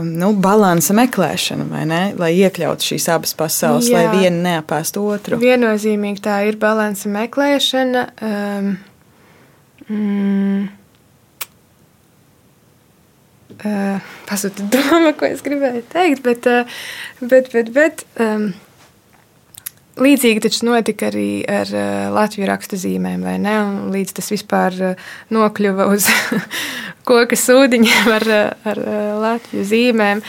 nu, 0.00 0.32
balansa 0.40 0.94
meklēšana, 0.96 1.84
ne? 1.88 2.02
lai 2.18 2.32
iekļautu 2.38 2.92
šīs 2.92 3.08
abas 3.12 3.34
pasaules, 3.38 3.90
Jā. 3.90 4.00
lai 4.00 4.22
viena 4.22 4.38
neapēstu 4.48 5.04
otru. 5.04 5.40
Viennozīmīgi 5.42 6.24
tā 6.24 6.38
ir 6.48 6.58
balansa 6.60 7.12
meklēšana. 7.12 8.06
Um, 8.24 8.72
mm, 9.88 10.66
uh, 13.60 14.12
Pazuda 14.28 14.68
doma, 14.72 15.14
ko 15.18 15.28
es 15.28 15.44
gribēju 15.44 15.86
teikt, 15.92 16.24
bet, 16.26 16.48
uh, 16.50 16.84
bet, 17.20 17.52
bet, 17.52 17.72
bet 17.76 18.06
um, 18.22 18.52
Līdzīgi 19.92 20.40
taču 20.40 20.64
notika 20.64 21.10
arī 21.10 21.42
ar 21.44 21.68
uh, 21.68 22.06
Latvijas 22.16 22.48
rakstu 22.48 22.78
zīmēm, 22.80 23.20
vai 23.26 23.34
ne? 23.42 23.58
Un 23.60 23.90
līdz 23.92 24.14
tas 24.16 24.30
vispār 24.32 24.78
uh, 24.80 25.10
nokļuva 25.28 25.84
uz 25.92 26.06
koka 27.08 27.36
sūdiņiem 27.38 28.10
ar, 28.14 28.26
ar 28.68 28.80
Latvijas 29.22 29.70
zīmēm, 29.72 30.22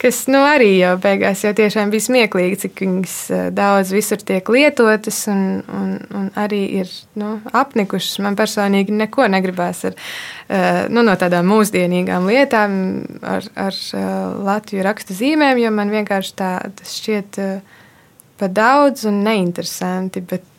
kas 0.00 0.22
nu, 0.30 0.40
arī 0.46 0.70
jau 0.78 0.94
beigās 1.02 1.42
jau 1.44 1.52
tiešām 1.56 1.92
bija 1.92 2.06
smieklīgi, 2.06 2.58
cik 2.64 2.82
viņas 2.84 3.16
daudz 3.56 3.92
visur 3.94 4.22
tiek 4.26 4.46
lietotas 4.52 5.22
un, 5.32 5.42
un, 5.76 5.96
un 6.16 6.28
arī 6.40 6.62
ir 6.82 6.92
nu, 7.20 7.36
apnikušas. 7.62 8.20
Man 8.24 8.38
personīgi 8.38 8.94
neko 8.96 9.26
negribās 9.32 9.84
ar, 9.90 9.98
nu, 10.92 11.04
no 11.06 11.16
tādām 11.20 11.50
mūsdienīgām 11.50 12.28
lietām 12.30 12.78
ar, 13.22 13.50
ar 13.68 13.82
Latvijas 14.50 14.86
rakstu 14.86 15.18
zīmēm, 15.18 15.60
jo 15.64 15.74
man 15.74 15.92
vienkārši 15.92 16.36
tā 16.38 16.54
šķiet 16.86 17.42
pa 18.40 18.48
daudz 18.48 19.04
un 19.08 19.20
neinteresanti. 19.26 20.22
Bet 20.24 20.49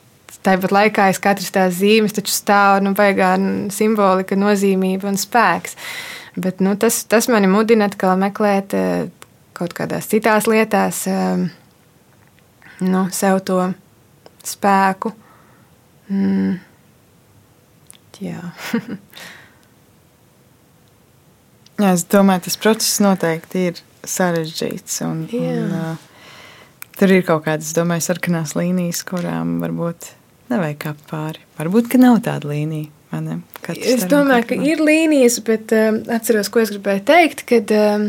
tāpat 0.46 0.74
laikā 0.74 1.10
aiz 1.10 1.20
katras 1.22 1.52
tās 1.54 1.78
zīmes 1.80 2.16
taču 2.18 2.34
stāv 2.34 2.82
nu, 2.86 2.94
baigā 2.98 3.34
simbolika, 3.74 4.38
nozīmība 4.40 5.10
un 5.12 5.20
spēks. 5.22 5.78
Bet, 6.40 6.62
nu, 6.64 6.76
tas, 6.80 7.02
tas 7.12 7.28
mani 7.32 7.50
mudina 7.52 7.90
atkal 7.92 8.16
meklēt 8.20 8.76
eh, 8.78 9.10
kaut 9.58 9.76
kādās 9.76 10.08
citās 10.12 10.48
lietās, 10.48 11.04
eh, 11.12 11.44
nu, 12.88 13.06
sev 13.12 13.42
to 13.48 13.60
spēku. 14.48 15.12
Mm. 16.12 16.60
Jā. 18.22 18.42
Jā, 21.82 21.96
es 21.96 22.04
domāju, 22.06 22.46
tas 22.46 22.58
process 22.62 23.00
noteikti 23.02 23.68
ir 23.72 23.80
sarežģīts. 24.06 25.00
Un, 25.08 25.26
Jā. 25.34 25.54
un, 25.58 25.76
uh, 25.76 26.08
Tur 27.02 27.10
ir 27.16 27.24
kaut 27.26 27.48
kādas, 27.48 27.72
domāju, 27.74 28.04
sarkanās 28.06 28.52
līnijas, 28.54 29.00
kurām 29.08 29.56
varbūt 29.64 30.12
nevajag 30.52 30.82
kāpt 30.86 31.06
pāri. 31.12 31.46
Varbūt, 31.60 31.92
ka 31.92 32.02
nav 32.02 32.20
tāda 32.26 32.52
līnija. 32.52 32.92
Es 33.76 34.06
domāju, 34.08 34.46
ka 34.48 34.58
ir 34.64 34.80
līnijas, 34.80 35.42
bet 35.44 35.74
um, 35.76 36.00
atceros, 36.16 36.48
ko 36.52 36.62
es 36.64 36.72
gribēju 36.72 37.04
teikt, 37.10 37.44
kad, 37.50 37.74
um, 37.76 38.06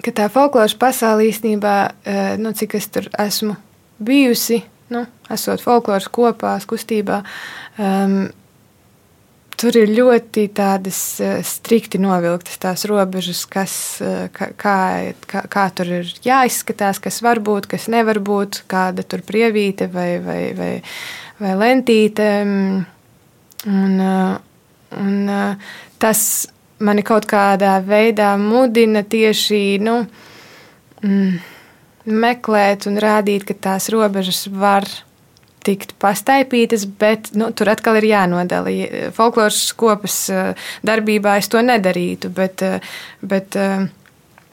ka 0.00 0.14
tā 0.16 0.28
folkloras 0.32 0.74
pasaule 0.80 1.26
īstenībā, 1.28 1.76
uh, 1.92 2.20
nu, 2.40 2.54
cik 2.56 2.78
es 2.80 2.88
tur 2.94 3.10
esmu 3.20 3.58
bijusi, 4.02 4.62
nu, 4.92 5.04
esot 5.32 5.60
folkloras 5.64 6.08
kopā, 6.12 6.54
kustībā, 6.68 7.20
um, 7.76 8.22
tur 9.62 9.76
ir 9.78 9.92
ļoti 9.94 10.48
tādas 10.56 10.98
eh, 11.22 11.36
strikti 11.46 12.00
novilktas 12.02 12.58
tās 12.62 12.82
robežas, 12.90 13.44
kas, 13.46 13.74
kā, 14.34 14.48
kā, 14.58 14.78
kā, 15.30 15.42
kā 15.52 15.66
tur 15.76 15.92
ir 16.00 16.10
jāizskatās, 16.24 16.98
kas 17.02 17.20
var 17.22 17.38
būt, 17.44 17.68
kas 17.70 17.86
nevar 17.92 18.18
būt, 18.24 18.64
kāda 18.70 19.04
tur 19.06 19.22
prievīte 19.26 19.86
vai, 19.92 20.16
vai, 20.24 20.40
vai, 20.58 20.72
vai 21.40 21.54
lentīte. 21.58 22.28
Un, 23.66 24.00
eh, 24.00 24.38
un 24.98 25.30
tas 26.02 26.48
mani 26.82 27.04
kaut 27.06 27.28
kādā 27.30 27.76
veidā 27.86 28.34
mudina 28.40 29.04
tieši 29.06 29.78
nu, 29.80 30.02
mm, 31.02 31.38
meklēt 32.06 32.88
un 32.90 32.98
rādīt, 32.98 33.46
ka 33.46 33.54
tās 33.54 33.88
robežas 33.94 34.48
var 34.50 34.88
tikt 35.62 35.94
pastaipītas, 36.02 36.88
bet 36.98 37.30
nu, 37.38 37.52
tur 37.54 37.70
atkal 37.70 38.00
ir 38.00 38.08
jānodala. 38.10 38.72
Folkloras 39.14 39.72
kopas 39.78 40.28
eh, 40.30 40.54
darbībā 40.82 41.38
es 41.38 41.48
to 41.48 41.62
nedarītu, 41.62 42.32
bet, 42.34 42.64
bet 43.22 43.56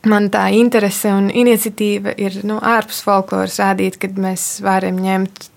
man 0.07 0.29
tā 0.31 0.45
interese 0.55 1.11
un 1.11 1.29
iniciatīva 1.33 2.13
ir 2.21 2.41
nu, 2.47 2.59
ārpus 2.61 3.01
folkloras 3.03 3.59
rādīt, 3.59 3.97
kad 3.99 4.19
mēs 4.21 4.59
varam 4.63 4.99
ņemt 5.01 5.48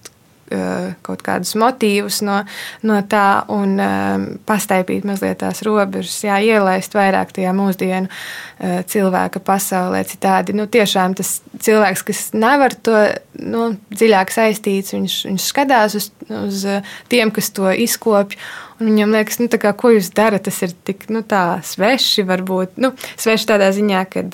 kaut 1.06 1.22
kādus 1.24 1.54
motīvus 1.58 2.20
no, 2.26 2.40
no 2.86 2.98
tā 3.08 3.42
un 3.52 3.76
um, 3.82 4.26
pastaipīt 4.48 5.06
mazliet 5.08 5.40
tās 5.42 5.62
robežas, 5.66 6.18
jā, 6.26 6.38
ielaist 6.52 6.96
vairāk 6.96 7.34
tajā 7.36 7.54
mūsdienu 7.56 8.10
uh, 8.10 8.80
cilvēka 8.88 9.42
pasaulē. 9.44 10.02
Citādi, 10.08 10.56
nu, 10.56 10.66
tiešām 10.70 11.16
tas 11.18 11.38
cilvēks, 11.62 12.04
kas 12.08 12.24
nevar 12.36 12.74
to 12.74 12.96
nu, 13.40 13.72
dziļāk 13.92 14.32
saistīts, 14.34 14.94
viņš, 14.96 15.16
viņš 15.30 15.46
skatās 15.52 15.96
uz, 15.98 16.10
uz 16.42 16.66
tiem, 17.12 17.32
kas 17.34 17.50
to 17.54 17.72
izkopj. 17.72 18.38
Viņam 18.82 19.14
liekas, 19.14 19.38
nu, 19.38 19.46
kā, 19.62 19.70
ko 19.78 19.92
jūs 19.94 20.10
darat, 20.16 20.42
tas 20.48 20.58
ir 20.64 20.72
tik 20.86 21.06
nu, 21.12 21.22
sveši, 21.22 22.24
varbūt 22.26 22.80
nu, 22.82 22.92
sveši 23.20 23.48
tādā 23.52 23.70
ziņā, 23.74 24.02
ka 24.10 24.24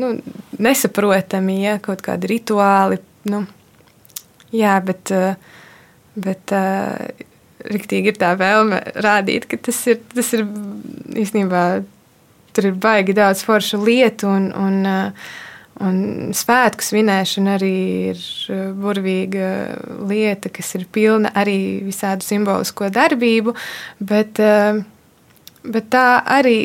nu, 0.00 0.14
nesaprotami, 0.64 1.60
ja 1.66 1.76
kaut 1.82 2.02
kādi 2.06 2.30
rituāli. 2.32 3.02
Nu, 3.28 3.42
jā, 4.54 4.78
bet 4.84 5.12
uh, 5.12 5.34
Bet 6.18 6.54
uh, 6.56 6.94
riktīgi 7.66 8.12
ir 8.12 8.18
tā 8.20 8.32
vēlme 8.38 8.80
rādīt, 9.02 9.48
ka 9.50 9.58
tas 9.68 9.80
ir, 9.90 10.00
tas 10.14 10.30
ir 10.36 10.44
īstenībā 11.18 11.64
tur 12.56 12.70
ir 12.70 12.78
baigi 12.80 13.14
daudz 13.16 13.44
foršu 13.46 13.80
lietu 13.84 14.30
un, 14.30 14.48
un, 14.56 14.78
un 15.84 15.98
svētku 16.34 16.84
svinēšana 16.84 17.56
arī 17.58 17.74
ir 18.12 18.22
burvīga 18.78 19.50
lieta, 20.08 20.50
kas 20.54 20.74
ir 20.78 20.88
pilna 20.92 21.32
arī 21.38 21.58
visādu 21.86 22.26
simbolisko 22.26 22.90
darbību, 22.94 23.54
bet, 24.00 24.42
bet 25.62 25.94
tā 25.94 26.08
arī. 26.38 26.58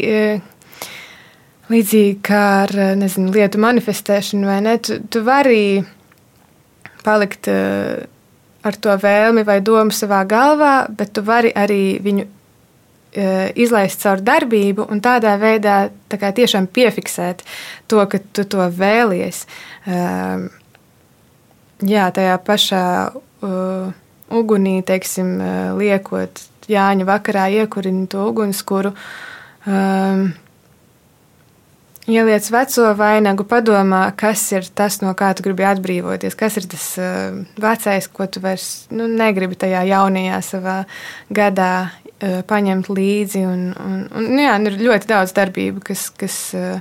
Līdzīgi 1.71 2.17
kā 2.27 2.39
ar 2.65 2.73
nezinu, 2.99 3.29
lietu 3.31 3.57
manifestēšanu, 3.63 4.43
vai 4.45 4.57
ne? 4.65 4.73
Tu, 4.83 4.97
tu 5.09 5.21
vari 5.23 5.79
palikt 7.05 7.47
uh, 7.49 8.03
ar 8.63 8.77
to 8.79 8.95
vēlmi 8.99 9.43
vai 9.47 9.59
domu 9.61 9.93
savā 9.95 10.23
galvā, 10.29 10.87
bet 10.89 11.13
tu 11.15 11.23
vari 11.25 11.51
arī 11.55 11.99
viņu 12.03 12.23
e, 12.23 13.25
izlaist 13.63 14.03
caur 14.05 14.23
darbību 14.23 14.87
un 14.91 15.01
tādā 15.03 15.35
veidā 15.41 15.77
tā 16.11 16.31
tiešām 16.31 16.69
piefiksēt 16.71 17.43
to, 17.91 18.05
ka 18.07 18.21
tu 18.33 18.47
to 18.47 18.69
vēlies. 18.71 19.43
Um, 19.83 20.47
jā, 21.83 22.07
tajā 22.15 22.37
pašā 22.47 22.85
uh, 23.11 23.91
ugunī, 24.33 24.79
teiksim, 24.87 25.35
liekot 25.79 26.47
Jāņa 26.71 27.03
vakarā 27.07 27.49
iekurina 27.51 28.07
to 28.07 28.23
ugunskura. 28.29 28.93
Um, 29.67 30.29
ieliec 32.09 32.47
veco 32.51 32.89
vainagu, 32.99 33.45
padomā, 33.47 34.03
kas 34.19 34.43
ir 34.51 34.67
tas, 34.75 34.99
no 35.03 35.13
kā 35.17 35.31
tu 35.35 35.45
gribi 35.45 35.65
atbrīvoties, 35.67 36.35
kas 36.39 36.59
ir 36.59 36.67
tas 36.71 36.87
uh, 36.99 37.39
vecais, 37.61 38.09
ko 38.11 38.27
tu 38.27 38.43
vairs 38.43 38.87
nu, 38.91 39.07
negribi 39.07 39.57
tajā 39.59 39.85
jaunajā 39.87 40.39
savā 40.43 40.77
gadā 41.33 41.71
uh, 41.87 42.41
paņemt 42.49 42.91
līdzi. 42.91 43.45
Un, 43.47 43.65
un, 43.73 43.97
un, 44.11 44.29
nu 44.35 44.43
jā, 44.43 44.57
ir 44.67 44.79
ļoti 44.83 45.11
daudz 45.13 45.35
darbību, 45.37 45.83
kas, 45.91 46.09
kas, 46.19 46.39
uh, 46.59 46.79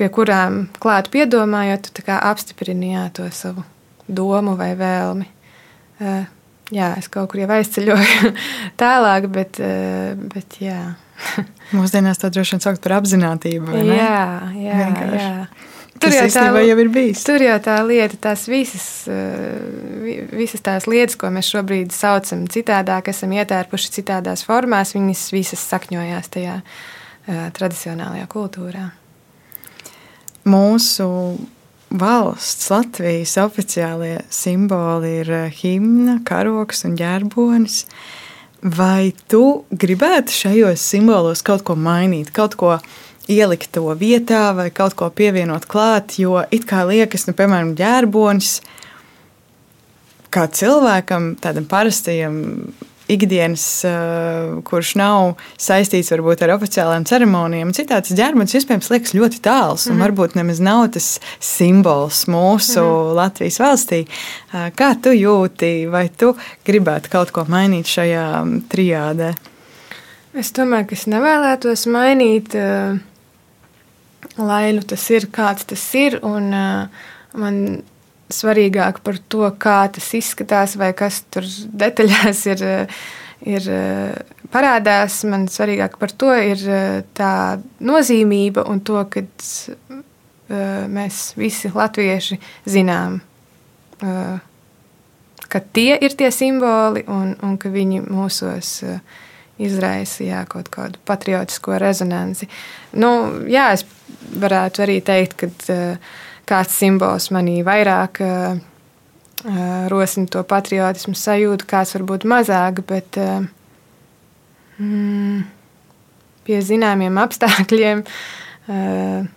pie 0.00 0.08
kurām 0.14 0.64
klāt 0.80 1.12
piedomājot, 1.12 1.92
tu 1.92 2.04
apstiprini 2.16 2.94
jā, 2.94 3.06
to 3.12 3.28
savu 3.34 3.66
domu 4.08 4.56
vai 4.56 4.72
vēlmi. 4.78 5.28
Uh, 6.00 6.24
jā, 6.74 6.92
es 7.00 7.10
kaut 7.12 7.30
kur 7.32 7.42
jau 7.42 7.50
aizceļoju 7.56 8.34
tālāk, 8.82 9.30
bet, 9.32 9.60
uh, 9.62 10.14
bet 10.34 10.60
jā. 10.62 10.80
Mūsdienās 11.76 12.20
tā 12.20 12.30
droši 12.32 12.56
vien 12.56 12.64
sauc 12.64 12.80
par 12.82 13.00
apziņotību. 13.00 13.82
Jā, 13.90 14.22
jā, 14.56 14.78
Vienkārši. 14.84 15.26
jā. 15.26 15.68
Tur 16.00 16.14
jau, 16.16 16.28
tā, 16.32 16.44
jau 16.64 16.76
ir 16.80 16.88
bijis. 16.92 17.22
Tur 17.28 17.42
jau 17.44 17.56
tā 17.60 17.74
lieta, 17.84 18.16
tās 18.24 18.46
visas, 18.48 18.86
eh, 19.10 20.24
visas 20.32 20.64
tās 20.64 20.86
lietas, 20.88 21.18
ko 21.20 21.28
mēs 21.34 21.50
šobrīd 21.52 21.92
saucam 21.92 22.46
citādāk, 22.48 23.10
esam 23.12 23.34
ietērpuši 23.36 23.92
citādās 23.98 24.46
formās, 24.46 24.94
viņas 24.96 25.26
visas 25.34 25.60
sakņojās 25.68 26.32
tajā 26.32 26.56
uh, 26.62 27.42
tradicionālajā 27.56 28.30
kultūrā. 28.32 28.86
Mūsu 30.48 31.10
valsts, 31.90 32.70
Latvijas 32.70 33.34
oficiālie 33.42 34.20
simboli 34.30 35.20
ir 35.20 35.30
eh, 35.34 35.60
himna, 35.62 36.20
karoks 36.26 36.84
un 36.86 36.96
ģērbonis. 36.98 37.84
Vai 38.76 39.12
tu 39.30 39.64
gribētu 39.72 40.34
šajos 40.36 40.82
simbolos 40.84 41.42
kaut 41.42 41.64
ko 41.64 41.76
mainīt, 41.80 42.30
kaut 42.36 42.58
ko 42.60 42.74
ielikt 43.30 43.72
to 43.74 43.86
vietā, 43.96 44.50
vai 44.56 44.68
kaut 44.74 44.94
ko 44.98 45.08
pievienot 45.10 45.66
klāt? 45.70 46.18
Jo 46.20 46.42
it 46.52 46.66
kā 46.68 46.84
liekas, 46.88 47.26
nu, 47.28 47.34
piemēram, 47.38 47.72
ģērbonis, 47.78 48.58
kā 50.30 50.46
cilvēkam, 50.60 51.34
tādam 51.40 51.66
parastajam 51.70 52.36
ikdienas, 53.14 53.64
uh, 53.88 54.60
kurš 54.66 54.94
nav 55.00 55.34
saistīts 55.60 56.12
varbūt 56.14 56.44
ar 56.46 56.54
oficiālām 56.56 57.06
ceremonijām. 57.08 57.72
Citāds 57.76 58.14
ģērbens 58.16 58.54
iespējams 58.58 58.90
liekas 58.92 59.14
ļoti 59.16 59.42
tāls 59.44 59.86
un 59.86 59.94
mm 59.94 59.96
-hmm. 59.96 60.04
varbūt 60.06 60.36
nemaz 60.38 60.62
nav 60.64 60.86
tas 60.96 61.08
simbols 61.38 62.24
mūsu 62.26 62.80
mm 62.80 62.88
-hmm. 62.88 63.14
Latvijas 63.20 63.60
valstī. 63.60 64.00
Uh, 64.06 64.70
kā 64.76 64.94
tu 65.02 65.10
jūti, 65.10 65.90
vai 65.90 66.08
tu 66.08 66.36
gribētu 66.66 67.10
kaut 67.10 67.30
ko 67.30 67.44
mainīt 67.48 67.86
šajā 67.86 68.26
trijādē? 68.68 69.34
Es 70.34 70.52
domāju, 70.52 70.86
ka 70.86 70.94
es 70.94 71.06
nevēlētos 71.06 71.86
mainīt, 71.86 72.54
uh, 72.54 72.98
lai 74.38 74.72
nu 74.72 74.82
tas 74.82 75.10
ir, 75.10 75.26
kāds 75.26 75.64
tas 75.66 75.94
ir. 75.94 76.18
Un, 76.22 76.54
man 77.34 77.82
svarīgāk 78.34 79.00
par 79.04 79.18
to, 79.30 79.46
kā 79.60 79.84
tas 79.92 80.10
izskatās, 80.16 80.76
vai 80.80 80.92
kas 80.96 81.22
tur 81.32 81.46
detaļās 81.82 82.42
ir, 82.52 82.64
ir 83.48 83.70
parādās. 84.52 85.22
Man 85.30 85.48
svarīgāk 85.50 85.98
par 86.00 86.12
to 86.12 86.32
ir 86.34 86.62
tā 87.16 87.34
nozīmība 87.80 88.66
un 88.70 88.82
to, 88.86 89.02
ka 89.10 89.24
mēs 90.90 91.22
visi 91.38 91.70
latvieši 91.74 92.40
zinām, 92.66 93.20
ka 95.50 95.64
tie 95.74 95.98
ir 95.98 96.14
tie 96.18 96.30
simboli 96.34 97.04
un, 97.10 97.34
un 97.42 97.58
ka 97.60 97.70
viņi 97.70 98.04
mūsos 98.06 98.78
izraisa 99.60 100.24
jā, 100.24 100.40
kaut 100.48 100.70
kādu 100.72 101.00
patriotisko 101.04 101.76
rezonanci. 101.78 102.48
Nu, 102.96 103.10
jā, 103.50 103.70
es 103.76 103.84
varētu 104.40 104.84
arī 104.86 105.00
teikt, 105.04 105.36
ka 105.42 105.50
uh, 105.50 106.14
kāds 106.50 106.76
simbols 106.80 107.30
manī 107.34 107.60
vairāk 107.66 108.20
uh, 108.24 108.58
rosina 109.92 110.28
to 110.30 110.42
patriotismu 110.46 111.14
sajūtu, 111.16 111.68
kāds 111.70 111.94
varbūt 111.96 112.26
mazāk, 112.28 112.82
bet 112.88 113.18
uh, 113.20 113.46
mm, 114.80 115.44
pie 116.48 116.60
zināmiem 116.66 117.20
apstākļiem 117.22 118.02
uh, 118.04 119.30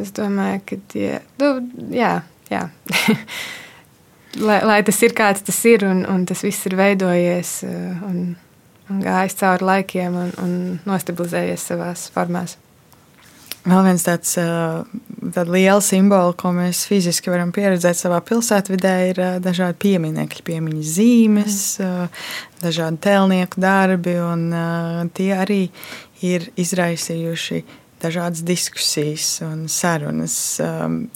es 0.00 0.14
domāju, 0.16 0.62
ka 0.70 0.80
tie, 0.94 1.10
nu, 1.42 1.50
jā, 1.94 2.14
jā. 2.52 2.64
lai, 4.48 4.58
lai 4.64 4.80
tas 4.86 5.02
ir 5.04 5.14
kāds 5.16 5.44
tas 5.46 5.60
ir 5.68 5.86
un, 5.88 6.04
un 6.10 6.24
tas 6.28 6.42
viss 6.46 6.66
ir 6.68 6.76
veidojies 6.78 7.56
un, 7.68 8.34
un 8.90 9.04
gājis 9.04 9.38
cauri 9.40 9.68
laikiem 9.70 10.20
un, 10.24 10.36
un 10.42 10.54
nostabilizējies 10.88 11.70
savās 11.72 12.08
formās. 12.14 12.58
Vēl 13.64 13.80
viens 13.86 14.02
tāds 14.04 14.34
liels 15.48 15.86
simbols, 15.88 16.36
ko 16.36 16.50
mēs 16.52 16.82
fiziski 16.88 17.32
varam 17.32 17.52
pieredzēt 17.54 17.96
savā 17.96 18.18
pilsētvidē, 18.26 18.92
ir 19.08 19.20
dažādi 19.44 19.78
pieminekļi, 19.86 20.42
piemiņas 20.44 20.90
zīmes, 20.98 21.60
mm. 21.80 22.18
dažādi 22.60 23.00
tēlnieku 23.06 23.62
darbi, 23.64 24.18
un 24.20 24.44
tie 25.16 25.30
arī 25.36 25.62
ir 26.24 26.50
izraisījuši 26.60 27.62
dažādas 28.04 28.44
diskusijas 28.44 29.38
un 29.46 29.64
sarunas. 29.72 30.36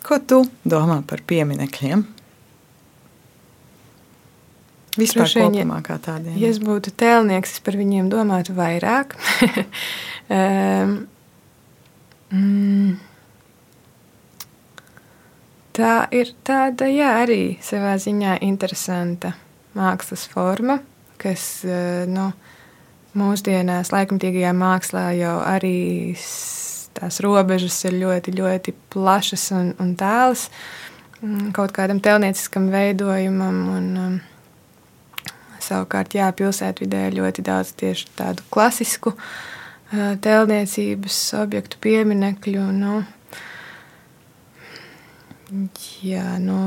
Ko 0.08 0.20
tu 0.24 0.40
domā 0.64 1.02
par 1.04 1.20
pieminekļiem? 1.28 2.06
Vispār 4.98 5.30
kopumā 5.30 5.78
kā 5.86 5.98
tādiem. 6.02 6.34
Ja 6.40 6.48
es 6.50 6.58
būtu 6.62 6.90
tēlnieks, 6.98 7.58
es 7.58 7.62
par 7.62 7.76
viņiem 7.78 8.08
domātu 8.10 8.56
vairāk. 8.56 9.14
um, 10.32 10.96
Mm. 12.32 12.98
Tā 15.78 16.08
ir 16.12 16.32
tāda, 16.44 16.88
jā, 16.90 17.12
arī 17.22 17.56
savā 17.62 17.94
ziņā 18.02 18.40
interesanta 18.44 19.32
mākslas 19.78 20.26
forma, 20.28 20.80
kas 21.22 21.62
eh, 21.64 22.02
nu, 22.10 22.32
mūsdienās, 23.18 23.92
laikmatīgajā 23.94 24.52
mākslā 24.58 25.04
jau 25.16 25.36
arī 25.46 26.16
tās 26.98 27.20
robežas 27.24 27.78
ir 27.86 27.96
ļoti, 28.02 28.34
ļoti 28.40 28.74
plašas 28.92 29.46
un, 29.54 29.70
un 29.80 29.94
tālas 29.98 30.48
mm, 31.22 31.52
kaut 31.56 31.72
kādam 31.76 32.02
telnieciskam 32.02 32.68
veidojumam. 32.74 33.60
Un, 33.76 33.86
um, 34.02 34.18
savukārt, 35.62 36.18
jā, 36.18 36.26
pilsētvidē 36.34 37.06
ir 37.06 37.20
ļoti 37.20 37.46
daudz 37.46 37.70
tieši 37.78 38.10
tādu 38.18 38.44
klasisku 38.50 39.14
uh, 39.14 39.30
tēlniecības 39.92 41.18
objektu 41.40 41.78
pieminekļu. 41.80 42.64
Nu, 42.76 42.98
jā, 46.04 46.26
nu, 46.42 46.58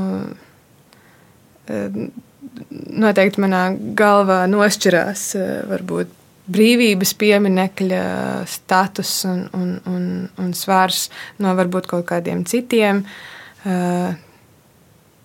noteikti 3.06 3.44
manā 3.44 3.62
galvā 3.98 4.42
nošķirās 4.50 5.28
varbūt 5.70 6.18
brīvības 6.52 7.14
pieminekļa 7.20 8.02
status 8.50 9.14
un, 9.30 9.44
un, 9.54 9.76
un, 9.86 10.06
un 10.42 10.52
svars 10.58 11.06
no 11.38 11.54
varbūt 11.58 11.86
kaut 11.92 12.08
kādiem 12.10 12.42
citiem. 12.48 13.04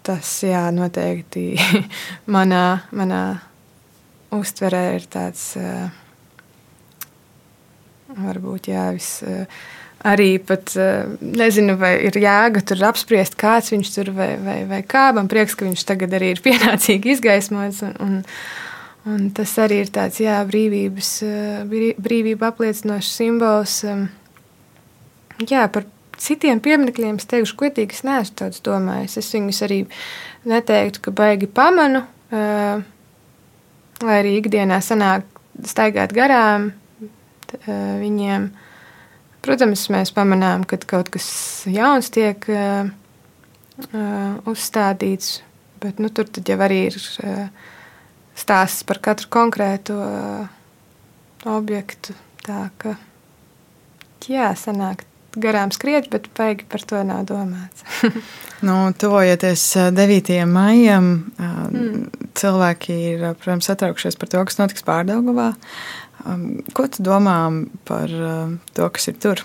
Tas 0.08 0.34
jā, 0.46 0.68
noteikti 0.72 1.50
manā, 2.38 2.66
manā 2.94 3.24
uztverē 4.38 4.84
ir 5.00 5.08
tāds. 5.12 5.56
Uh, 5.58 5.88
varbūt 8.26 8.70
jā, 8.72 8.86
vis, 8.96 9.10
eh, 9.24 9.46
arī 10.08 10.38
pat 10.44 10.74
eh, 10.80 11.10
nezinu, 11.22 11.78
vai 11.80 11.96
ir 12.08 12.18
jēga 12.22 12.64
tur 12.68 12.84
apspriest, 12.90 13.38
kāds 13.40 13.74
viņš 13.74 13.92
tur 13.96 14.14
vai, 14.16 14.32
vai, 14.42 14.62
vai 14.70 14.82
kā. 14.86 15.10
Man 15.16 15.30
prieks, 15.32 15.58
ka 15.58 15.68
viņš 15.68 15.86
tagad 15.90 16.16
arī 16.18 16.34
ir 16.36 16.44
pienācīgi 16.48 17.16
izgaismots. 17.16 17.84
Un, 17.88 17.98
un, 18.04 18.16
un 19.14 19.28
tas 19.38 19.54
arī 19.64 19.82
ir 19.86 19.92
tāds 19.94 20.22
jā, 20.24 20.40
brīvības, 20.50 21.12
eh, 21.28 21.94
brīvība 21.98 22.52
apliecinošs 22.52 23.14
simbols. 23.20 23.82
Jā, 25.48 25.68
par 25.70 25.86
citiem 26.18 26.62
pieminekļiem 26.64 27.20
es 27.22 27.30
teikšu, 27.30 27.60
godīgi, 27.60 27.94
es 28.00 28.06
neesmu 28.08 28.42
tāds 28.42 28.64
domājis. 28.66 29.20
Es 29.22 29.34
viņus 29.36 29.64
arī 29.68 29.84
neteiktu, 30.50 31.04
ka 31.06 31.14
baigi 31.14 31.50
pamanu, 31.52 32.02
lai 32.32 34.16
arī 34.24 34.32
ikdienā 34.40 34.80
sanāk 34.82 35.28
staigāt 35.66 36.14
garām, 36.16 36.72
viņiem. 37.68 38.50
Protams, 39.46 39.86
mēs 39.94 40.12
pamanām, 40.16 40.66
ka 40.68 40.80
kaut 40.84 41.12
kas 41.14 41.28
jauns 41.72 42.10
tiek 42.12 42.44
uh, 42.52 42.90
uzstādīts, 44.50 45.42
bet 45.84 46.02
nu, 46.04 46.12
tur 46.12 46.28
jau 46.42 46.58
arī 46.66 46.88
ir 46.90 46.98
uh, 46.98 47.46
stāsts 48.38 48.84
par 48.88 49.00
katru 49.04 49.30
konkrētu 49.34 49.98
uh, 49.98 50.48
objektu. 51.48 52.18
Tā 52.48 52.68
ka, 52.82 52.96
jā, 54.28 54.52
sanāk 54.58 55.06
garām 55.38 55.72
skriet, 55.76 56.10
bet 56.12 56.30
baigi 56.38 56.66
par 56.70 56.84
to 56.88 57.02
nav 57.06 57.26
domāts. 57.30 57.84
nu, 58.68 58.78
tuvojoties 58.98 59.64
9. 59.94 60.34
maijam, 60.50 61.12
mm. 61.38 62.30
cilvēki 62.38 62.98
ir, 63.12 63.26
protams, 63.42 63.70
satraukšies 63.70 64.18
par 64.20 64.32
to, 64.34 64.44
kas 64.48 64.60
notiks 64.62 64.86
Pārdaugavā. 66.24 66.74
Ko 66.78 66.88
tu 66.92 67.04
domā 67.06 67.38
par 67.88 68.12
to, 68.76 68.90
kas 68.94 69.10
ir 69.12 69.18
tur? 69.22 69.44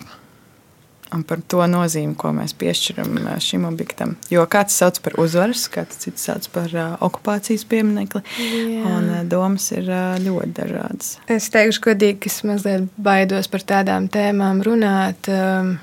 un 1.12 1.22
par 1.26 1.40
to 1.48 1.62
nozīmi, 1.68 2.14
ko 2.18 2.32
mēs 2.34 2.54
piešķiram 2.58 3.18
šim 3.42 3.66
objektam. 3.68 4.14
Jo 4.32 4.44
kāds 4.50 4.76
sauc 4.78 4.98
par 5.04 5.16
uzvaras, 5.20 5.66
kāds 5.72 6.00
cits 6.02 6.24
sauc 6.28 6.48
par 6.54 6.72
uh, 6.72 6.94
okupācijas 7.04 7.64
pieminekli, 7.68 8.22
Jā. 8.38 8.82
un 8.88 9.10
uh, 9.10 9.20
domas 9.28 9.68
ir 9.74 9.88
uh, 9.90 10.16
ļoti 10.22 10.52
dažādas. 10.56 11.14
Es 11.32 11.50
teikšu, 11.52 11.84
godīgi, 11.88 12.20
ka 12.24 12.32
es 12.32 12.40
mazliet 12.48 12.88
baidos 12.96 13.50
par 13.52 13.66
tādām 13.74 14.08
tēmām 14.12 14.62
runāt, 14.66 15.28
um, 15.32 15.74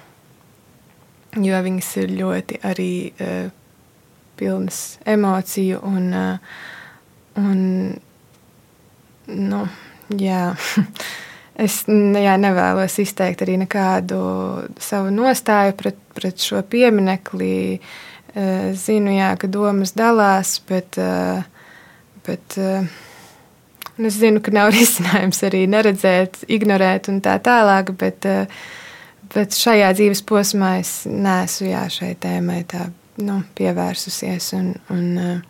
jo 1.38 1.64
viņas 1.68 1.92
ir 2.04 2.16
ļoti 2.18 2.62
arī 2.66 2.92
uh, 3.12 3.52
pilnas 4.40 4.98
emociju 5.10 5.84
un, 5.86 6.10
uh, 6.16 6.64
un 7.40 7.60
nu, 9.30 9.62
jā. 10.18 10.54
Es 11.60 11.82
jā, 11.90 12.38
nevēlos 12.40 12.94
izteikt 13.04 13.42
arī 13.44 13.58
nekādu 13.60 14.20
savu 14.80 15.10
nostāju 15.12 15.74
pret, 15.76 15.98
pret 16.16 16.40
šo 16.40 16.62
pieminekli. 16.64 17.82
Eh, 18.30 18.70
zinu, 18.78 19.12
jā, 19.16 19.34
ka 19.42 19.50
domas 19.52 19.92
dalās, 19.98 20.54
bet, 20.70 20.96
eh, 21.02 21.42
bet 22.28 22.58
eh, 22.62 22.88
es 23.98 24.20
zinu, 24.22 24.40
ka 24.46 24.54
nav 24.56 24.72
risinājums 24.78 25.42
arī 25.50 25.66
neredzēt, 25.68 26.44
ignorēt 26.48 27.10
un 27.12 27.20
tā 27.26 27.36
tālāk. 27.44 27.92
Bet, 28.00 28.30
bet 29.34 29.60
šajā 29.60 29.92
dzīves 29.98 30.24
posmā 30.30 30.78
es 30.80 30.94
neesmu 31.10 31.74
jā, 31.74 31.86
šai 31.92 32.14
tēmai 32.22 32.62
tā, 32.70 32.88
nu, 33.26 33.42
pievērsusies 33.60 34.54
un, 34.62 34.74
un 34.96 35.42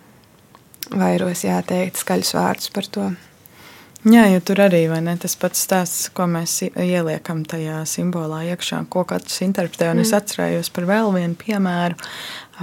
vairos 0.90 1.46
jāteikt 1.46 2.00
skaļus 2.02 2.38
vārdus 2.40 2.74
par 2.74 2.90
to. 2.90 3.12
Jā, 4.08 4.24
jo 4.32 4.40
tur 4.48 4.62
arī 4.64 4.86
ne, 5.04 5.16
tas 5.20 5.36
pats 5.36 5.66
stāsts, 5.66 6.08
ko 6.16 6.24
mēs 6.32 6.62
ieliekam 6.70 7.44
tajā 7.44 7.82
simbolā 7.90 8.46
iekšā, 8.54 8.86
ko 8.88 9.04
katrs 9.04 9.42
interpretē. 9.44 9.92
Mm. 9.92 10.06
es 10.06 10.16
atcerējos 10.16 10.72
par 10.72 10.88
vēl 10.88 11.12
vienu 11.18 11.36
piemēru. 11.40 12.00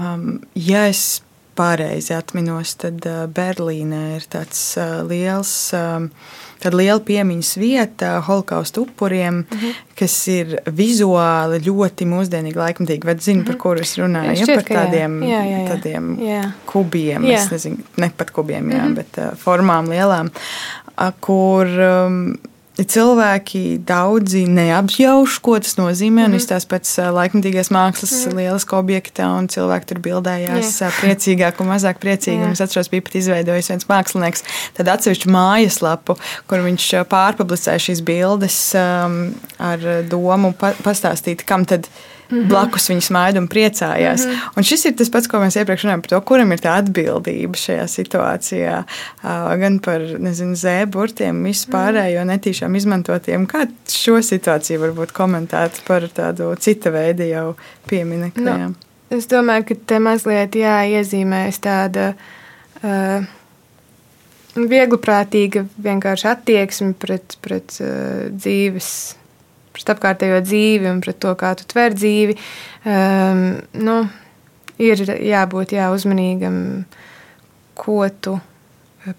Um, 0.00 0.40
ja 0.56 0.86
es 0.88 1.20
pareizi 1.56 2.14
atminos, 2.16 2.74
tad 2.80 3.04
uh, 3.08 3.26
Berlīnē 3.28 4.02
ir 4.16 4.26
tāds 4.32 4.62
uh, 4.80 5.02
liels. 5.08 5.52
Um, 5.76 6.10
Tad 6.56 6.72
liela 6.72 7.02
piemiņas 7.04 7.50
vieta 7.60 8.14
holokausta 8.24 8.80
upuriem, 8.80 9.42
mm 9.42 9.58
-hmm. 9.58 9.74
kas 9.98 10.14
ir 10.32 10.54
vizuāli 10.64 11.58
ļoti 11.66 12.06
mūsdienīgi, 12.08 12.56
laikmatīgi. 12.56 13.04
Vai 13.04 13.14
zini, 13.20 13.44
par 13.44 13.54
mhm. 13.54 13.60
kuru 13.60 13.80
es 13.80 13.92
runāju? 13.98 14.38
Ja, 14.40 14.46
par 14.54 14.64
tādiem, 14.64 15.20
jā. 15.22 15.28
Jā, 15.28 15.42
jā, 15.44 15.58
jā. 15.58 15.68
tādiem 15.68 16.08
jā. 16.18 16.42
kubiem, 16.66 17.24
jā. 17.28 17.42
es 17.42 17.50
nezinu, 17.50 17.76
ne 17.96 18.10
pat 18.16 18.30
kubiem, 18.30 18.70
jā, 18.70 18.82
mm 18.82 18.88
-hmm. 18.88 18.94
bet 18.94 19.18
uh, 19.18 19.38
formām 19.44 19.92
lielām 19.92 20.30
kur 21.20 21.66
um, 21.66 22.20
cilvēki 22.76 23.78
daudzi 23.88 24.42
neapjauš, 24.52 25.38
ko 25.44 25.56
tas 25.60 25.76
nozīmē. 25.78 26.26
Mm 26.26 26.32
-hmm. 26.32 26.40
Izstāsta 26.40 26.68
pēc 26.74 26.90
laikmatīgās 27.18 27.70
mākslas 27.72 28.12
mm 28.12 28.30
-hmm. 28.30 28.36
lieliska 28.36 28.78
objekta, 28.78 29.28
un 29.38 29.48
cilvēki 29.48 29.86
tur 29.86 29.98
bildējās 29.98 30.80
yeah. 30.80 30.98
priecīgāk 31.00 31.60
un 31.60 31.70
mazāk 31.72 32.00
priecīgi. 32.04 32.40
Yeah. 32.40 32.52
Es 32.52 32.60
atceros, 32.60 32.90
bija 32.90 33.02
pat 33.02 33.14
izveidojis 33.14 33.68
viens 33.68 33.88
mākslinieks 33.88 34.44
tādu 34.76 34.90
atsevišķu 34.90 35.30
mājaslapu, 35.30 36.18
kur 36.46 36.58
viņš 36.58 37.08
pārpublicēja 37.08 37.78
šīs 37.78 38.02
bildes 38.04 38.74
um, 38.74 39.34
ar 39.58 39.78
domu 40.10 40.52
pa 40.52 40.72
pastāstīt, 40.84 41.44
kam 41.44 41.64
tad 41.64 41.84
ir 41.84 42.15
Mm 42.28 42.38
-hmm. 42.38 42.48
Blakus 42.48 42.90
viņa 42.90 43.00
smaida 43.00 43.38
un 43.38 43.48
priecājās. 43.48 44.26
Mm 44.26 44.32
-hmm. 44.32 44.56
Un 44.56 44.62
šis 44.62 44.84
ir 44.84 44.94
tas 44.96 45.10
pats, 45.10 45.28
ko 45.28 45.38
mēs 45.38 45.58
iepriekš 45.58 45.84
runājām 45.84 46.00
par 46.00 46.10
to, 46.10 46.20
kuram 46.20 46.52
ir 46.52 46.58
tā 46.58 46.72
atbildība 46.82 47.54
šajā 47.54 47.86
situācijā. 47.86 48.82
Gan 49.60 49.78
par 49.78 50.00
zēburtiem, 50.00 51.44
vispārējo 51.44 52.24
netīšām 52.24 52.76
izmantotiem. 52.76 53.46
Kā 53.46 53.66
šo 53.88 54.18
situāciju 54.22 54.80
varbūt 54.80 55.12
komentēt 55.12 55.70
par 55.86 56.02
tādu 56.02 56.54
cita 56.58 56.90
veida 56.90 57.24
jau 57.24 57.56
pieminekļiem? 57.88 58.68
No, 58.68 58.74
es 59.10 59.26
domāju, 59.26 59.64
ka 59.68 59.74
te 59.86 59.98
mazliet 59.98 60.54
jāiezīmēs 60.54 61.58
tāda. 61.60 62.14
Uh, 62.82 63.24
Viegliprātīga 64.56 65.66
vienkārši 65.84 66.28
attieksme 66.28 66.94
pret, 66.98 67.36
pret 67.44 67.76
uh, 67.80 68.32
dzīves 68.32 69.16
pret 69.76 69.92
apkārtējo 69.92 70.40
dzīvi 70.44 70.88
un 70.90 71.02
pret 71.04 71.18
to, 71.22 71.34
kā 71.38 71.52
tu 71.58 71.66
tver 71.68 71.96
dzīvi. 71.96 72.36
Um, 72.88 73.42
nu, 73.76 73.96
ir 74.82 75.02
jābūt 75.04 75.76
jā, 75.76 75.90
uzmanīgam, 75.94 76.58
ko 77.76 78.00
tu, 78.24 78.38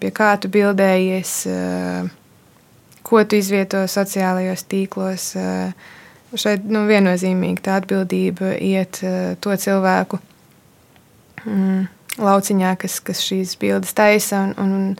pie 0.00 0.10
kā 0.14 0.32
tu 0.42 0.50
bildējies, 0.52 1.34
uh, 1.52 2.10
ko 3.06 3.22
tu 3.24 3.38
izvieto 3.38 3.84
sociālajos 3.88 4.66
tīklos. 4.70 5.30
Uh, 5.38 5.94
šeit 6.36 6.66
nu, 6.68 6.84
viennozīmīgi 6.90 7.64
tā 7.64 7.78
atbildība 7.80 8.52
iet 8.60 9.00
uh, 9.06 9.32
to 9.40 9.54
cilvēku 9.56 10.18
mm, 11.46 11.86
lauciņā, 12.20 12.74
kas, 12.82 12.98
kas 13.04 13.22
šīs 13.24 13.56
bildes 13.62 13.94
taisa 13.96 14.42
un, 14.48 14.54
un, 14.60 14.74
un 14.76 14.96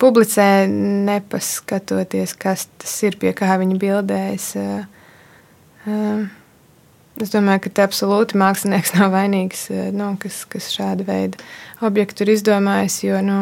publicē, 0.00 0.66
nepaskatoties, 1.06 2.34
kas 2.38 2.66
tas 2.80 2.94
ir, 3.06 3.18
pie 3.20 3.32
kā 3.36 3.54
viņi 3.60 3.78
bildēs. 3.80 4.50
Ehm, 5.84 6.28
es 7.20 7.30
domāju, 7.32 7.66
ka 7.66 7.72
te 7.76 7.84
absolūti 7.84 8.38
mākslinieks 8.40 8.94
nav 8.96 9.12
vainīgs, 9.14 9.66
eh, 9.70 9.90
nu, 9.94 10.14
kas, 10.20 10.42
kas 10.50 10.70
šāda 10.72 11.06
veida 11.06 11.40
objektu 11.84 12.24
ir 12.24 12.34
izdomājis. 12.34 12.98
Jo, 13.04 13.20
nu, 13.24 13.38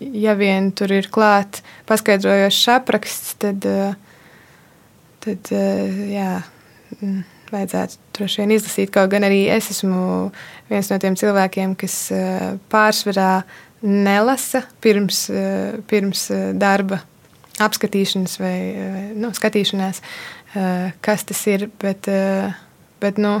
ja 0.00 0.36
vien 0.38 0.70
tur 0.76 0.94
ir 0.94 1.10
klāts 1.12 1.64
paskaidrojošs 1.90 2.64
apraksts, 2.76 3.34
tad, 3.42 3.66
eh, 3.66 3.94
tad 5.24 5.50
eh, 5.50 6.02
jā, 6.14 6.30
vajadzētu 7.50 7.98
droši 8.16 8.42
vien 8.42 8.54
izlasīt. 8.54 8.92
Kaut 8.94 9.10
gan 9.12 9.26
arī 9.26 9.44
es 9.52 9.72
esmu 9.74 10.30
viens 10.70 10.90
no 10.90 10.98
tiem 11.02 11.18
cilvēkiem, 11.18 11.74
kas 11.78 11.96
pārsvarā 12.72 13.44
nelasa 13.84 14.64
pirms, 14.82 15.26
pirms 15.90 16.24
darba 16.58 17.02
apskatīšanas 17.62 18.38
vai 18.40 18.56
nu, 19.18 19.30
skatīšanās. 19.36 20.00
Eh, 20.54 20.90
kas 21.00 21.24
tas 21.24 21.46
ir. 21.46 21.68
Bet, 21.80 22.08
eh, 22.08 22.52
bet 23.00 23.18
nu, 23.18 23.40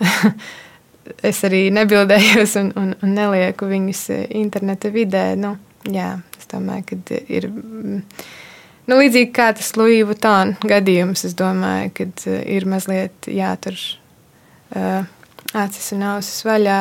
es 1.30 1.42
arī 1.44 1.66
nebildējos 1.76 2.56
un, 2.62 2.72
un, 2.80 2.94
un 3.04 3.14
nelieku 3.16 3.68
viņus 3.68 4.04
eh, 4.14 4.22
interneta 4.40 4.92
vidē. 4.94 5.34
Nu, 5.36 5.56
jā, 5.84 6.14
es 6.40 6.48
domāju, 6.48 6.86
ka 6.88 7.20
ir. 7.28 7.50
Mm, 7.52 8.00
nu, 8.88 9.00
līdzīgi 9.02 9.32
kā 9.36 9.50
tas 9.56 9.74
Louis 9.76 10.00
Vuitton 10.08 10.56
gadījums, 10.64 11.26
es 11.28 11.36
domāju, 11.36 11.92
ka 11.98 12.08
ir 12.40 12.66
mazliet 12.68 13.28
jātur 13.28 13.76
uh, 13.76 15.04
acis 15.52 15.92
un 15.94 16.08
ausis 16.14 16.40
vaļā 16.48 16.80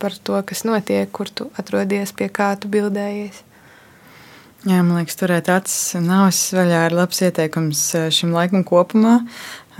par 0.00 0.14
to, 0.22 0.38
kas 0.46 0.62
notiek, 0.68 1.10
kur 1.12 1.28
tu 1.34 1.50
atrodies, 1.58 2.14
pie 2.16 2.30
kā 2.32 2.52
tu 2.62 2.70
bildējies. 2.72 3.42
Jā, 4.68 4.82
man 4.84 4.98
liekas, 4.98 5.16
turēt 5.16 5.48
acis 5.48 5.94
un 5.96 6.10
ausis 6.12 6.52
vaļā 6.52 6.82
ir 6.90 6.96
labs 6.98 7.22
ieteikums 7.24 7.80
eh, 7.96 8.08
šim 8.12 8.34
laikam 8.36 8.64
kopumā. 8.68 9.22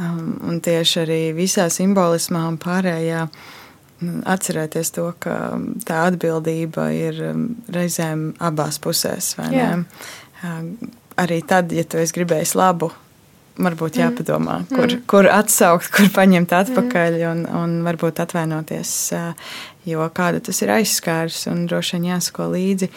Um, 0.01 0.39
un 0.49 0.63
tieši 0.65 1.03
arī 1.03 1.19
visā 1.37 1.67
simbolismā 1.69 2.47
un 2.49 2.57
pārējā 2.61 3.27
mm, 3.27 4.23
atcerēties 4.33 4.95
to, 4.97 5.11
ka 5.21 5.35
tā 5.85 6.07
atbildība 6.09 6.89
ir 6.97 7.21
mm, 7.35 7.45
reizēm 7.77 8.25
abās 8.41 8.81
pusēs. 8.81 9.35
Um, 9.37 9.85
arī 11.21 11.43
tad, 11.45 11.77
ja 11.77 11.85
tu 11.85 12.01
esi 12.01 12.17
gribējis 12.17 12.57
labu, 12.57 12.89
varbūt 13.61 14.01
mm. 14.01 14.07
jāpadomā, 14.07 14.59
kur, 14.73 14.87
mm. 14.89 15.07
kur 15.13 15.29
atsaukt, 15.29 15.93
kur 15.93 16.09
paņemt 16.17 16.57
atpakaļ 16.57 17.23
un, 17.35 17.49
un 17.61 17.81
varbūt 17.85 18.25
atvainoties, 18.25 18.95
uh, 19.13 19.57
jo 19.85 20.09
kādu 20.17 20.41
tas 20.49 20.65
ir 20.65 20.79
aizskārs 20.81 21.45
un 21.53 21.67
droši 21.69 21.99
vien 21.99 22.15
jāsako 22.15 22.55
līdzi 22.57 22.89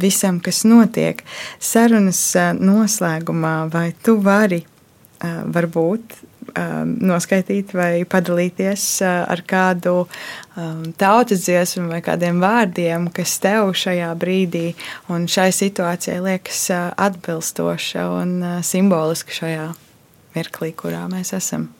visam, 0.00 0.40
kas 0.40 0.64
notiek. 0.68 1.22
Sarunas 1.58 2.22
noslēgumā, 2.60 3.58
vai 3.72 3.90
tu 4.02 4.18
vari 4.22 4.62
varbūt 5.22 6.18
noskaidrot 6.86 7.72
vai 7.76 8.04
padalīties 8.08 8.84
ar 9.04 9.42
kādu 9.48 10.06
tautas 11.00 11.44
dziesmu 11.44 11.90
vai 11.90 12.00
kādiem 12.04 12.40
vārdiem, 12.40 13.10
kas 13.12 13.36
tev 13.42 13.74
šajā 13.76 14.12
brīdī 14.20 14.70
un 15.12 15.26
šai 15.28 15.50
situācijai 15.52 16.20
liekas 16.30 16.62
atbilstoša 16.96 18.06
un 18.20 18.36
simboliska 18.64 19.36
šajā 19.42 19.70
mirklī, 20.36 20.72
kurā 20.76 21.06
mēs 21.12 21.34
esam. 21.36 21.75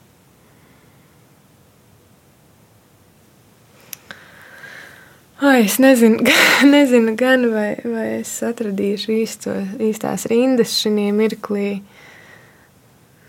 Ai, 5.37 5.67
es 5.67 5.77
nezinu, 5.77 6.23
nezinu 6.75 7.13
gan, 7.17 7.45
vai, 7.53 7.75
vai 7.85 8.07
es 8.23 8.31
atradīšu 8.47 9.13
īsto, 9.13 9.53
īstās 9.85 10.25
rindas 10.33 10.79
šajā 10.81 11.13
mirklī. 11.13 11.69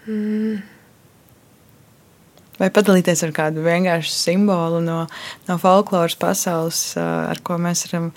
Mm. 0.07 0.61
Vai 2.57 2.71
padalīties 2.73 3.25
ar 3.27 3.33
kādu 3.35 3.61
vienkāršu 3.65 4.13
simbolu 4.15 4.79
no, 4.81 5.01
no 5.49 5.57
folkloras 5.61 6.15
pasaules, 6.17 6.79
ar 6.97 7.43
ko 7.45 7.59
mēs 7.61 7.83
varam 7.85 8.07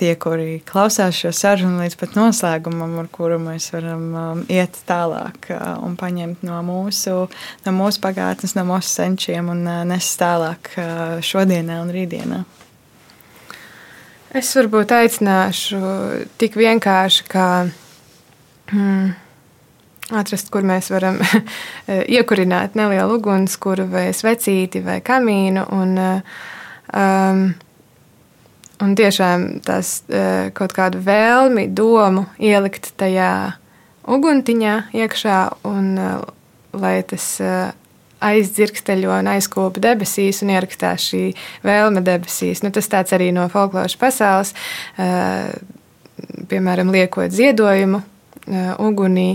tie, 0.00 0.10
kuri 0.18 0.58
klausās 0.66 1.16
šo 1.22 1.30
sarunu 1.36 1.84
līdz 1.84 1.96
pat 2.00 2.18
noslēgumam, 2.18 2.98
ar 3.04 3.08
kuru 3.14 3.38
mēs 3.40 3.70
varam 3.72 4.06
um, 4.10 4.42
iet 4.50 4.82
tālāk 4.88 5.52
uh, 5.54 5.76
un 5.86 5.94
paņemt 6.00 6.42
no 6.48 6.58
mūsu, 6.66 7.14
no 7.62 7.74
mūsu 7.76 8.02
pagātnes, 8.02 8.56
no 8.58 8.66
mūsu 8.68 8.90
senčiem 8.90 9.52
un 9.54 9.62
uh, 9.68 9.82
nest 9.88 10.18
tālāk 10.20 10.72
uh, 10.74 11.20
šodienā 11.24 11.78
un 11.84 11.94
rītdienā. 11.94 12.42
Es 14.30 14.52
varbūt 14.54 14.92
aicināšu 14.94 15.78
tik 16.38 16.54
vienkārši, 16.54 17.24
kā 17.26 17.46
hmm, 18.70 19.08
atrast, 20.14 20.52
kur 20.54 20.62
mēs 20.66 20.92
varam 20.94 21.18
iekurināt 22.18 22.76
nelielu 22.78 23.16
ugunskura 23.18 23.88
vai 23.90 24.04
svecīti 24.14 24.84
vai 24.86 25.00
kamīnu. 25.02 25.64
Un, 25.74 25.98
um, 26.94 27.42
un 28.86 28.94
tiešām 29.02 29.48
tas 29.66 29.96
kaut 30.54 30.76
kādu 30.78 31.02
vēlmi, 31.10 31.66
domu 31.74 32.28
ielikt 32.38 32.92
tajā 33.02 33.32
uguntiņā 34.06 34.76
iekšā 34.94 35.40
un 35.74 35.92
lai 36.78 36.96
tas 37.02 37.32
aizdzirksteļo 38.24 39.12
un 39.20 39.30
aizkopa 39.32 39.82
debesīs 39.82 40.42
un 40.44 40.52
ierakstās 40.54 41.08
šī 41.10 41.22
vēlme 41.66 42.02
debesīs. 42.04 42.64
Nu, 42.64 42.72
tas 42.74 42.88
tāds 42.92 43.16
arī 43.16 43.30
no 43.36 43.46
folkloras 43.52 43.96
pasaules, 44.00 44.54
piemēram, 46.50 46.92
liekot 46.94 47.32
ziedojumu 47.34 48.02
ugunī. 48.80 49.32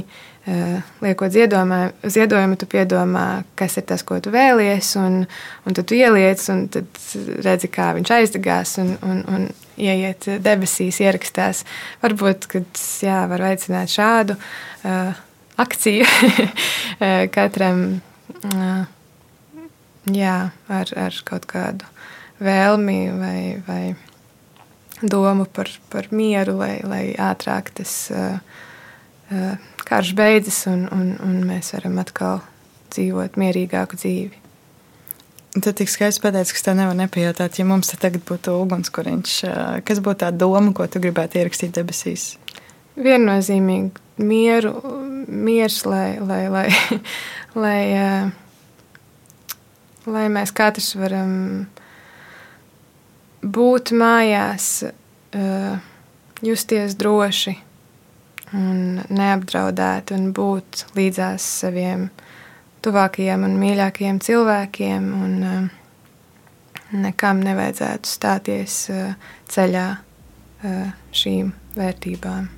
Liekot 1.01 1.33
ziedojumu, 1.33 2.57
tu 2.61 2.67
piedomā, 2.69 3.25
kas 3.57 3.79
ir 3.79 3.85
tas, 3.89 4.03
ko 4.05 4.19
tu 4.21 4.29
vēlies, 4.29 4.91
un, 5.01 5.23
un 5.65 5.77
tad 5.77 5.87
tu 5.89 5.97
ieliec, 5.97 6.43
un 6.53 6.67
tad 6.69 7.05
redzi, 7.41 7.71
kā 7.73 7.87
viņš 7.97 8.11
aizdegās 8.13 8.75
un, 8.83 8.91
un, 9.01 9.23
un 9.25 9.47
ieiet 9.81 10.29
debesīs, 10.45 11.01
ierakstās. 11.01 11.63
Varbūt, 12.05 12.45
kad 12.51 12.83
jā, 13.01 13.23
var 13.31 13.47
veicināt 13.47 13.89
šādu 13.95 14.37
uh, 14.37 15.17
akciju 15.65 16.05
katram 17.35 17.87
jā, 20.11 20.37
ar, 20.67 20.93
ar 21.05 21.21
kaut 21.27 21.47
kādu 21.49 21.87
vēlmi 22.43 22.99
vai, 23.19 23.39
vai 23.67 23.95
domu 25.01 25.45
par, 25.45 25.69
par 25.89 26.09
mieru, 26.11 26.57
lai, 26.59 26.79
lai 26.83 27.03
ātrāk 27.19 27.73
tas 27.77 27.95
karš 29.85 30.13
beidzas 30.17 30.65
un, 30.71 30.87
un, 30.93 31.13
un 31.23 31.37
mēs 31.47 31.73
varam 31.75 31.99
atkal 32.01 32.41
dzīvot 32.93 33.37
mierīgāku 33.39 33.99
dzīvi. 33.99 34.41
Tad 35.55 35.77
tik 35.79 35.87
skaisti 35.87 36.19
pateicis, 36.19 36.51
ka 36.57 36.65
tev 36.67 36.79
nevar 36.81 36.97
nepajautāt, 36.99 37.59
ja 37.59 37.65
mums 37.67 37.87
te 37.87 37.99
tagad 37.99 38.25
būtu 38.27 38.57
ugunskuriņš. 38.65 39.35
Kas 39.87 40.01
būtu 40.03 40.25
tā 40.25 40.31
doma, 40.35 40.73
ko 40.75 40.87
tu 40.91 40.99
gribētu 41.03 41.39
ierakstīt 41.39 41.71
debesīs? 41.77 42.33
Viennozīmīgi 42.99 44.03
mieru, 44.19 44.73
miers, 45.27 45.81
lai, 45.87 46.17
lai, 46.19 46.41
lai, 46.51 46.65
lai, 47.55 48.31
lai 50.05 50.25
mēs 50.33 50.53
katrs 50.55 50.93
varam 50.99 51.31
būt 53.41 53.93
mājās, 53.95 54.67
justies 56.45 56.97
droši 56.99 57.55
un 58.55 59.01
neapdraudēti 59.09 60.15
un 60.15 60.29
būt 60.35 60.85
līdzās 60.95 61.47
saviem 61.63 62.09
tuvākajiem 62.85 63.47
un 63.47 63.57
mīļākajiem 63.63 64.21
cilvēkiem. 64.23 65.09
Un, 65.25 65.71
nekam 66.95 67.41
nevajadzētu 67.43 68.09
stāties 68.09 68.77
ceļā 69.51 69.87
šīm 71.15 71.51
vērtībām. 71.75 72.54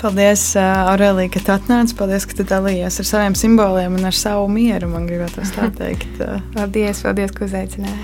Paldies, 0.00 0.56
Aurelija, 0.56 1.28
ka 1.28 1.40
tu 1.44 1.52
atnāci. 1.52 1.92
Paldies, 1.98 2.24
ka 2.24 2.32
tu 2.38 2.44
dalījies 2.48 2.94
ar 3.02 3.04
saviem 3.04 3.34
simboliem 3.36 3.98
un 3.98 4.06
ar 4.08 4.16
savu 4.16 4.46
mieru. 4.48 4.88
Man 4.88 5.04
gribētu 5.04 5.44
tā 5.52 5.66
teikt. 5.76 6.22
paldies, 6.56 7.02
paldies, 7.04 7.34
ka 7.36 7.44
uzaicināji. 7.44 7.98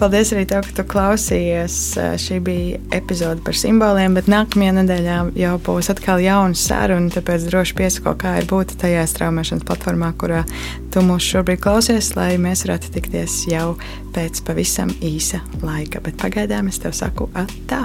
Paldies 0.00 0.32
arī 0.34 0.42
tev, 0.50 0.66
ka 0.66 0.74
tu 0.80 0.84
klausījies. 0.90 1.76
Šī 2.18 2.40
bija 2.42 2.80
epizode 2.98 3.44
par 3.46 3.54
simboliem, 3.54 4.16
bet 4.18 4.26
nākamajā 4.32 4.72
nedēļā 4.80 5.18
jau 5.38 5.52
būs 5.68 5.90
atkal 5.94 6.24
jauna 6.24 6.58
saruna. 6.58 7.12
Tāpēc 7.14 7.46
droši 7.46 7.76
piesako, 7.78 8.16
kā 8.18 8.34
ir 8.40 8.48
būt 8.50 8.74
tajā 8.82 9.04
straumēšanas 9.12 9.68
platformā, 9.68 10.10
kurā 10.18 10.42
tu 10.90 11.04
mūs 11.06 11.28
šobrīd 11.30 11.62
klausies, 11.62 12.10
lai 12.18 12.32
mēs 12.42 12.64
varētu 12.66 12.90
tikties 12.96 13.44
jau 13.52 13.76
pēc 14.18 14.42
pavisam 14.48 14.90
īsa 14.98 15.44
laika. 15.62 16.02
Bet 16.02 16.18
pagaidām 16.24 16.72
es 16.74 16.82
tev 16.82 16.96
saku 16.98 17.30
atā. 17.38 17.84